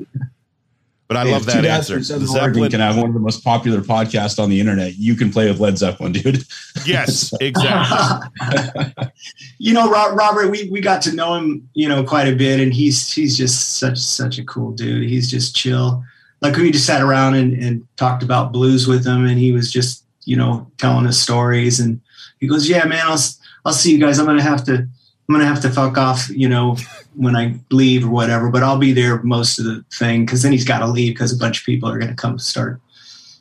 But 1.12 1.26
I 1.26 1.30
love 1.30 1.44
that 1.44 1.66
answer. 1.66 1.96
The 1.96 2.26
Zeppelin 2.26 2.70
can 2.70 2.80
have 2.80 2.96
one 2.96 3.08
of 3.08 3.12
the 3.12 3.20
most 3.20 3.44
popular 3.44 3.82
podcasts 3.82 4.42
on 4.42 4.48
the 4.48 4.58
internet. 4.58 4.96
You 4.96 5.14
can 5.14 5.30
play 5.30 5.46
with 5.46 5.60
Led 5.60 5.76
Zeppelin, 5.76 6.12
dude. 6.12 6.42
Yes, 6.86 7.34
exactly. 7.40 8.94
you 9.58 9.74
know, 9.74 9.90
Robert, 9.90 10.48
we, 10.48 10.70
we 10.70 10.80
got 10.80 11.02
to 11.02 11.14
know 11.14 11.34
him, 11.34 11.68
you 11.74 11.86
know, 11.86 12.02
quite 12.02 12.28
a 12.28 12.34
bit, 12.34 12.60
and 12.60 12.72
he's 12.72 13.12
he's 13.12 13.36
just 13.36 13.78
such 13.78 13.98
such 13.98 14.38
a 14.38 14.44
cool 14.44 14.72
dude. 14.72 15.06
He's 15.06 15.30
just 15.30 15.54
chill. 15.54 16.02
Like 16.40 16.56
we 16.56 16.70
just 16.70 16.86
sat 16.86 17.02
around 17.02 17.34
and, 17.34 17.62
and 17.62 17.86
talked 17.98 18.22
about 18.22 18.54
blues 18.54 18.88
with 18.88 19.06
him, 19.06 19.26
and 19.26 19.38
he 19.38 19.52
was 19.52 19.70
just, 19.70 20.06
you 20.24 20.36
know, 20.36 20.66
telling 20.78 21.06
us 21.06 21.18
stories. 21.18 21.78
And 21.78 22.00
he 22.40 22.46
goes, 22.46 22.70
"Yeah, 22.70 22.86
man, 22.86 23.04
I'll 23.04 23.20
I'll 23.66 23.74
see 23.74 23.92
you 23.92 23.98
guys. 23.98 24.18
I'm 24.18 24.24
gonna 24.24 24.40
have 24.40 24.64
to 24.64 24.88
I'm 25.28 25.34
gonna 25.34 25.46
have 25.46 25.62
to 25.62 25.70
fuck 25.70 25.96
off, 25.96 26.28
you 26.30 26.48
know, 26.48 26.76
when 27.14 27.36
I 27.36 27.54
leave 27.70 28.04
or 28.04 28.10
whatever, 28.10 28.50
but 28.50 28.62
I'll 28.62 28.78
be 28.78 28.92
there 28.92 29.22
most 29.22 29.58
of 29.58 29.64
the 29.64 29.84
thing 29.92 30.24
because 30.24 30.42
then 30.42 30.52
he's 30.52 30.64
got 30.64 30.80
to 30.80 30.86
leave 30.86 31.14
because 31.14 31.32
a 31.32 31.38
bunch 31.38 31.60
of 31.60 31.66
people 31.66 31.88
are 31.88 31.98
going 31.98 32.10
to 32.10 32.16
come 32.16 32.38
start 32.38 32.80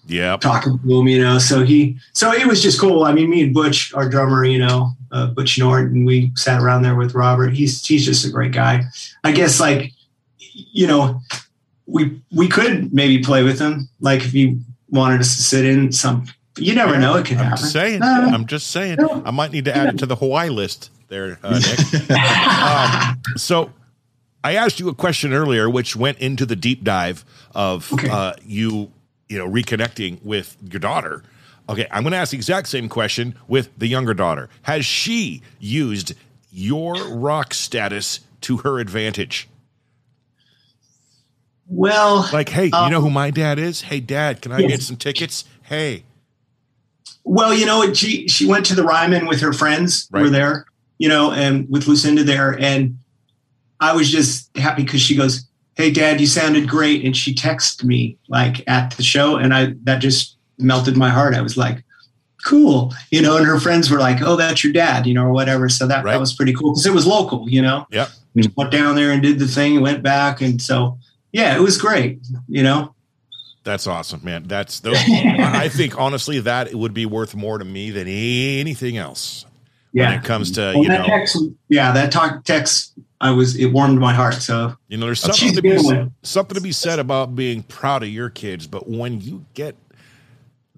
yeah 0.07 0.35
talking 0.37 0.79
to 0.79 0.99
him, 0.99 1.07
you 1.07 1.21
know. 1.21 1.39
So 1.39 1.63
he, 1.63 1.97
so 2.13 2.31
it 2.33 2.47
was 2.47 2.61
just 2.61 2.79
cool. 2.79 3.03
I 3.03 3.13
mean, 3.13 3.29
me 3.29 3.43
and 3.43 3.53
Butch, 3.53 3.93
our 3.93 4.09
drummer, 4.09 4.43
you 4.43 4.59
know, 4.59 4.91
uh, 5.11 5.27
Butch 5.27 5.57
Norton, 5.57 6.05
we 6.05 6.31
sat 6.35 6.61
around 6.61 6.81
there 6.81 6.95
with 6.95 7.13
Robert. 7.13 7.53
He's 7.53 7.85
he's 7.85 8.05
just 8.05 8.25
a 8.25 8.29
great 8.29 8.51
guy. 8.51 8.83
I 9.23 9.31
guess 9.31 9.59
like, 9.59 9.93
you 10.39 10.87
know, 10.87 11.21
we 11.85 12.21
we 12.31 12.47
could 12.47 12.93
maybe 12.93 13.23
play 13.23 13.43
with 13.43 13.59
him, 13.59 13.89
like 13.99 14.21
if 14.21 14.31
he 14.31 14.59
wanted 14.89 15.21
us 15.21 15.35
to 15.35 15.41
sit 15.41 15.65
in 15.65 15.91
some. 15.91 16.25
You 16.57 16.75
never 16.75 16.93
yeah, 16.93 16.99
know; 16.99 17.15
it 17.15 17.25
could 17.25 17.37
I'm 17.37 17.45
happen. 17.45 17.65
Saying, 17.65 18.03
I'm 18.03 18.45
just 18.45 18.67
saying, 18.67 18.97
I 18.99 19.31
might 19.31 19.53
need 19.53 19.63
to 19.65 19.75
add 19.75 19.95
it 19.95 19.97
to 19.99 20.05
the 20.05 20.17
Hawaii 20.17 20.49
list 20.49 20.89
there, 21.11 21.37
uh, 21.43 21.59
Nick. 21.59 22.09
um, 22.09 23.37
so 23.37 23.71
I 24.43 24.55
asked 24.55 24.79
you 24.79 24.89
a 24.89 24.95
question 24.95 25.33
earlier, 25.33 25.69
which 25.69 25.95
went 25.95 26.17
into 26.17 26.47
the 26.47 26.55
deep 26.55 26.83
dive 26.83 27.23
of 27.53 27.93
okay. 27.93 28.09
uh, 28.09 28.33
you, 28.43 28.91
you 29.29 29.37
know, 29.37 29.47
reconnecting 29.47 30.23
with 30.23 30.57
your 30.71 30.79
daughter. 30.79 31.21
Okay, 31.69 31.85
I'm 31.91 32.01
going 32.03 32.11
to 32.11 32.17
ask 32.17 32.31
the 32.31 32.37
exact 32.37 32.69
same 32.69 32.89
question 32.89 33.35
with 33.47 33.69
the 33.77 33.87
younger 33.87 34.13
daughter. 34.13 34.49
Has 34.63 34.85
she 34.85 35.43
used 35.59 36.13
your 36.51 36.95
rock 37.09 37.53
status 37.53 38.21
to 38.41 38.57
her 38.57 38.79
advantage? 38.79 39.47
Well, 41.67 42.27
like, 42.33 42.49
hey, 42.49 42.71
um, 42.71 42.85
you 42.85 42.91
know 42.91 43.01
who 43.01 43.09
my 43.09 43.31
dad 43.31 43.59
is? 43.59 43.81
Hey, 43.81 43.99
dad, 43.99 44.41
can 44.41 44.51
I 44.51 44.59
yes. 44.59 44.71
get 44.71 44.81
some 44.81 44.97
tickets? 44.97 45.45
Hey. 45.61 46.03
Well, 47.23 47.53
you 47.53 47.65
know, 47.65 47.93
she 47.93 48.27
she 48.27 48.45
went 48.45 48.65
to 48.65 48.75
the 48.75 48.83
Ryman 48.83 49.27
with 49.27 49.39
her 49.41 49.53
friends. 49.53 50.09
Right. 50.11 50.23
Were 50.23 50.29
there, 50.29 50.65
you 51.01 51.09
know, 51.09 51.31
and 51.31 51.67
with 51.67 51.87
Lucinda 51.87 52.23
there, 52.23 52.55
and 52.59 52.95
I 53.79 53.95
was 53.95 54.11
just 54.11 54.55
happy 54.55 54.83
because 54.83 55.01
she 55.01 55.15
goes, 55.15 55.47
"Hey, 55.73 55.89
Dad, 55.89 56.21
you 56.21 56.27
sounded 56.27 56.69
great," 56.69 57.03
and 57.03 57.17
she 57.17 57.33
texted 57.33 57.83
me 57.83 58.19
like 58.27 58.63
at 58.69 58.91
the 58.91 59.01
show, 59.01 59.37
and 59.37 59.51
I 59.51 59.73
that 59.85 59.97
just 59.97 60.37
melted 60.59 60.95
my 60.95 61.09
heart. 61.09 61.33
I 61.33 61.41
was 61.41 61.57
like, 61.57 61.83
"Cool," 62.45 62.93
you 63.09 63.19
know, 63.19 63.35
and 63.35 63.47
her 63.47 63.59
friends 63.59 63.89
were 63.89 63.97
like, 63.97 64.21
"Oh, 64.21 64.35
that's 64.35 64.63
your 64.63 64.73
dad," 64.73 65.07
you 65.07 65.15
know, 65.15 65.23
or 65.23 65.31
whatever. 65.31 65.69
So 65.69 65.87
that 65.87 66.05
right. 66.05 66.11
that 66.11 66.19
was 66.19 66.35
pretty 66.35 66.53
cool 66.53 66.73
because 66.73 66.85
it 66.85 66.93
was 66.93 67.07
local, 67.07 67.49
you 67.49 67.63
know. 67.63 67.87
Yeah. 67.89 68.09
We 68.35 68.43
went 68.55 68.69
down 68.69 68.93
there 68.93 69.09
and 69.09 69.23
did 69.23 69.39
the 69.39 69.47
thing, 69.47 69.73
and 69.73 69.81
went 69.81 70.03
back, 70.03 70.39
and 70.39 70.61
so 70.61 70.99
yeah, 71.31 71.55
it 71.55 71.61
was 71.61 71.79
great, 71.79 72.19
you 72.47 72.61
know. 72.61 72.93
That's 73.63 73.87
awesome, 73.87 74.21
man. 74.23 74.43
That's 74.47 74.79
those, 74.81 74.97
I 74.97 75.67
think 75.69 75.97
honestly 75.97 76.39
that 76.41 76.67
it 76.67 76.75
would 76.75 76.93
be 76.93 77.07
worth 77.07 77.33
more 77.33 77.57
to 77.57 77.65
me 77.65 77.89
than 77.89 78.07
anything 78.07 78.97
else. 78.97 79.45
Yeah. 79.93 80.09
When 80.09 80.19
it 80.19 80.23
comes 80.23 80.51
to 80.51 80.61
well, 80.61 80.83
you 80.83 80.89
know, 80.89 81.03
text, 81.03 81.37
yeah, 81.67 81.91
that 81.91 82.11
talk 82.11 82.43
text, 82.45 82.93
I 83.19 83.31
was 83.31 83.57
it 83.57 83.67
warmed 83.67 83.99
my 83.99 84.13
heart. 84.13 84.35
So 84.35 84.75
you 84.87 84.97
know, 84.97 85.07
there's 85.07 85.19
something 85.19 85.53
to 85.53 85.61
be 85.61 85.77
something 86.23 86.55
to 86.55 86.61
be 86.61 86.71
said 86.71 86.99
about 86.99 87.35
being 87.35 87.63
proud 87.63 88.03
of 88.03 88.09
your 88.09 88.29
kids, 88.29 88.67
but 88.67 88.89
when 88.89 89.19
you 89.21 89.45
get 89.53 89.75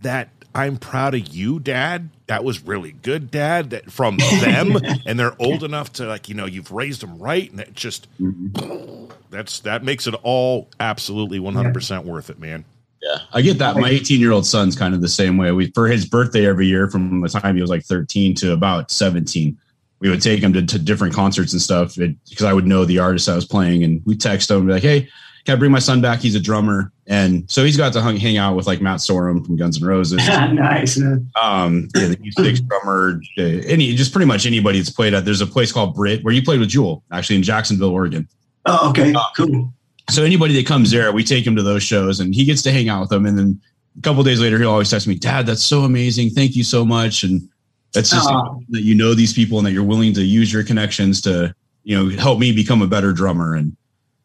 that 0.01 0.29
I'm 0.55 0.77
proud 0.77 1.15
of 1.15 1.27
you, 1.29 1.59
Dad. 1.59 2.09
That 2.27 2.43
was 2.43 2.63
really 2.63 2.91
good, 2.91 3.31
Dad. 3.31 3.71
That 3.71 3.91
from 3.91 4.17
them, 4.41 4.77
and 5.05 5.19
they're 5.19 5.39
old 5.41 5.63
enough 5.63 5.93
to 5.93 6.05
like 6.05 6.29
you 6.29 6.35
know 6.35 6.45
you've 6.45 6.71
raised 6.71 7.01
them 7.01 7.17
right, 7.17 7.49
and 7.49 7.59
it 7.59 7.73
just 7.73 8.07
mm-hmm. 8.19 9.11
that's 9.29 9.59
that 9.61 9.83
makes 9.83 10.07
it 10.07 10.13
all 10.23 10.69
absolutely 10.79 11.39
100 11.39 11.69
yeah. 11.69 11.73
percent 11.73 12.05
worth 12.05 12.29
it, 12.29 12.39
man. 12.39 12.65
Yeah, 13.03 13.17
I 13.33 13.41
get 13.41 13.57
that. 13.57 13.75
My 13.75 13.89
18 13.89 14.21
year 14.21 14.31
old 14.31 14.45
son's 14.45 14.77
kind 14.77 14.95
of 14.95 15.01
the 15.01 15.09
same 15.09 15.35
way. 15.35 15.51
We 15.51 15.71
for 15.71 15.87
his 15.87 16.05
birthday 16.05 16.47
every 16.47 16.67
year 16.67 16.89
from 16.89 17.19
the 17.19 17.27
time 17.27 17.55
he 17.55 17.61
was 17.61 17.69
like 17.69 17.83
13 17.83 18.33
to 18.35 18.53
about 18.53 18.91
17, 18.91 19.57
we 19.99 20.09
would 20.09 20.21
take 20.21 20.41
him 20.41 20.53
to, 20.53 20.65
to 20.65 20.79
different 20.79 21.13
concerts 21.13 21.51
and 21.51 21.61
stuff 21.61 21.95
because 21.95 22.43
I 22.45 22.53
would 22.53 22.65
know 22.65 22.85
the 22.85 22.99
artist 22.99 23.27
I 23.27 23.35
was 23.35 23.45
playing, 23.45 23.83
and 23.83 24.01
we 24.05 24.15
text 24.15 24.49
him 24.49 24.57
and 24.57 24.67
be 24.67 24.73
like, 24.73 24.83
"Hey, 24.83 25.09
can 25.43 25.55
I 25.55 25.59
bring 25.59 25.71
my 25.71 25.79
son 25.79 25.99
back? 25.99 26.21
He's 26.21 26.35
a 26.35 26.39
drummer, 26.39 26.93
and 27.05 27.49
so 27.51 27.65
he's 27.65 27.75
got 27.75 27.91
to 27.91 28.01
hang, 28.01 28.15
hang 28.15 28.37
out 28.37 28.55
with 28.55 28.67
like 28.67 28.81
Matt 28.81 28.99
Sorum 28.99 29.45
from 29.45 29.57
Guns 29.57 29.81
N' 29.81 29.87
Roses. 29.87 30.25
nice. 30.27 30.97
Um, 31.41 31.89
yeah, 31.95 32.07
the 32.07 32.31
six 32.37 32.61
drummer, 32.61 33.19
uh, 33.37 33.41
any 33.41 33.95
just 33.95 34.13
pretty 34.13 34.27
much 34.27 34.45
anybody 34.45 34.79
that's 34.79 34.89
played 34.89 35.13
at. 35.13 35.25
There's 35.25 35.41
a 35.41 35.47
place 35.47 35.73
called 35.73 35.93
Britt 35.93 36.23
where 36.23 36.33
you 36.33 36.41
played 36.41 36.61
with 36.61 36.69
Jewel, 36.69 37.03
actually 37.11 37.35
in 37.35 37.43
Jacksonville, 37.43 37.89
Oregon. 37.89 38.29
Oh, 38.65 38.89
okay, 38.91 39.13
uh, 39.13 39.21
cool 39.35 39.73
so 40.09 40.23
anybody 40.23 40.53
that 40.55 40.65
comes 40.65 40.91
there, 40.91 41.11
we 41.11 41.23
take 41.23 41.45
him 41.45 41.55
to 41.55 41.63
those 41.63 41.83
shows, 41.83 42.19
and 42.19 42.35
he 42.35 42.45
gets 42.45 42.61
to 42.63 42.71
hang 42.71 42.89
out 42.89 43.01
with 43.01 43.09
them. 43.09 43.25
And 43.25 43.37
then 43.37 43.61
a 43.97 44.01
couple 44.01 44.23
days 44.23 44.39
later, 44.39 44.57
he'll 44.57 44.71
always 44.71 44.89
text 44.89 45.07
me, 45.07 45.15
"Dad, 45.15 45.45
that's 45.45 45.63
so 45.63 45.81
amazing! 45.81 46.31
Thank 46.31 46.55
you 46.55 46.63
so 46.63 46.85
much." 46.85 47.23
And 47.23 47.47
that's 47.93 48.09
just 48.09 48.27
that 48.69 48.81
you 48.81 48.95
know 48.95 49.13
these 49.13 49.33
people 49.33 49.59
and 49.59 49.67
that 49.67 49.71
you're 49.71 49.83
willing 49.83 50.13
to 50.13 50.23
use 50.23 50.51
your 50.51 50.63
connections 50.63 51.21
to 51.21 51.53
you 51.83 51.95
know 51.95 52.15
help 52.17 52.39
me 52.39 52.51
become 52.51 52.81
a 52.81 52.87
better 52.87 53.13
drummer. 53.13 53.55
And 53.55 53.75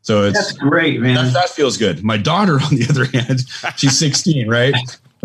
so 0.02 0.24
it's 0.24 0.38
that's 0.38 0.52
great, 0.52 1.00
man. 1.00 1.14
That, 1.14 1.32
that 1.34 1.48
feels 1.50 1.76
good. 1.76 2.02
My 2.02 2.16
daughter, 2.16 2.54
on 2.62 2.74
the 2.74 2.86
other 2.88 3.04
hand, 3.04 3.44
she's 3.76 3.98
16, 3.98 4.48
right? 4.48 4.74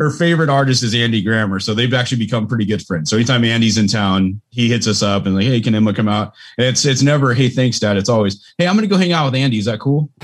Her 0.03 0.11
favorite 0.11 0.49
artist 0.49 0.83
is 0.83 0.93
Andy 0.93 1.21
Grammer. 1.21 1.61
So 1.61 1.73
they've 1.73 1.93
actually 1.93 2.17
become 2.17 2.45
pretty 2.45 2.65
good 2.65 2.85
friends. 2.85 3.09
So 3.09 3.15
anytime 3.15 3.45
Andy's 3.45 3.77
in 3.77 3.87
town, 3.87 4.41
he 4.49 4.67
hits 4.67 4.85
us 4.85 5.01
up 5.01 5.25
and 5.25 5.33
like, 5.35 5.45
hey, 5.45 5.61
can 5.61 5.73
Emma 5.73 5.93
come 5.93 6.09
out? 6.09 6.33
And 6.57 6.67
it's 6.67 6.83
it's 6.85 7.01
never, 7.01 7.33
hey, 7.33 7.47
thanks, 7.47 7.79
Dad. 7.79 7.95
It's 7.95 8.09
always, 8.09 8.53
hey, 8.57 8.67
I'm 8.67 8.75
gonna 8.75 8.87
go 8.87 8.97
hang 8.97 9.13
out 9.13 9.25
with 9.25 9.35
Andy. 9.35 9.57
Is 9.57 9.65
that 9.65 9.79
cool? 9.79 10.09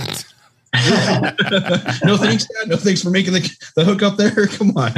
no 2.03 2.17
thanks, 2.17 2.45
Dad. 2.45 2.67
No 2.67 2.75
thanks 2.75 3.01
for 3.01 3.09
making 3.09 3.34
the 3.34 3.57
the 3.75 3.86
hook 3.86 4.03
up 4.03 4.17
there. 4.17 4.47
Come 4.47 4.75
on. 4.75 4.91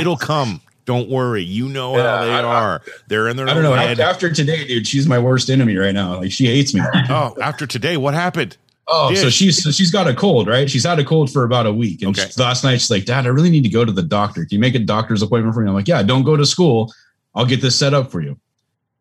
It'll 0.00 0.16
come. 0.16 0.60
Don't 0.84 1.08
worry. 1.08 1.42
You 1.42 1.68
know 1.68 1.96
yeah, 1.96 2.18
how 2.18 2.24
they 2.24 2.30
I, 2.32 2.42
are. 2.42 2.82
They're 3.08 3.28
in 3.28 3.36
their 3.36 3.48
I 3.48 3.54
don't 3.54 3.62
know. 3.62 3.72
Head. 3.72 4.00
After 4.00 4.32
today, 4.32 4.66
dude, 4.66 4.86
she's 4.86 5.06
my 5.06 5.18
worst 5.18 5.48
enemy 5.48 5.76
right 5.76 5.94
now. 5.94 6.18
Like 6.18 6.32
she 6.32 6.46
hates 6.46 6.74
me. 6.74 6.80
oh, 7.08 7.34
after 7.40 7.66
today, 7.66 7.96
what 7.96 8.14
happened? 8.14 8.56
Oh, 8.88 9.12
so 9.14 9.30
she's 9.30 9.62
so 9.62 9.70
she's 9.70 9.90
got 9.90 10.06
a 10.06 10.14
cold, 10.14 10.46
right? 10.46 10.70
She's 10.70 10.84
had 10.84 10.98
a 10.98 11.04
cold 11.04 11.32
for 11.32 11.44
about 11.44 11.66
a 11.66 11.72
week. 11.72 12.02
And 12.02 12.16
okay. 12.16 12.30
she, 12.30 12.40
last 12.40 12.62
night 12.62 12.80
she's 12.80 12.90
like, 12.90 13.04
Dad, 13.04 13.26
I 13.26 13.30
really 13.30 13.50
need 13.50 13.64
to 13.64 13.68
go 13.68 13.84
to 13.84 13.92
the 13.92 14.02
doctor. 14.02 14.44
Can 14.44 14.54
you 14.54 14.58
make 14.60 14.76
a 14.76 14.78
doctor's 14.78 15.22
appointment 15.22 15.54
for 15.54 15.62
me? 15.62 15.68
I'm 15.68 15.74
like, 15.74 15.88
Yeah, 15.88 16.02
don't 16.02 16.22
go 16.22 16.36
to 16.36 16.46
school. 16.46 16.92
I'll 17.34 17.46
get 17.46 17.60
this 17.60 17.76
set 17.76 17.94
up 17.94 18.10
for 18.10 18.20
you. 18.20 18.38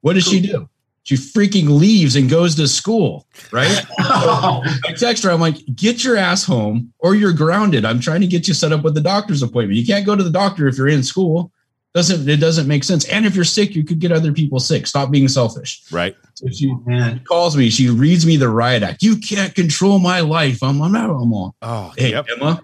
What 0.02 0.14
does 0.14 0.28
she 0.28 0.40
do? 0.40 0.70
She 1.04 1.16
freaking 1.16 1.70
leaves 1.80 2.16
and 2.16 2.28
goes 2.28 2.56
to 2.56 2.68
school, 2.68 3.28
right? 3.52 3.86
I 4.00 4.94
text 4.98 5.24
her, 5.24 5.30
I'm 5.30 5.40
like, 5.40 5.58
get 5.76 6.04
your 6.04 6.18
ass 6.18 6.44
home 6.44 6.92
or 6.98 7.14
you're 7.14 7.32
grounded. 7.32 7.86
I'm 7.86 8.00
trying 8.00 8.22
to 8.22 8.28
get 8.28 8.48
you 8.48 8.56
set 8.56 8.72
up 8.72 8.84
with 8.84 8.96
the 8.96 9.02
doctor's 9.02 9.44
appointment. 9.44 9.78
You 9.78 9.86
can't 9.86 10.06
go 10.06 10.16
to 10.16 10.24
the 10.24 10.32
doctor 10.32 10.68
if 10.68 10.80
you're 10.80 10.88
in 10.88 11.04
school 11.04 11.52
doesn't 11.96 12.28
it 12.28 12.42
doesn't 12.42 12.68
make 12.68 12.84
sense. 12.84 13.06
And 13.06 13.26
if 13.26 13.36
you're 13.36 13.46
sick, 13.46 13.74
you 13.74 13.86
could 13.86 14.00
get 14.00 14.12
other 14.12 14.34
people 14.34 14.60
sick. 14.60 14.86
Stop 14.86 15.12
being 15.12 15.30
selfish. 15.30 15.82
Right. 15.92 16.14
So 16.34 16.50
she 16.50 16.76
Man. 16.86 17.22
calls 17.24 17.56
me. 17.56 17.70
She 17.70 17.90
reads 17.90 18.26
me 18.26 18.36
the 18.36 18.50
riot 18.50 18.84
act. 18.84 19.02
You 19.02 19.16
can't 19.16 19.56
control 19.56 19.98
my 19.98 20.20
life. 20.20 20.62
I'm 20.62 20.82
I'm 20.82 20.92
not. 20.92 21.10
I'm 21.10 21.34
all. 21.34 21.56
Oh, 21.62 21.94
hey 21.98 22.12
yep. 22.12 22.28
Emma, 22.30 22.62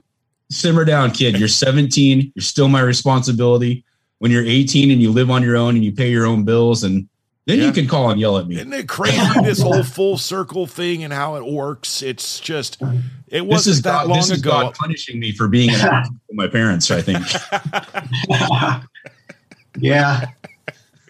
simmer 0.50 0.84
down, 0.84 1.12
kid. 1.12 1.40
You're 1.40 1.48
17. 1.48 2.34
You're 2.36 2.44
still 2.44 2.68
my 2.68 2.82
responsibility. 2.82 3.86
When 4.20 4.32
you're 4.32 4.46
18 4.46 4.92
and 4.92 5.02
you 5.02 5.12
live 5.12 5.32
on 5.32 5.42
your 5.42 5.56
own 5.56 5.76
and 5.76 5.84
you 5.84 5.94
pay 5.94 6.12
your 6.12 6.28
own 6.28 6.44
bills, 6.44 6.84
and 6.84 7.08
then 7.46 7.58
yeah. 7.58 7.66
you 7.66 7.72
can 7.72 7.88
call 7.88 8.12
and 8.12 8.20
yell 8.20 8.38
at 8.38 8.48
me. 8.48 8.56
Isn't 8.58 8.74
it 8.74 8.88
crazy 8.90 9.18
this 9.44 9.62
whole 9.64 9.84
full 9.84 10.18
circle 10.18 10.68
thing 10.68 11.06
and 11.06 11.14
how 11.14 11.38
it 11.38 11.46
works? 11.46 12.04
It's 12.04 12.40
just 12.40 12.82
it 13.30 13.46
wasn't 13.46 13.84
that 13.86 14.08
God, 14.08 14.08
long 14.08 14.32
ago. 14.32 14.52
God 14.52 14.76
punishing 14.76 15.22
me 15.22 15.32
for 15.32 15.48
being 15.48 15.70
an 15.72 16.20
my 16.34 16.50
parents. 16.50 16.92
I 16.92 17.02
think. 17.02 17.26
Yeah. 19.78 20.28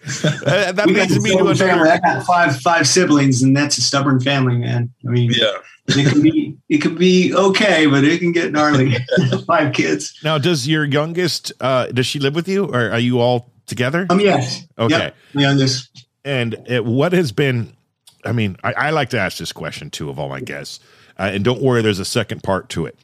that, 0.22 0.76
that 0.76 0.88
means 0.88 1.22
me 1.22 1.36
to 1.36 1.54
family. 1.54 1.88
I 1.88 1.98
got 1.98 2.24
five 2.24 2.60
five 2.60 2.88
siblings, 2.88 3.42
and 3.42 3.56
that's 3.56 3.78
a 3.78 3.82
stubborn 3.82 4.18
family, 4.18 4.56
man. 4.56 4.90
I 5.06 5.10
mean, 5.10 5.30
yeah, 5.32 5.52
it 5.86 6.08
can 6.08 6.22
be 6.22 6.56
it 6.68 6.82
can 6.82 6.96
be 6.96 7.32
okay, 7.32 7.86
but 7.86 8.02
it 8.02 8.18
can 8.18 8.32
get 8.32 8.50
gnarly. 8.50 8.96
five 9.46 9.72
kids. 9.72 10.18
Now, 10.24 10.38
does 10.38 10.66
your 10.66 10.84
youngest 10.84 11.52
uh, 11.60 11.86
does 11.86 12.06
she 12.06 12.18
live 12.18 12.34
with 12.34 12.48
you, 12.48 12.64
or 12.64 12.90
are 12.90 12.98
you 12.98 13.20
all 13.20 13.52
together? 13.66 14.06
Um, 14.10 14.18
yes. 14.18 14.66
Okay. 14.76 14.98
Yep, 14.98 15.14
youngest. 15.34 16.06
And 16.24 16.54
it, 16.66 16.84
what 16.84 17.12
has 17.12 17.30
been? 17.30 17.72
I 18.24 18.32
mean, 18.32 18.56
I, 18.64 18.72
I, 18.72 18.90
like 18.90 19.10
to 19.10 19.18
ask 19.18 19.38
this 19.38 19.52
question 19.52 19.90
too 19.90 20.10
of 20.10 20.18
all 20.18 20.28
my 20.28 20.40
guests, 20.40 20.80
uh, 21.18 21.30
and 21.32 21.44
don't 21.44 21.62
worry, 21.62 21.82
there's 21.82 21.98
a 22.00 22.04
second 22.04 22.42
part 22.42 22.68
to 22.70 22.86
it. 22.86 22.98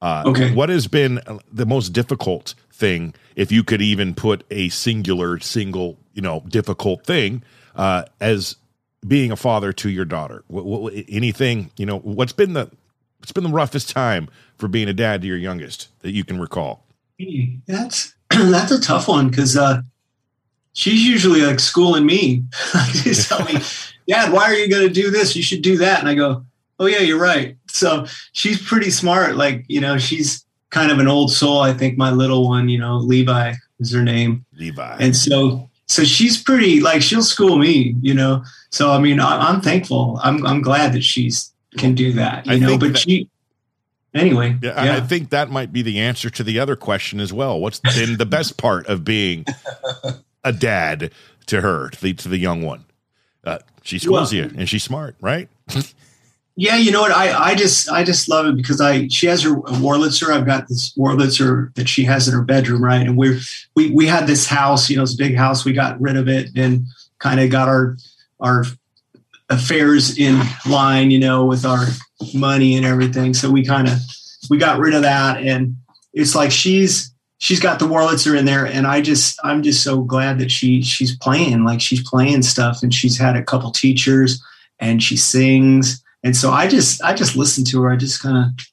Uh, 0.00 0.22
okay. 0.26 0.52
What 0.52 0.68
has 0.68 0.86
been 0.86 1.20
the 1.52 1.66
most 1.66 1.90
difficult 1.90 2.54
thing, 2.72 3.14
if 3.36 3.50
you 3.50 3.64
could 3.64 3.82
even 3.82 4.14
put 4.14 4.44
a 4.50 4.68
singular, 4.68 5.38
single, 5.40 5.98
you 6.12 6.22
know, 6.22 6.44
difficult 6.48 7.04
thing 7.04 7.42
uh, 7.74 8.04
as 8.20 8.56
being 9.06 9.30
a 9.30 9.36
father 9.36 9.72
to 9.72 9.90
your 9.90 10.04
daughter? 10.04 10.44
What, 10.48 10.64
what, 10.64 10.94
anything, 11.08 11.70
you 11.76 11.86
know, 11.86 11.98
what's 11.98 12.32
been 12.32 12.52
the 12.52 12.70
what's 13.18 13.32
been 13.32 13.44
the 13.44 13.50
roughest 13.50 13.90
time 13.90 14.28
for 14.58 14.68
being 14.68 14.88
a 14.88 14.92
dad 14.92 15.22
to 15.22 15.26
your 15.26 15.38
youngest 15.38 15.88
that 16.00 16.12
you 16.12 16.24
can 16.24 16.40
recall? 16.40 16.84
That's 17.66 18.14
that's 18.30 18.70
a 18.70 18.80
tough 18.80 19.08
one 19.08 19.28
because 19.28 19.56
uh, 19.56 19.82
she's 20.72 21.06
usually 21.06 21.42
like 21.42 21.60
schooling 21.60 22.06
me. 22.06 22.44
she's 22.92 23.28
telling 23.28 23.54
me, 23.54 23.60
"Dad, 24.08 24.32
why 24.32 24.44
are 24.44 24.54
you 24.54 24.68
going 24.68 24.86
to 24.86 24.92
do 24.92 25.10
this? 25.10 25.34
You 25.34 25.42
should 25.42 25.62
do 25.62 25.78
that." 25.78 26.00
And 26.00 26.08
I 26.08 26.14
go, 26.14 26.44
"Oh 26.78 26.86
yeah, 26.86 27.00
you're 27.00 27.20
right." 27.20 27.56
So 27.68 28.06
she's 28.32 28.62
pretty 28.62 28.90
smart. 28.90 29.36
Like 29.36 29.64
you 29.68 29.80
know, 29.80 29.98
she's 29.98 30.43
kind 30.74 30.90
of 30.90 30.98
an 30.98 31.06
old 31.06 31.30
soul. 31.30 31.60
I 31.60 31.72
think 31.72 31.96
my 31.96 32.10
little 32.10 32.48
one, 32.48 32.68
you 32.68 32.78
know, 32.78 32.96
Levi 32.96 33.54
is 33.78 33.92
her 33.92 34.02
name. 34.02 34.44
Levi. 34.58 34.96
And 34.98 35.16
so, 35.16 35.70
so 35.86 36.02
she's 36.02 36.42
pretty 36.42 36.80
like 36.80 37.00
she'll 37.00 37.22
school 37.22 37.56
me, 37.56 37.94
you 38.02 38.12
know. 38.12 38.42
So 38.70 38.90
I 38.90 38.98
mean, 38.98 39.20
I, 39.20 39.50
am 39.50 39.60
thankful. 39.60 40.18
I'm 40.22 40.44
I'm 40.44 40.60
glad 40.60 40.92
that 40.92 41.04
she's 41.04 41.52
can 41.78 41.94
do 41.94 42.12
that, 42.14 42.46
you 42.46 42.54
I 42.54 42.58
know. 42.58 42.76
But 42.76 42.94
that, 42.94 42.98
she, 42.98 43.28
anyway. 44.14 44.58
Yeah, 44.60 44.84
yeah, 44.84 44.96
I 44.96 45.00
think 45.00 45.30
that 45.30 45.48
might 45.48 45.72
be 45.72 45.82
the 45.82 46.00
answer 46.00 46.28
to 46.30 46.42
the 46.42 46.58
other 46.58 46.74
question 46.74 47.20
as 47.20 47.32
well. 47.32 47.60
What's 47.60 47.78
been 47.78 48.16
the 48.16 48.26
best 48.26 48.56
part 48.56 48.86
of 48.88 49.04
being 49.04 49.46
a 50.44 50.52
dad 50.52 51.12
to 51.46 51.60
her, 51.60 51.90
to 51.90 52.02
the 52.02 52.14
to 52.14 52.28
the 52.28 52.38
young 52.38 52.62
one? 52.62 52.84
Uh, 53.44 53.58
she 53.82 54.00
schools 54.00 54.32
well, 54.32 54.44
you, 54.44 54.52
and 54.56 54.68
she's 54.68 54.82
smart, 54.82 55.14
right? 55.20 55.48
Yeah, 56.56 56.76
you 56.76 56.92
know 56.92 57.00
what? 57.00 57.10
I, 57.10 57.50
I 57.50 57.54
just 57.56 57.90
I 57.90 58.04
just 58.04 58.28
love 58.28 58.46
it 58.46 58.56
because 58.56 58.80
I 58.80 59.08
she 59.08 59.26
has 59.26 59.42
her 59.42 59.56
Wurlitzer. 59.56 60.32
I've 60.32 60.46
got 60.46 60.68
this 60.68 60.92
Wurlitzer 60.96 61.74
that 61.74 61.88
she 61.88 62.04
has 62.04 62.28
in 62.28 62.34
her 62.34 62.42
bedroom, 62.42 62.82
right? 62.82 63.00
And 63.00 63.16
we're 63.16 63.40
we 63.74 63.90
we 63.90 64.06
had 64.06 64.28
this 64.28 64.46
house, 64.46 64.88
you 64.88 64.96
know, 64.96 65.02
a 65.02 65.16
big 65.18 65.36
house. 65.36 65.64
We 65.64 65.72
got 65.72 66.00
rid 66.00 66.16
of 66.16 66.28
it 66.28 66.50
and 66.54 66.84
kind 67.18 67.40
of 67.40 67.50
got 67.50 67.68
our 67.68 67.96
our 68.38 68.64
affairs 69.50 70.16
in 70.16 70.40
line, 70.68 71.10
you 71.10 71.18
know, 71.18 71.44
with 71.44 71.64
our 71.64 71.86
money 72.32 72.76
and 72.76 72.86
everything. 72.86 73.34
So 73.34 73.50
we 73.50 73.64
kind 73.64 73.88
of 73.88 73.98
we 74.48 74.56
got 74.56 74.78
rid 74.78 74.94
of 74.94 75.02
that, 75.02 75.42
and 75.42 75.76
it's 76.12 76.36
like 76.36 76.52
she's 76.52 77.12
she's 77.38 77.58
got 77.58 77.80
the 77.80 77.86
Wurlitzer 77.86 78.38
in 78.38 78.44
there, 78.44 78.64
and 78.64 78.86
I 78.86 79.00
just 79.00 79.40
I'm 79.42 79.64
just 79.64 79.82
so 79.82 80.02
glad 80.02 80.38
that 80.38 80.52
she 80.52 80.82
she's 80.82 81.16
playing 81.16 81.64
like 81.64 81.80
she's 81.80 82.08
playing 82.08 82.42
stuff, 82.42 82.84
and 82.84 82.94
she's 82.94 83.18
had 83.18 83.34
a 83.34 83.42
couple 83.42 83.72
teachers, 83.72 84.40
and 84.78 85.02
she 85.02 85.16
sings, 85.16 86.03
and 86.24 86.34
so 86.34 86.50
I 86.50 86.66
just 86.66 87.02
I 87.02 87.14
just 87.14 87.36
listen 87.36 87.64
to 87.66 87.82
her. 87.82 87.92
I 87.92 87.96
just 87.96 88.20
kind 88.20 88.36
of 88.38 88.66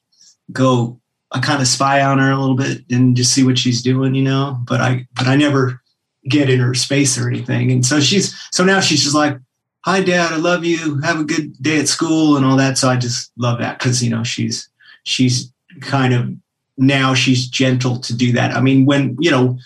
go 0.52 0.98
I 1.30 1.40
kind 1.40 1.60
of 1.60 1.68
spy 1.68 2.02
on 2.02 2.18
her 2.18 2.30
a 2.30 2.38
little 2.38 2.56
bit 2.56 2.82
and 2.90 3.16
just 3.16 3.32
see 3.32 3.44
what 3.44 3.58
she's 3.58 3.82
doing, 3.82 4.14
you 4.14 4.22
know. 4.22 4.58
But 4.66 4.80
I 4.80 5.06
but 5.14 5.28
I 5.28 5.36
never 5.36 5.80
get 6.28 6.50
in 6.50 6.60
her 6.60 6.74
space 6.74 7.18
or 7.18 7.28
anything. 7.28 7.70
And 7.70 7.84
so 7.84 8.00
she's 8.00 8.34
so 8.50 8.64
now 8.64 8.80
she's 8.80 9.02
just 9.02 9.14
like, 9.14 9.38
"Hi, 9.84 10.02
Dad, 10.02 10.32
I 10.32 10.36
love 10.36 10.64
you. 10.64 11.00
Have 11.02 11.20
a 11.20 11.24
good 11.24 11.54
day 11.62 11.78
at 11.78 11.88
school 11.88 12.36
and 12.36 12.44
all 12.44 12.56
that." 12.56 12.78
So 12.78 12.88
I 12.88 12.96
just 12.96 13.30
love 13.36 13.58
that 13.60 13.78
because 13.78 14.02
you 14.02 14.10
know 14.10 14.24
she's 14.24 14.68
she's 15.04 15.52
kind 15.80 16.14
of 16.14 16.30
now 16.78 17.14
she's 17.14 17.46
gentle 17.48 17.98
to 18.00 18.16
do 18.16 18.32
that. 18.32 18.54
I 18.54 18.60
mean, 18.60 18.86
when 18.86 19.16
you 19.20 19.30
know 19.30 19.58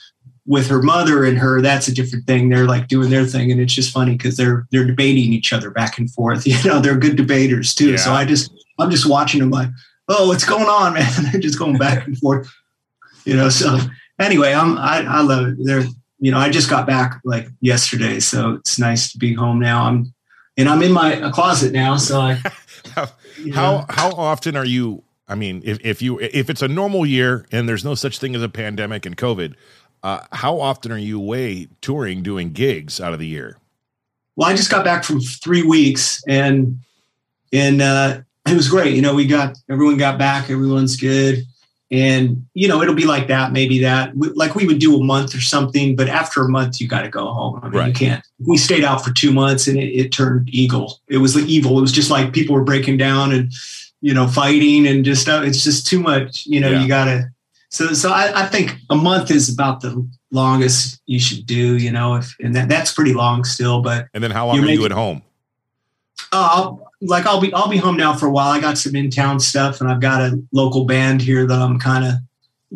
with 0.46 0.68
her 0.68 0.82
mother 0.82 1.24
and 1.24 1.38
her, 1.38 1.60
that's 1.60 1.88
a 1.88 1.94
different 1.94 2.26
thing. 2.26 2.48
They're 2.48 2.66
like 2.66 2.88
doing 2.88 3.10
their 3.10 3.24
thing, 3.24 3.50
and 3.50 3.60
it's 3.60 3.74
just 3.74 3.92
funny 3.92 4.12
because 4.12 4.36
they're 4.36 4.66
they're 4.70 4.84
debating 4.84 5.32
each 5.32 5.52
other 5.52 5.70
back 5.70 5.98
and 5.98 6.10
forth. 6.10 6.46
You 6.56 6.62
know, 6.64 6.80
they're 6.80 6.96
good 6.96 7.16
debaters 7.16 7.74
too. 7.74 7.92
Yeah. 7.92 7.96
So 7.96 8.12
I 8.12 8.24
just 8.24 8.52
I'm 8.78 8.90
just 8.90 9.08
watching 9.08 9.40
them 9.40 9.50
like 9.50 9.68
oh, 10.08 10.28
what's 10.28 10.44
going 10.44 10.66
on, 10.66 10.94
man? 10.94 11.10
They're 11.30 11.40
just 11.40 11.58
going 11.58 11.76
back 11.76 12.06
and 12.06 12.16
forth, 12.18 12.52
you 13.24 13.34
know. 13.34 13.48
So 13.48 13.78
anyway, 14.18 14.52
I'm 14.52 14.78
I, 14.78 15.04
I 15.06 15.20
love 15.22 15.46
it. 15.46 15.56
They're 15.60 15.84
you 16.18 16.30
know 16.30 16.38
I 16.38 16.48
just 16.48 16.70
got 16.70 16.86
back 16.86 17.20
like 17.24 17.48
yesterday, 17.60 18.20
so 18.20 18.52
it's 18.52 18.78
nice 18.78 19.12
to 19.12 19.18
be 19.18 19.34
home 19.34 19.58
now. 19.58 19.84
I'm 19.84 20.14
and 20.56 20.68
I'm 20.68 20.82
in 20.82 20.92
my 20.92 21.30
closet 21.32 21.72
now, 21.72 21.96
so 21.96 22.20
I. 22.20 22.40
how, 22.94 23.08
how 23.52 23.86
how 23.88 24.10
often 24.10 24.56
are 24.56 24.64
you? 24.64 25.02
I 25.28 25.34
mean, 25.34 25.60
if 25.64 25.78
if 25.84 26.00
you 26.00 26.18
if 26.20 26.48
it's 26.48 26.62
a 26.62 26.68
normal 26.68 27.04
year 27.04 27.46
and 27.50 27.68
there's 27.68 27.84
no 27.84 27.94
such 27.94 28.18
thing 28.18 28.34
as 28.34 28.42
a 28.42 28.48
pandemic 28.48 29.04
and 29.04 29.16
COVID, 29.16 29.54
uh, 30.02 30.20
how 30.32 30.60
often 30.60 30.92
are 30.92 30.98
you 30.98 31.18
away 31.18 31.68
touring, 31.80 32.22
doing 32.22 32.52
gigs 32.52 33.00
out 33.00 33.12
of 33.12 33.18
the 33.18 33.26
year? 33.26 33.58
Well, 34.36 34.48
I 34.48 34.54
just 34.54 34.70
got 34.70 34.84
back 34.84 35.04
from 35.04 35.20
three 35.20 35.62
weeks, 35.62 36.22
and 36.28 36.80
and 37.52 37.80
uh, 37.80 38.20
it 38.46 38.54
was 38.54 38.68
great. 38.68 38.94
You 38.94 39.02
know, 39.02 39.14
we 39.14 39.26
got 39.26 39.56
everyone 39.70 39.96
got 39.96 40.18
back, 40.18 40.50
everyone's 40.50 40.96
good. 40.96 41.44
And, 41.88 42.44
you 42.52 42.66
know, 42.66 42.82
it'll 42.82 42.96
be 42.96 43.06
like 43.06 43.28
that, 43.28 43.52
maybe 43.52 43.78
that. 43.78 44.10
Like 44.16 44.56
we 44.56 44.66
would 44.66 44.80
do 44.80 45.00
a 45.00 45.04
month 45.04 45.36
or 45.36 45.40
something, 45.40 45.94
but 45.94 46.08
after 46.08 46.42
a 46.42 46.48
month, 46.48 46.80
you 46.80 46.88
got 46.88 47.02
to 47.02 47.08
go 47.08 47.32
home. 47.32 47.60
I 47.62 47.68
mean, 47.68 47.78
right. 47.78 47.86
you 47.86 47.94
can't. 47.94 48.24
We 48.44 48.56
stayed 48.56 48.82
out 48.82 49.04
for 49.04 49.12
two 49.12 49.32
months 49.32 49.68
and 49.68 49.78
it, 49.78 49.92
it 49.94 50.12
turned 50.12 50.48
eagle. 50.52 50.98
It 51.06 51.18
was 51.18 51.36
like 51.36 51.44
evil. 51.44 51.78
It 51.78 51.82
was 51.82 51.92
just 51.92 52.10
like 52.10 52.32
people 52.32 52.56
were 52.56 52.64
breaking 52.64 52.96
down 52.96 53.30
and, 53.30 53.52
you 54.00 54.12
know, 54.12 54.26
fighting 54.26 54.84
and 54.84 55.04
just, 55.04 55.28
uh, 55.28 55.42
it's 55.44 55.62
just 55.62 55.86
too 55.86 56.00
much. 56.00 56.44
You 56.44 56.58
know, 56.58 56.70
yeah. 56.70 56.82
you 56.82 56.88
got 56.88 57.04
to. 57.04 57.30
So, 57.76 57.92
so 57.92 58.10
I, 58.10 58.44
I 58.44 58.46
think 58.46 58.74
a 58.88 58.96
month 58.96 59.30
is 59.30 59.52
about 59.52 59.82
the 59.82 60.08
longest 60.30 60.98
you 61.04 61.20
should 61.20 61.44
do, 61.44 61.76
you 61.76 61.90
know, 61.90 62.14
if, 62.14 62.34
and 62.40 62.56
that, 62.56 62.70
that's 62.70 62.90
pretty 62.90 63.12
long 63.12 63.44
still, 63.44 63.82
but. 63.82 64.06
And 64.14 64.24
then 64.24 64.30
how 64.30 64.46
long 64.46 64.64
are 64.64 64.66
you 64.66 64.86
at 64.86 64.92
home? 64.92 65.20
Oh, 66.32 66.88
like 67.02 67.26
I'll 67.26 67.38
be 67.38 67.52
I'll 67.52 67.68
be 67.68 67.76
home 67.76 67.98
now 67.98 68.14
for 68.14 68.24
a 68.24 68.30
while. 68.30 68.48
I 68.48 68.60
got 68.60 68.78
some 68.78 68.96
in 68.96 69.10
town 69.10 69.40
stuff, 69.40 69.82
and 69.82 69.90
I've 69.90 70.00
got 70.00 70.22
a 70.22 70.42
local 70.52 70.86
band 70.86 71.20
here 71.20 71.46
that 71.46 71.58
I'm 71.58 71.78
kind 71.78 72.06
of 72.06 72.14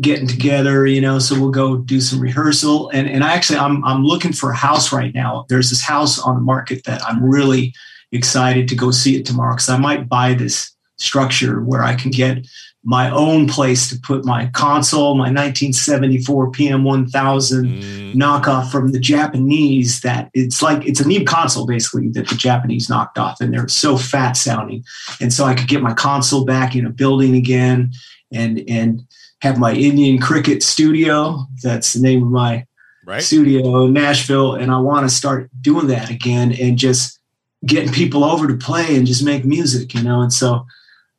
getting 0.02 0.26
together. 0.26 0.86
You 0.86 1.00
know, 1.00 1.18
so 1.18 1.40
we'll 1.40 1.50
go 1.50 1.78
do 1.78 2.02
some 2.02 2.20
rehearsal. 2.20 2.90
And 2.90 3.08
and 3.08 3.24
I 3.24 3.32
actually 3.32 3.58
I'm 3.58 3.82
I'm 3.86 4.04
looking 4.04 4.34
for 4.34 4.50
a 4.50 4.56
house 4.56 4.92
right 4.92 5.14
now. 5.14 5.46
There's 5.48 5.70
this 5.70 5.80
house 5.80 6.18
on 6.18 6.34
the 6.34 6.42
market 6.42 6.84
that 6.84 7.02
I'm 7.02 7.24
really 7.24 7.72
excited 8.12 8.68
to 8.68 8.76
go 8.76 8.90
see 8.90 9.16
it 9.16 9.24
tomorrow 9.24 9.54
because 9.54 9.70
I 9.70 9.78
might 9.78 10.10
buy 10.10 10.34
this 10.34 10.76
structure 10.98 11.62
where 11.62 11.82
I 11.82 11.94
can 11.94 12.10
get 12.10 12.46
my 12.82 13.10
own 13.10 13.46
place 13.46 13.90
to 13.90 13.98
put 14.00 14.24
my 14.24 14.46
console, 14.54 15.14
my 15.14 15.30
1974 15.30 16.50
PM1000 16.52 17.10
mm. 17.12 18.14
knockoff 18.14 18.70
from 18.70 18.92
the 18.92 18.98
Japanese. 18.98 20.00
That 20.00 20.30
it's 20.32 20.62
like 20.62 20.86
it's 20.86 21.00
a 21.00 21.06
new 21.06 21.24
console 21.24 21.66
basically 21.66 22.08
that 22.10 22.28
the 22.28 22.34
Japanese 22.34 22.88
knocked 22.88 23.18
off, 23.18 23.40
and 23.40 23.52
they're 23.52 23.68
so 23.68 23.98
fat 23.98 24.32
sounding. 24.32 24.84
And 25.20 25.32
so 25.32 25.44
I 25.44 25.54
could 25.54 25.68
get 25.68 25.82
my 25.82 25.92
console 25.92 26.44
back 26.44 26.74
in 26.74 26.86
a 26.86 26.90
building 26.90 27.34
again, 27.34 27.92
and 28.32 28.62
and 28.66 29.02
have 29.42 29.58
my 29.58 29.72
Indian 29.74 30.18
Cricket 30.18 30.62
Studio. 30.62 31.46
That's 31.62 31.92
the 31.92 32.00
name 32.00 32.22
of 32.22 32.30
my 32.30 32.66
right. 33.06 33.22
studio 33.22 33.84
in 33.84 33.92
Nashville, 33.92 34.54
and 34.54 34.70
I 34.70 34.78
want 34.78 35.08
to 35.08 35.14
start 35.14 35.50
doing 35.60 35.88
that 35.88 36.10
again 36.10 36.52
and 36.52 36.78
just 36.78 37.18
getting 37.66 37.92
people 37.92 38.24
over 38.24 38.46
to 38.48 38.56
play 38.56 38.96
and 38.96 39.06
just 39.06 39.22
make 39.22 39.44
music, 39.44 39.92
you 39.92 40.02
know. 40.02 40.22
And 40.22 40.32
so 40.32 40.64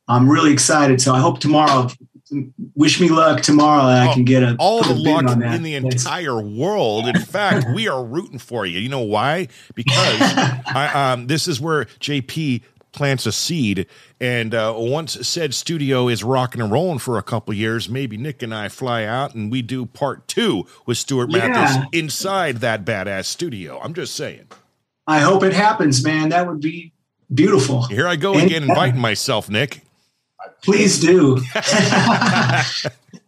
I'm 0.08 0.28
really 0.28 0.52
excited. 0.52 1.00
So 1.00 1.14
I 1.14 1.20
hope 1.20 1.40
tomorrow. 1.40 1.88
Wish 2.74 2.98
me 2.98 3.10
luck 3.10 3.42
tomorrow 3.42 3.86
that 3.88 4.06
oh, 4.06 4.10
I 4.10 4.14
can 4.14 4.24
get 4.24 4.42
a 4.42 4.56
all 4.58 4.82
the 4.82 4.94
luck 4.94 5.30
in 5.32 5.62
the 5.62 5.74
entire 5.74 6.40
world. 6.40 7.06
In 7.06 7.20
fact, 7.20 7.66
we 7.74 7.88
are 7.88 8.02
rooting 8.02 8.38
for 8.38 8.64
you. 8.64 8.78
You 8.78 8.88
know 8.88 9.00
why? 9.00 9.48
Because 9.74 9.92
I, 10.18 11.12
um, 11.12 11.26
this 11.26 11.46
is 11.46 11.60
where 11.60 11.84
JP 12.00 12.62
plants 12.92 13.26
a 13.26 13.32
seed. 13.32 13.86
And 14.20 14.54
uh, 14.54 14.74
once 14.76 15.26
said 15.26 15.54
studio 15.54 16.08
is 16.08 16.22
rocking 16.22 16.60
and 16.60 16.70
rolling 16.70 16.98
for 16.98 17.18
a 17.18 17.22
couple 17.22 17.52
years, 17.54 17.88
maybe 17.88 18.16
Nick 18.16 18.42
and 18.42 18.54
I 18.54 18.68
fly 18.68 19.04
out 19.04 19.34
and 19.34 19.50
we 19.50 19.62
do 19.62 19.86
part 19.86 20.28
two 20.28 20.66
with 20.86 20.98
Stuart 20.98 21.30
yeah. 21.30 21.48
Mathis 21.48 21.86
inside 21.92 22.58
that 22.58 22.84
badass 22.84 23.24
studio. 23.24 23.80
I'm 23.82 23.94
just 23.94 24.14
saying. 24.14 24.48
I 25.06 25.18
hope 25.18 25.42
it 25.42 25.52
happens, 25.52 26.04
man. 26.04 26.28
That 26.28 26.46
would 26.46 26.60
be 26.60 26.92
beautiful. 27.32 27.82
Here 27.84 28.06
I 28.06 28.16
go 28.16 28.38
again, 28.38 28.62
inviting 28.62 29.00
myself, 29.00 29.50
Nick. 29.50 29.82
Please 30.62 31.00
do. 31.00 31.38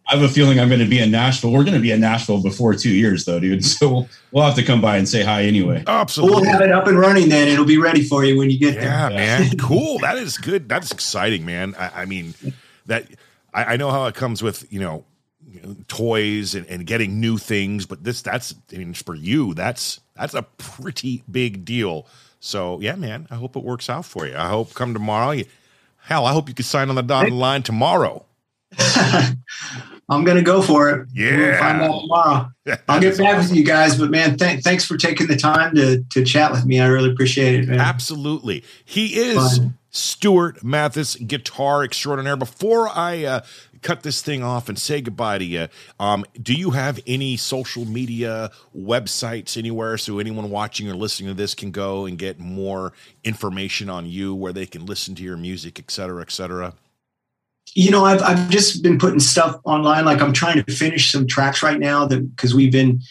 I 0.07 0.13
have 0.13 0.21
a 0.21 0.29
feeling 0.29 0.59
I'm 0.59 0.67
going 0.67 0.81
to 0.81 0.87
be 0.87 0.99
in 0.99 1.09
Nashville. 1.09 1.51
We're 1.51 1.63
going 1.63 1.73
to 1.75 1.81
be 1.81 1.91
in 1.91 1.99
Nashville 1.99 2.41
before 2.41 2.75
two 2.75 2.91
years, 2.91 3.25
though, 3.25 3.39
dude. 3.39 3.65
So 3.65 3.89
we'll, 3.89 4.09
we'll 4.31 4.43
have 4.43 4.55
to 4.55 4.63
come 4.63 4.79
by 4.79 4.97
and 4.97 5.09
say 5.09 5.23
hi 5.23 5.43
anyway. 5.43 5.83
Absolutely. 5.87 6.41
We'll 6.41 6.51
have 6.51 6.61
it 6.61 6.71
up 6.71 6.87
and 6.87 6.99
running 6.99 7.29
then. 7.29 7.47
It'll 7.47 7.65
be 7.65 7.79
ready 7.79 8.03
for 8.03 8.23
you 8.23 8.37
when 8.37 8.51
you 8.51 8.59
get 8.59 8.75
yeah, 8.75 9.09
there. 9.09 9.19
Yeah, 9.19 9.39
man. 9.39 9.57
cool. 9.59 9.97
That 9.99 10.17
is 10.17 10.37
good. 10.37 10.69
That's 10.69 10.91
exciting, 10.91 11.43
man. 11.43 11.73
I, 11.77 12.03
I 12.03 12.05
mean, 12.05 12.35
that 12.85 13.07
I, 13.53 13.63
I, 13.63 13.77
know 13.77 13.89
how 13.89 14.05
it 14.05 14.13
comes 14.13 14.43
with, 14.43 14.71
you 14.71 14.79
know, 14.79 15.05
toys 15.87 16.53
and, 16.53 16.67
and 16.67 16.85
getting 16.85 17.19
new 17.19 17.39
things, 17.39 17.87
but 17.87 18.03
this, 18.03 18.21
that's, 18.21 18.53
I 18.73 18.77
mean, 18.77 18.93
for 18.93 19.15
you, 19.15 19.55
that's, 19.55 20.01
that's 20.15 20.35
a 20.35 20.43
pretty 20.43 21.23
big 21.29 21.65
deal. 21.65 22.05
So 22.39 22.79
yeah, 22.79 22.95
man, 22.95 23.27
I 23.31 23.35
hope 23.35 23.55
it 23.55 23.63
works 23.63 23.89
out 23.89 24.05
for 24.05 24.27
you. 24.27 24.35
I 24.35 24.49
hope 24.49 24.75
come 24.75 24.93
tomorrow, 24.93 25.31
you, 25.31 25.45
Hell, 26.05 26.25
I 26.25 26.33
hope 26.33 26.47
you 26.47 26.55
can 26.55 26.65
sign 26.65 26.89
on 26.89 26.95
the 26.95 27.01
dotted 27.01 27.33
line 27.33 27.63
tomorrow. 27.63 28.25
I'm 30.07 30.23
going 30.23 30.37
to 30.37 30.43
go 30.43 30.61
for 30.61 30.89
it. 30.91 31.07
Yeah. 31.13 31.37
We'll 31.37 31.57
find 31.57 31.81
out 31.81 32.01
tomorrow. 32.01 32.51
I'll 32.87 33.01
get 33.01 33.17
back 33.17 33.37
awesome. 33.37 33.49
with 33.49 33.57
you 33.57 33.65
guys, 33.65 33.97
but 33.97 34.11
man, 34.11 34.37
th- 34.37 34.61
thanks 34.61 34.85
for 34.85 34.97
taking 34.97 35.25
the 35.27 35.35
time 35.35 35.75
to 35.75 36.03
to 36.11 36.23
chat 36.23 36.51
with 36.51 36.63
me. 36.65 36.79
I 36.79 36.87
really 36.87 37.11
appreciate 37.11 37.55
it, 37.55 37.67
man. 37.67 37.79
Absolutely. 37.79 38.63
He 38.83 39.15
is 39.19 39.57
Fun. 39.57 39.77
Stuart 39.89 40.63
Mathis, 40.63 41.15
guitar 41.15 41.83
extraordinaire. 41.83 42.37
Before 42.37 42.87
I 42.87 43.23
uh, 43.23 43.41
cut 43.85 44.01
this 44.01 44.23
thing 44.23 44.41
off 44.41 44.67
and 44.67 44.79
say 44.79 44.99
goodbye 44.99 45.37
to 45.37 45.45
you, 45.45 45.67
um, 45.99 46.25
do 46.41 46.55
you 46.55 46.71
have 46.71 46.99
any 47.05 47.37
social 47.37 47.85
media 47.85 48.49
websites 48.75 49.55
anywhere 49.55 49.95
so 49.95 50.17
anyone 50.17 50.49
watching 50.49 50.89
or 50.89 50.95
listening 50.95 51.29
to 51.29 51.35
this 51.35 51.53
can 51.53 51.69
go 51.69 52.05
and 52.05 52.17
get 52.17 52.39
more 52.39 52.93
information 53.23 53.87
on 53.87 54.07
you, 54.07 54.33
where 54.33 54.51
they 54.51 54.65
can 54.65 54.87
listen 54.87 55.13
to 55.13 55.23
your 55.23 55.37
music, 55.37 55.77
et 55.77 55.91
cetera, 55.91 56.21
et 56.23 56.31
cetera? 56.31 56.73
You 57.75 57.91
know, 57.91 58.05
I've 58.05 58.23
I've 58.23 58.49
just 58.49 58.81
been 58.81 58.97
putting 58.97 59.19
stuff 59.19 59.59
online. 59.63 60.03
Like 60.03 60.21
I'm 60.21 60.33
trying 60.33 60.63
to 60.63 60.73
finish 60.73 61.11
some 61.11 61.27
tracks 61.27 61.61
right 61.61 61.79
now 61.79 62.05
that 62.07 62.35
because 62.35 62.55
we've 62.55 62.71
been 62.71 63.01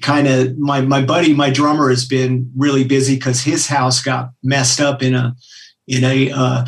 kind 0.00 0.26
of 0.26 0.56
my 0.56 0.80
my 0.80 1.04
buddy, 1.04 1.34
my 1.34 1.50
drummer, 1.50 1.90
has 1.90 2.06
been 2.06 2.50
really 2.56 2.84
busy 2.84 3.16
because 3.16 3.42
his 3.42 3.66
house 3.66 4.02
got 4.02 4.30
messed 4.42 4.80
up 4.80 5.02
in 5.02 5.14
a 5.14 5.34
in 5.86 6.04
a 6.04 6.30
uh, 6.30 6.64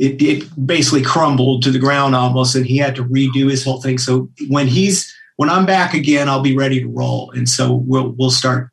it, 0.00 0.22
it 0.22 0.66
basically 0.66 1.02
crumbled 1.02 1.62
to 1.62 1.70
the 1.70 1.78
ground 1.78 2.16
almost, 2.16 2.56
and 2.56 2.64
he 2.64 2.78
had 2.78 2.96
to 2.96 3.04
redo 3.04 3.50
his 3.50 3.62
whole 3.62 3.82
thing. 3.82 3.98
So 3.98 4.30
when 4.48 4.66
he's 4.66 5.14
when 5.36 5.50
I'm 5.50 5.66
back 5.66 5.92
again, 5.92 6.26
I'll 6.26 6.40
be 6.40 6.56
ready 6.56 6.80
to 6.80 6.88
roll, 6.88 7.30
and 7.32 7.46
so 7.46 7.74
we'll 7.74 8.14
we'll 8.18 8.30
start. 8.30 8.70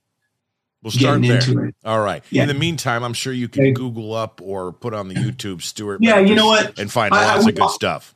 We'll 0.81 0.91
start 0.91 1.21
there. 1.21 1.73
All 1.83 1.99
right. 1.99 2.23
Yeah. 2.29 2.43
In 2.43 2.47
the 2.47 2.53
meantime, 2.53 3.03
I'm 3.03 3.13
sure 3.13 3.33
you 3.33 3.49
can 3.49 3.63
okay. 3.63 3.71
Google 3.71 4.13
up 4.13 4.39
or 4.41 4.71
put 4.71 4.93
on 4.93 5.09
the 5.09 5.15
YouTube 5.15 5.61
Stuart. 5.61 5.99
Yeah, 6.01 6.19
you 6.19 6.33
know 6.33 6.45
what? 6.45 6.79
And 6.79 6.89
find 6.89 7.11
lots 7.11 7.45
I, 7.45 7.49
of 7.49 7.55
good 7.55 7.69
stuff. 7.71 8.15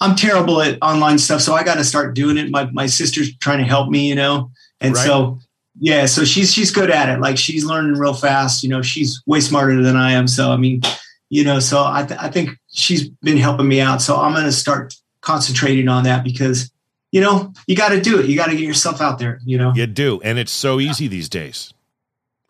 I'm 0.00 0.14
terrible 0.14 0.62
at 0.62 0.78
online 0.82 1.18
stuff, 1.18 1.40
so 1.40 1.54
I 1.54 1.64
got 1.64 1.76
to 1.76 1.84
start 1.84 2.14
doing 2.14 2.38
it. 2.38 2.50
My 2.50 2.70
my 2.70 2.86
sister's 2.86 3.36
trying 3.38 3.58
to 3.58 3.64
help 3.64 3.90
me, 3.90 4.08
you 4.08 4.14
know, 4.14 4.52
and 4.80 4.94
right. 4.94 5.04
so 5.04 5.40
yeah, 5.80 6.06
so 6.06 6.24
she's 6.24 6.52
she's 6.52 6.70
good 6.70 6.92
at 6.92 7.08
it. 7.08 7.20
Like 7.20 7.38
she's 7.38 7.64
learning 7.64 7.94
real 7.94 8.14
fast. 8.14 8.62
You 8.62 8.68
know, 8.68 8.82
she's 8.82 9.20
way 9.26 9.40
smarter 9.40 9.82
than 9.82 9.96
I 9.96 10.12
am. 10.12 10.28
So 10.28 10.52
I 10.52 10.56
mean, 10.56 10.82
you 11.28 11.44
know, 11.44 11.58
so 11.58 11.84
I, 11.84 12.04
th- 12.04 12.20
I 12.20 12.30
think 12.30 12.50
she's 12.68 13.08
been 13.08 13.36
helping 13.36 13.68
me 13.68 13.80
out. 13.80 14.00
So 14.00 14.16
I'm 14.16 14.32
going 14.32 14.44
to 14.44 14.52
start 14.52 14.94
concentrating 15.20 15.88
on 15.88 16.04
that 16.04 16.22
because, 16.24 16.70
you 17.10 17.20
know, 17.20 17.52
you 17.66 17.76
got 17.76 17.88
to 17.88 18.00
do 18.00 18.20
it. 18.20 18.26
You 18.26 18.36
got 18.36 18.46
to 18.46 18.56
get 18.56 18.64
yourself 18.64 19.00
out 19.00 19.18
there, 19.18 19.40
you 19.44 19.58
know? 19.58 19.72
You 19.74 19.86
do. 19.86 20.20
And 20.22 20.38
it's 20.38 20.52
so 20.52 20.80
easy 20.80 21.08
these 21.08 21.28
days. 21.28 21.72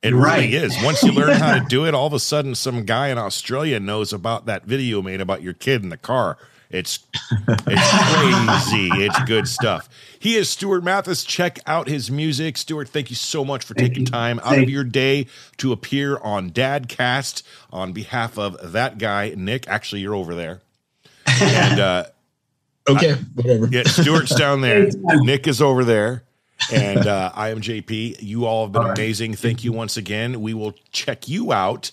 It 0.03 0.11
You're 0.11 0.23
really 0.23 0.55
is. 0.55 0.77
Once 0.85 1.03
you 1.03 1.13
learn 1.13 1.37
how 1.37 1.59
to 1.59 1.65
do 1.69 1.87
it, 1.87 1.95
all 1.95 2.07
of 2.07 2.13
a 2.13 2.21
sudden, 2.21 2.55
some 2.55 2.85
guy 2.85 3.09
in 3.09 3.19
Australia 3.19 3.81
knows 3.81 4.13
about 4.13 4.47
that 4.47 4.65
video 4.65 5.01
made 5.01 5.21
about 5.21 5.43
your 5.43 5.55
kid 5.55 5.83
in 5.83 5.89
the 5.89 5.97
car. 5.97 6.37
It's 6.71 7.01
it's 7.49 7.91
crazy. 8.15 9.05
It's 9.05 9.23
good 9.25 9.47
stuff. 9.49 9.89
He 10.19 10.37
is 10.37 10.49
Stuart 10.49 10.83
Mathis. 10.83 11.25
Check 11.25 11.59
out 11.67 11.89
his 11.89 12.11
music. 12.11 12.57
Stuart, 12.57 12.89
thank 12.89 13.11
you 13.11 13.17
so 13.17 13.45
much 13.45 13.65
for 13.65 13.75
thank 13.75 13.91
taking 13.91 14.07
you. 14.07 14.11
time 14.11 14.39
out 14.41 14.55
thank 14.55 14.65
of 14.65 14.71
your 14.71 14.85
day 14.85 15.27
to 15.59 15.73
appear 15.73 16.19
on 16.19 16.51
Dadcast 16.51 17.43
on 17.71 17.93
behalf 17.93 18.39
of 18.39 18.73
that 18.73 18.99
guy, 18.99 19.33
Nick. 19.37 19.69
Actually, 19.69 20.01
you're 20.01 20.15
over 20.15 20.35
there. 20.35 20.61
And 21.41 21.81
uh 21.81 22.05
Okay, 22.89 23.13
I, 23.13 23.19
whatever. 23.35 23.67
Yeah, 23.67 23.83
Stuart's 23.85 24.35
down 24.35 24.61
there. 24.61 24.89
Nick 24.95 25.47
is 25.49 25.61
over 25.61 25.85
there. 25.85 26.23
And 26.73 27.07
uh, 27.07 27.33
I 27.35 27.51
am 27.51 27.61
JP. 27.61 28.23
You 28.23 28.47
all 28.47 28.67
have 28.67 28.73
been 28.73 28.83
all 28.83 28.91
amazing. 28.93 29.33
Right. 29.33 29.39
Thank 29.39 29.65
you 29.65 29.73
once 29.73 29.97
again. 29.97 30.41
We 30.41 30.55
will 30.55 30.75
check 30.93 31.29
you 31.29 31.53
out 31.53 31.91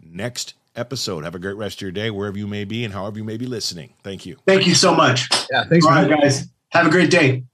next 0.00 0.54
episode. 0.76 1.24
Have 1.24 1.34
a 1.34 1.38
great 1.38 1.56
rest 1.56 1.78
of 1.78 1.82
your 1.82 1.90
day, 1.90 2.10
wherever 2.10 2.38
you 2.38 2.46
may 2.46 2.64
be 2.64 2.84
and 2.84 2.92
however 2.92 3.18
you 3.18 3.24
may 3.24 3.36
be 3.36 3.46
listening. 3.46 3.94
Thank 4.02 4.26
you. 4.26 4.36
Thank 4.46 4.66
you 4.66 4.74
so 4.74 4.94
much. 4.94 5.28
Yeah, 5.50 5.64
thanks. 5.64 5.86
All 5.86 5.92
right, 5.92 6.08
guys. 6.08 6.48
Have 6.70 6.86
a 6.86 6.90
great 6.90 7.10
day. 7.10 7.44